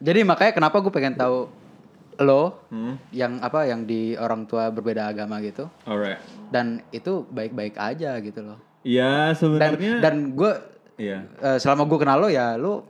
Jadi 0.00 0.20
makanya 0.22 0.52
kenapa 0.52 0.80
gue 0.80 0.90
pengen 0.90 1.14
tahu 1.14 1.46
lo 2.18 2.66
Hmm. 2.66 2.98
yang 3.10 3.38
apa 3.38 3.64
yang 3.64 3.84
di 3.84 4.12
orang 4.14 4.44
tua 4.44 4.68
berbeda 4.68 5.06
agama 5.06 5.38
gitu 5.38 5.70
alright. 5.84 6.18
dan 6.48 6.82
itu 6.90 7.22
baik-baik 7.24 7.76
aja 7.76 8.18
gitu 8.18 8.42
loh. 8.42 8.58
Ya 8.80 9.32
Dan 9.32 9.36
sebenarnya 9.36 9.94
dan 10.00 10.14
gue 10.32 10.52
iya. 10.96 11.18
eh, 11.40 11.58
selama 11.60 11.84
gue 11.84 11.98
kenal 12.00 12.16
lo 12.20 12.28
ya 12.32 12.56
lo 12.56 12.88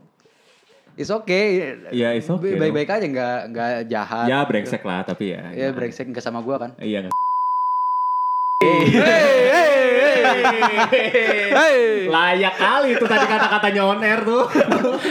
is 1.00 1.08
okay. 1.08 1.80
Iya, 1.88 2.12
it's 2.12 2.28
okay. 2.28 2.60
Baik-baik 2.60 2.92
aja 2.92 3.06
nggak 3.08 3.38
nggak 3.56 3.72
jahat. 3.88 4.26
Ya 4.28 4.44
brengsek 4.44 4.82
lah 4.84 5.00
tapi 5.00 5.32
ya. 5.32 5.48
Ya 5.56 5.72
brengsek 5.72 6.12
nggak 6.12 6.20
sama 6.20 6.44
gue 6.44 6.56
kan. 6.60 6.70
Iya 6.76 7.08
nggak. 8.60 9.00
hey 11.56 12.04
Layak 12.10 12.54
kali 12.60 12.88
itu 12.92 13.04
tadi 13.08 13.24
kata-katanya 13.24 13.82
on 13.88 14.04
air 14.04 14.20
tuh. 14.20 14.44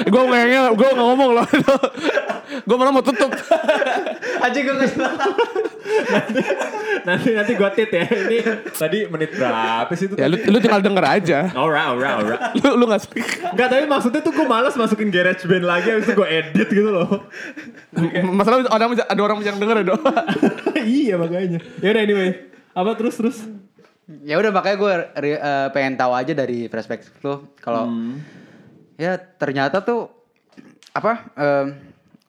gue 0.06 0.20
ngomongnya 0.22 0.70
gue 0.78 0.88
nggak 0.94 1.02
ngomong 1.02 1.30
loh 1.34 1.48
gue 2.50 2.76
malah 2.78 2.94
mau 2.94 3.02
tutup 3.02 3.34
Aja 4.40 4.58
gue 4.62 4.76
nanti 7.10 7.34
nanti 7.34 7.52
gua 7.58 7.74
tit 7.74 7.90
ya. 7.90 8.06
Ini 8.06 8.38
tadi 8.78 9.10
menit 9.10 9.34
berapa 9.34 9.90
sih 9.98 10.06
itu? 10.06 10.16
ya 10.20 10.30
lu 10.30 10.38
lu 10.38 10.58
tinggal 10.62 10.82
denger 10.86 11.02
aja 11.02 11.40
Alright, 11.58 11.88
alright, 11.90 12.16
alright. 12.22 12.42
lu 12.62 12.78
lu 12.78 12.86
nggak 12.86 13.02
Enggak, 13.58 13.68
tapi 13.74 13.84
maksudnya 13.90 14.22
tuh 14.22 14.34
gue 14.36 14.46
males 14.46 14.76
masukin 14.78 15.10
GarageBand 15.10 15.66
lagi 15.66 15.90
habis 15.90 16.06
itu 16.06 16.14
gue 16.14 16.30
edit 16.30 16.68
gitu 16.70 16.90
loh. 16.94 17.26
masalah 18.38 18.70
ada 18.70 19.22
orang 19.26 19.42
yang 19.42 19.58
denger 19.58 19.82
ya 19.82 19.86
iya 20.86 21.16
makanya. 21.18 21.60
Ya 21.82 21.90
udah 21.98 22.04
anyway. 22.06 22.49
Apa 22.80 22.96
terus 22.96 23.16
terus? 23.16 23.38
ya 24.26 24.36
udah 24.36 24.50
makanya 24.50 24.78
gue 24.80 24.94
pengen 25.70 25.94
tahu 25.94 26.18
aja 26.18 26.34
dari 26.34 26.66
perspektif 26.66 27.14
lo 27.22 27.54
kalau 27.56 27.86
Hmm. 27.86 28.18
ya 28.98 29.16
ternyata 29.16 29.80
tuh 29.80 30.10
apa 30.92 31.30
em, 31.36 31.78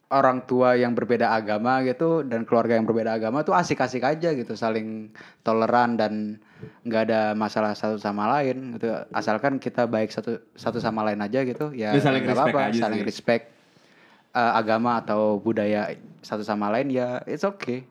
orang 0.06 0.44
tua 0.44 0.74
yang 0.74 0.92
berbeda 0.92 1.32
agama 1.32 1.80
gitu 1.80 2.20
dan 2.20 2.44
keluarga 2.44 2.76
yang 2.76 2.84
berbeda 2.84 3.16
agama 3.16 3.40
tuh 3.40 3.56
asik-asik 3.56 4.02
aja 4.02 4.28
gitu 4.30 4.52
saling 4.54 5.08
toleran 5.40 5.96
dan 5.96 6.36
nggak 6.84 7.02
ada 7.08 7.20
masalah 7.32 7.72
satu 7.72 7.96
sama 7.96 8.28
lain 8.28 8.76
gitu 8.76 8.92
asalkan 9.10 9.56
kita 9.56 9.88
baik 9.88 10.12
satu 10.12 10.36
satu 10.52 10.76
sama 10.78 11.00
lain 11.00 11.18
aja 11.18 11.40
gitu 11.42 11.72
ya 11.72 11.96
Ya, 11.96 12.02
saling 12.02 12.20
nggak 12.20 12.36
respect 12.36 12.52
apa-apa 12.52 12.68
aja 12.68 12.80
saling 12.82 13.00
sih. 13.00 13.08
respect 13.08 13.44
eh, 14.36 14.52
agama 14.52 15.00
atau 15.00 15.40
budaya 15.40 15.96
satu 16.20 16.44
sama 16.44 16.68
lain 16.68 16.92
ya 16.92 17.24
it's 17.24 17.40
okay 17.40 17.88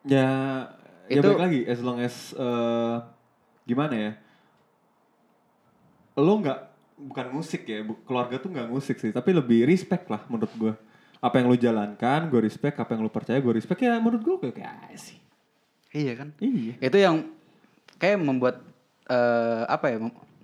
Ya, 0.00 0.64
ya 1.10 1.18
Itu- 1.18 1.26
balik 1.26 1.42
lagi 1.42 1.60
as 1.66 1.80
long 1.80 1.98
as 1.98 2.14
eh, 2.32 2.96
gimana 3.66 3.94
ya? 3.98 4.12
Lo 6.14 6.38
nggak 6.38 6.58
bukan 7.00 7.26
musik 7.32 7.64
ya, 7.64 7.80
bu- 7.80 7.98
keluarga 8.04 8.36
tuh 8.36 8.50
nggak 8.50 8.68
musik 8.68 8.96
sih, 8.96 9.10
tapi 9.10 9.32
lebih 9.32 9.64
respect 9.64 10.06
lah 10.06 10.22
menurut 10.26 10.52
gue. 10.54 10.72
Apa 11.18 11.36
yang 11.36 11.48
lo 11.48 11.56
jalankan, 11.56 12.28
gue 12.28 12.40
respect. 12.40 12.76
Apa 12.76 12.96
yang 12.96 13.04
lo 13.04 13.10
percaya, 13.10 13.36
gue 13.36 13.52
respect. 13.52 13.80
Ya 13.80 13.96
menurut 13.96 14.20
gue 14.20 14.52
kayak 14.52 14.96
sih. 14.96 15.20
Iya 15.90 16.16
kan? 16.16 16.28
Iya. 16.38 16.80
Itu 16.80 16.96
yang 16.96 17.16
kayak 17.96 18.18
membuat 18.18 18.62
eh, 19.04 19.62
apa 19.66 19.90
ya? 19.90 19.96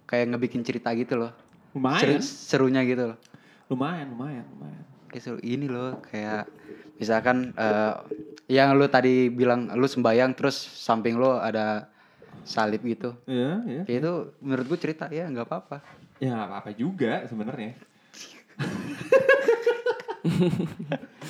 Kayak 0.05 0.37
ngebikin 0.37 0.63
cerita 0.63 0.93
gitu 0.93 1.17
loh. 1.17 1.33
Lumayan. 1.73 2.21
Seru- 2.21 2.25
serunya 2.25 2.83
gitu 2.85 3.15
loh. 3.15 3.19
Lumayan, 3.67 4.13
lumayan, 4.13 4.45
lumayan. 4.53 4.85
Kayak 5.09 5.23
seru 5.23 5.39
ini 5.41 5.67
loh 5.67 5.99
kayak 6.03 6.45
misalkan 6.97 7.53
eh, 7.53 7.95
yang 8.49 8.73
lu 8.73 8.87
tadi 8.87 9.29
bilang 9.29 9.69
lu 9.73 9.85
sembayang 9.85 10.33
terus 10.33 10.55
samping 10.57 11.15
lu 11.15 11.31
ada 11.31 11.89
salib 12.43 12.81
gitu. 12.83 13.17
Iya, 13.25 13.53
iya. 13.67 13.83
Ya 13.85 13.95
itu 13.99 14.13
menurut 14.39 14.67
gue 14.69 14.79
cerita 14.81 15.09
ya 15.09 15.27
nggak 15.27 15.45
apa-apa. 15.45 15.79
Ya 16.19 16.33
nggak 16.33 16.49
apa-apa 16.49 16.71
juga 16.73 17.27
sebenarnya. 17.27 17.75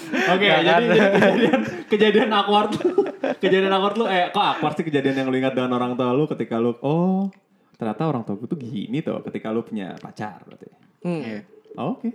Oke, 0.06 0.46
Nggak 0.46 0.62
jadi, 0.62 0.64
kan? 0.64 0.80
jadi 0.80 0.86
kejadian 1.12 1.60
kejadian 1.86 2.30
awkward 2.32 2.70
lu, 2.76 3.04
kejadian 3.38 3.72
awkward 3.72 3.96
lu 3.96 4.04
eh 4.06 4.30
kok 4.30 4.40
awkward 4.40 4.74
sih 4.74 4.84
kejadian 4.84 5.14
yang 5.16 5.28
lu 5.28 5.36
ingat 5.36 5.52
dengan 5.52 5.72
orang 5.74 5.92
tua 5.94 6.12
lu 6.12 6.24
ketika 6.26 6.56
lu 6.56 6.72
oh 6.80 7.28
ternyata 7.76 8.08
orang 8.08 8.24
tua 8.24 8.36
gue 8.36 8.48
tuh 8.48 8.56
gini 8.56 9.00
tuh 9.00 9.20
ketika 9.26 9.52
lu 9.52 9.60
punya 9.60 9.96
pacar 9.98 10.40
berarti. 10.42 10.68
Iya. 11.04 11.38
Oh, 11.76 11.92
Oke. 11.92 12.08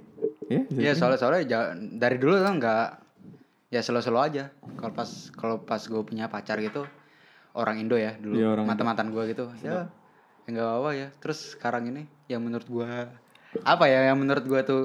Ya, 0.50 0.66
bisa 0.66 0.80
Iya 0.82 0.92
jadi. 0.92 0.98
soalnya 0.98 1.20
soalnya 1.22 1.42
dari 1.96 2.18
dulu 2.18 2.34
tuh 2.34 2.50
nggak 2.50 2.86
ya 3.72 3.80
selo-selo 3.80 4.20
aja. 4.20 4.52
Kalau 4.76 4.94
pas 4.94 5.10
kalau 5.34 5.56
pas 5.64 5.80
gue 5.80 6.02
punya 6.04 6.28
pacar 6.28 6.60
gitu 6.60 6.84
orang 7.56 7.80
Indo 7.84 7.96
ya 8.00 8.16
dulu 8.20 8.36
Iya, 8.36 8.48
orang 8.56 8.66
mantan 8.68 8.86
mantan 8.88 9.08
gue 9.12 9.24
gitu 9.32 9.48
ya 9.64 9.88
ya 10.46 10.52
nggak 10.52 10.68
apa-apa 10.68 10.92
ya. 10.94 11.08
Terus 11.24 11.56
sekarang 11.56 11.88
ini 11.88 12.04
yang 12.28 12.44
menurut 12.44 12.68
gue 12.68 12.92
apa 13.64 13.86
ya 13.88 14.12
yang 14.12 14.20
menurut 14.20 14.44
gue 14.44 14.62
tuh 14.68 14.84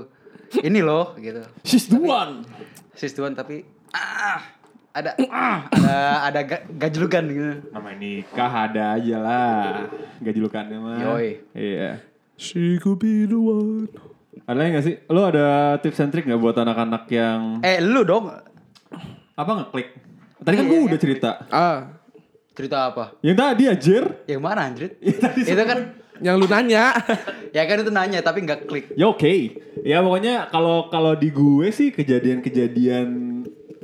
ini 0.63 0.81
loh 0.81 1.19
gitu. 1.19 1.43
She's 1.67 1.91
the 1.91 1.99
one. 1.99 2.47
Sis 2.95 3.13
Tuan 3.13 3.35
tapi 3.35 3.67
ah 3.93 4.41
ada 4.97 5.13
ah, 5.29 5.69
ada 5.69 5.97
ada 6.33 6.41
ga, 6.47 6.59
gajlukan 6.71 7.25
gitu. 7.29 7.53
Namanya 7.75 7.97
nikah 7.99 8.53
ada 8.71 8.83
aja 8.97 9.17
lah. 9.21 9.65
Gajilukannya 10.25 10.79
mah. 10.81 10.99
Yoi. 11.03 11.29
Iya. 11.53 12.01
She 12.41 12.81
could 12.81 13.01
be 13.01 13.29
the 13.29 13.37
one. 13.37 13.93
Ada 14.47 14.57
lagi 14.57 14.71
gak 14.79 14.87
sih? 14.87 14.97
Lu 15.11 15.21
ada 15.27 15.77
tips 15.83 16.01
and 16.01 16.13
trick 16.15 16.29
gak 16.29 16.39
buat 16.39 16.55
anak-anak 16.55 17.09
yang 17.11 17.61
Eh 17.67 17.83
lu 17.83 18.07
dong 18.07 18.31
apa 19.37 19.51
ngeklik? 19.53 19.89
Tadi 20.41 20.55
kan 20.57 20.65
gue 20.65 20.81
udah 20.89 20.99
cerita. 20.99 21.31
Ah, 21.53 21.79
cerita 22.57 22.89
apa? 22.89 23.13
Yang 23.21 23.37
tadi 23.37 23.63
anjir. 23.69 24.05
Yang 24.25 24.41
mana 24.41 24.73
tadi 25.25 25.41
itu 25.45 25.65
kan 25.69 25.79
yang 26.25 26.41
lu 26.41 26.49
nanya. 26.49 26.97
ya 27.57 27.63
kan 27.69 27.77
itu 27.85 27.93
nanya 27.93 28.25
tapi 28.25 28.41
nggak 28.49 28.65
klik. 28.65 28.87
Ya 28.97 29.13
oke. 29.13 29.61
Ya 29.85 30.01
pokoknya 30.01 30.49
kalau 30.49 30.89
kalau 30.89 31.13
di 31.13 31.29
gue 31.29 31.69
sih 31.69 31.93
kejadian-kejadian 31.93 33.09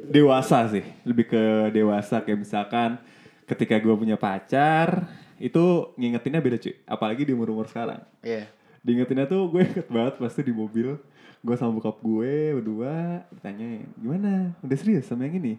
dewasa 0.09 0.73
sih. 0.73 0.85
Lebih 1.05 1.29
ke 1.29 1.43
dewasa 1.77 2.25
kayak 2.25 2.49
misalkan 2.49 2.97
ketika 3.45 3.77
gue 3.77 3.93
punya 3.93 4.17
pacar 4.17 5.05
itu 5.37 5.93
ngingetinnya 6.01 6.41
beda 6.41 6.57
cuy. 6.57 6.75
Apalagi 6.89 7.29
di 7.29 7.37
umur-umur 7.37 7.69
sekarang. 7.69 8.01
Iya. 8.25 8.49
Diingetinnya 8.81 9.29
tuh 9.29 9.53
gue 9.53 9.69
inget 9.69 9.89
banget 9.93 10.15
pasti 10.17 10.41
di 10.41 10.53
mobil. 10.57 10.97
Gue 11.43 11.59
sama 11.59 11.75
bokap 11.75 11.99
gue 11.99 12.55
berdua 12.55 13.27
ditanyain, 13.35 13.91
gimana? 13.99 14.55
Udah 14.63 14.79
serius 14.79 15.11
sama 15.11 15.27
yang 15.27 15.43
ini? 15.43 15.59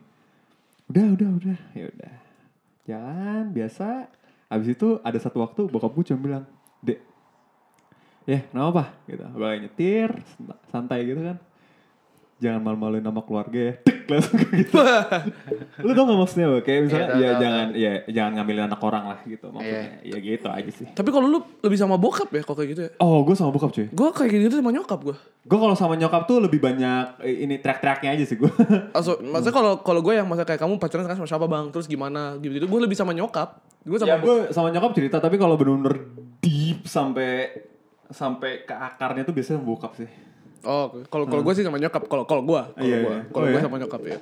Udah, 0.88 1.12
udah, 1.12 1.30
udah. 1.44 1.60
Ya 1.76 1.86
udah. 1.92 2.14
Jalan 2.88 3.44
biasa. 3.52 4.08
Habis 4.48 4.80
itu 4.80 5.04
ada 5.04 5.20
satu 5.20 5.44
waktu 5.44 5.68
bokap 5.68 5.92
gue 5.92 6.06
cuma 6.08 6.20
bilang, 6.24 6.46
Dek, 6.80 7.00
ya 8.24 8.40
kenapa 8.48 8.70
pak? 8.80 8.88
Gitu. 9.12 9.24
Bakal 9.28 9.60
nyetir, 9.60 10.10
sant- 10.24 10.64
santai 10.72 11.04
gitu 11.04 11.20
kan. 11.20 11.38
Jangan 12.44 12.60
malu-maluin 12.60 13.00
nama 13.00 13.24
keluarga 13.24 13.56
ya. 13.56 13.74
Tek, 13.80 13.98
langsung 14.12 14.36
kayak 14.36 14.52
gitu. 14.68 14.76
Lu 15.88 15.92
tau 15.96 16.04
gak 16.04 16.20
maksudnya 16.20 16.48
Bang? 16.52 16.64
Kayak 16.68 16.80
misalnya, 16.84 17.08
tahu, 17.08 17.16
ya 17.16 17.30
tahu, 17.32 17.40
jangan, 17.40 17.68
ya 17.72 17.94
jangan 18.12 18.32
ngambilin 18.36 18.64
anak 18.68 18.82
orang 18.84 19.04
lah 19.08 19.20
gitu. 19.24 19.46
Maksudnya, 19.48 19.84
Iya. 20.04 20.12
ya 20.12 20.18
gitu 20.20 20.48
aja 20.52 20.72
sih. 20.76 20.86
Tapi 20.92 21.10
kalau 21.10 21.28
lu 21.32 21.40
lebih 21.64 21.80
sama 21.80 21.96
bokap 21.96 22.28
ya 22.30 22.44
kalau 22.44 22.58
kayak 22.60 22.70
gitu 22.76 22.82
ya. 22.84 22.92
Oh, 23.00 23.24
gue 23.24 23.32
sama 23.32 23.56
bokap 23.56 23.72
cuy. 23.72 23.88
Gue 23.88 24.10
kayak 24.12 24.30
gitu 24.44 24.56
sama 24.60 24.76
nyokap 24.76 25.00
gue. 25.00 25.18
Gue 25.44 25.58
kalau 25.58 25.76
sama 25.80 25.96
nyokap 25.96 26.28
tuh 26.28 26.44
lebih 26.44 26.60
banyak 26.60 27.24
eh, 27.24 27.48
ini 27.48 27.64
track-tracknya 27.64 28.12
aja 28.12 28.24
sih 28.28 28.36
gue. 28.36 28.52
Also, 28.92 29.24
maksudnya 29.24 29.56
kalau 29.56 29.74
kalau 29.80 30.04
gue 30.04 30.14
yang 30.14 30.28
masa 30.28 30.44
kayak 30.44 30.60
kamu 30.60 30.76
pacaran 30.76 31.08
sekarang 31.08 31.24
sama 31.24 31.30
siapa 31.32 31.48
bang, 31.48 31.72
terus 31.72 31.88
gimana 31.88 32.36
gitu 32.44 32.60
gitu. 32.60 32.68
Gue 32.68 32.84
lebih 32.84 33.00
sama 33.00 33.16
nyokap. 33.16 33.64
Gue 33.88 33.96
ya 34.00 34.04
sama 34.04 34.16
gue 34.20 34.36
sama 34.52 34.68
nyokap 34.68 34.92
cerita 34.92 35.24
tapi 35.24 35.40
kalau 35.40 35.56
bener-bener 35.56 36.12
deep 36.44 36.84
sampai 36.84 37.56
sampai 38.12 38.68
ke 38.68 38.76
akarnya 38.76 39.24
tuh 39.24 39.32
biasanya 39.32 39.64
bokap 39.64 39.96
sih. 39.96 40.12
Oh, 40.64 40.86
kalau 41.06 41.26
kalau 41.26 41.42
gue 41.42 41.54
sih 41.54 41.62
sama 41.62 41.76
nyokap. 41.76 42.08
Kalau 42.08 42.24
kalau 42.24 42.42
gue, 42.42 42.62
kalau 42.70 42.82
Iya, 42.82 42.98
gue, 42.98 43.12
iya. 43.12 43.22
kalau 43.30 43.46
Oh, 43.46 43.52
gue 43.52 43.60
ya? 43.60 43.64
sama 43.64 43.78
nyokap 43.78 44.02
ya. 44.02 44.18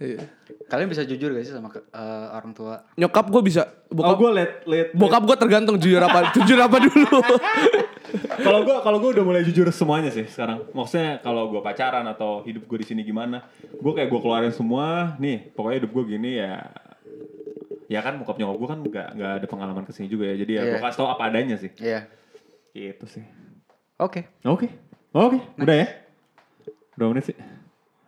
Iya. 0.00 0.18
Kalian 0.64 0.86
bisa 0.86 1.02
jujur 1.02 1.28
gak 1.30 1.42
sih 1.42 1.52
sama 1.52 1.68
eh, 1.70 1.82
orang 2.30 2.50
tua? 2.50 2.86
Nyokap 2.94 3.26
gue 3.26 3.42
bisa. 3.42 3.62
Oh 3.86 3.94
Bokap, 3.96 4.16
gue 4.16 4.30
let 4.32 4.50
let 4.64 4.88
bokap 4.92 5.22
gue 5.24 5.36
tergantung 5.36 5.76
jujur 5.76 5.98
apa, 5.98 6.30
jujur 6.38 6.56
apa 6.56 6.76
dulu. 6.78 7.18
kalau 8.46 8.60
gue 8.62 8.76
kalau 8.80 8.98
gue 8.98 9.10
udah 9.12 9.24
mulai 9.24 9.42
jujur 9.42 9.66
semuanya 9.70 10.08
sih 10.08 10.24
sekarang. 10.24 10.62
Maksudnya 10.70 11.18
kalau 11.20 11.50
gue 11.50 11.58
pacaran 11.60 12.06
atau 12.06 12.42
hidup 12.42 12.64
gue 12.64 12.78
di 12.80 12.86
sini 12.86 13.02
gimana, 13.02 13.42
gue 13.60 13.92
kayak 13.92 14.08
gue 14.08 14.20
keluarin 14.22 14.50
semua. 14.50 15.18
Nih 15.18 15.50
pokoknya 15.52 15.76
hidup 15.82 15.90
gue 15.92 16.04
gini 16.08 16.30
ya. 16.38 16.70
Ya 17.86 18.00
kan 18.00 18.18
bokap 18.18 18.38
nyokap 18.38 18.56
gue 18.56 18.68
kan 18.68 18.78
nggak 18.80 19.08
nggak 19.14 19.32
ada 19.42 19.46
pengalaman 19.46 19.82
ke 19.82 19.92
sini 19.92 20.06
juga 20.06 20.30
ya. 20.30 20.38
Jadi 20.38 20.52
ya 20.54 20.62
gue 20.64 20.78
Iya. 20.78 20.84
kasih 20.86 20.98
tau 20.98 21.08
apa 21.10 21.22
adanya 21.28 21.56
sih. 21.58 21.70
Iya. 21.76 22.06
Gitu 22.70 23.04
sih. 23.10 23.24
Oke. 23.98 24.30
Oke. 24.46 24.70
Oke, 25.10 25.42
udah 25.58 25.74
ya. 25.74 25.86
Berapa 26.94 27.10
menit 27.10 27.34
sih? 27.34 27.36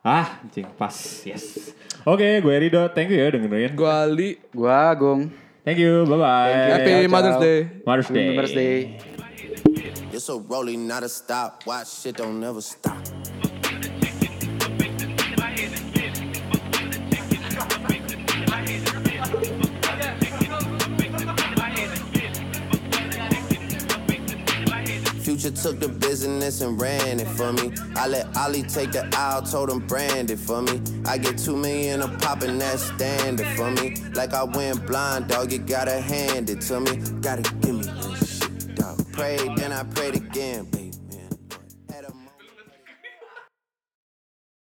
Ah, 0.07 0.38
anjing, 0.38 0.70
pas. 0.78 0.94
Yes. 1.26 1.74
Oke, 2.07 2.38
gue 2.38 2.55
Rido. 2.62 2.86
Thank 2.94 3.11
you 3.11 3.18
ya 3.18 3.30
dengerin. 3.30 3.74
gue 3.74 3.90
Ali. 3.90 4.30
Gua 4.55 4.94
Agung. 4.94 5.30
Thank 5.66 5.82
you. 5.82 6.07
Bye-bye. 6.07 6.55
Happy 6.78 6.90
ciao, 6.90 7.11
Mother's 7.11 7.38
ciao. 7.38 7.46
Day. 7.46 7.59
Mother's 7.82 8.11
Day. 8.11 8.26
Mother's 8.34 8.55
Day. 8.55 8.78
It's 10.14 10.30
a 10.30 10.38
rolling, 10.38 10.86
not 10.86 11.03
a 11.03 11.11
stop. 11.11 11.66
Watch 11.66 12.07
shit 12.07 12.18
don't 12.18 12.38
never 12.38 12.62
stop. 12.62 13.03
Future 25.43 25.57
took 25.57 25.80
the 25.80 25.88
business 25.88 26.61
and 26.61 26.80
ran 26.80 27.18
it 27.18 27.26
for 27.26 27.53
me. 27.53 27.72
I 27.97 28.07
let 28.07 28.36
Ollie 28.36 28.62
take 28.62 28.93
the 28.93 29.11
aisle, 29.16 29.43
told 29.43 29.70
him 29.70 29.80
brand 29.80 30.30
it 30.30 30.38
for 30.38 30.62
me. 30.62 30.80
I 31.05 31.18
get 31.18 31.36
two 31.36 31.57
million 31.57 32.01
a 32.01 32.07
pop 32.18 32.43
and 32.43 32.61
that's 32.61 32.84
standard 32.84 33.49
for 33.57 33.68
me. 33.72 33.97
Like 34.14 34.34
I 34.34 34.45
went 34.45 34.86
blind, 34.86 35.26
dog, 35.26 35.51
you 35.51 35.59
gotta 35.59 36.01
hand 36.01 36.49
it 36.49 36.61
to 36.61 36.78
me. 36.78 36.97
Gotta 37.20 37.43
give 37.43 37.74
me 37.74 37.82
this 37.82 38.38
shit, 38.38 38.76
dog. 38.76 39.12
Prayed, 39.12 39.57
then 39.57 39.72
I 39.72 39.82
prayed 39.82 40.14
again, 40.14 40.64
baby. 40.66 40.91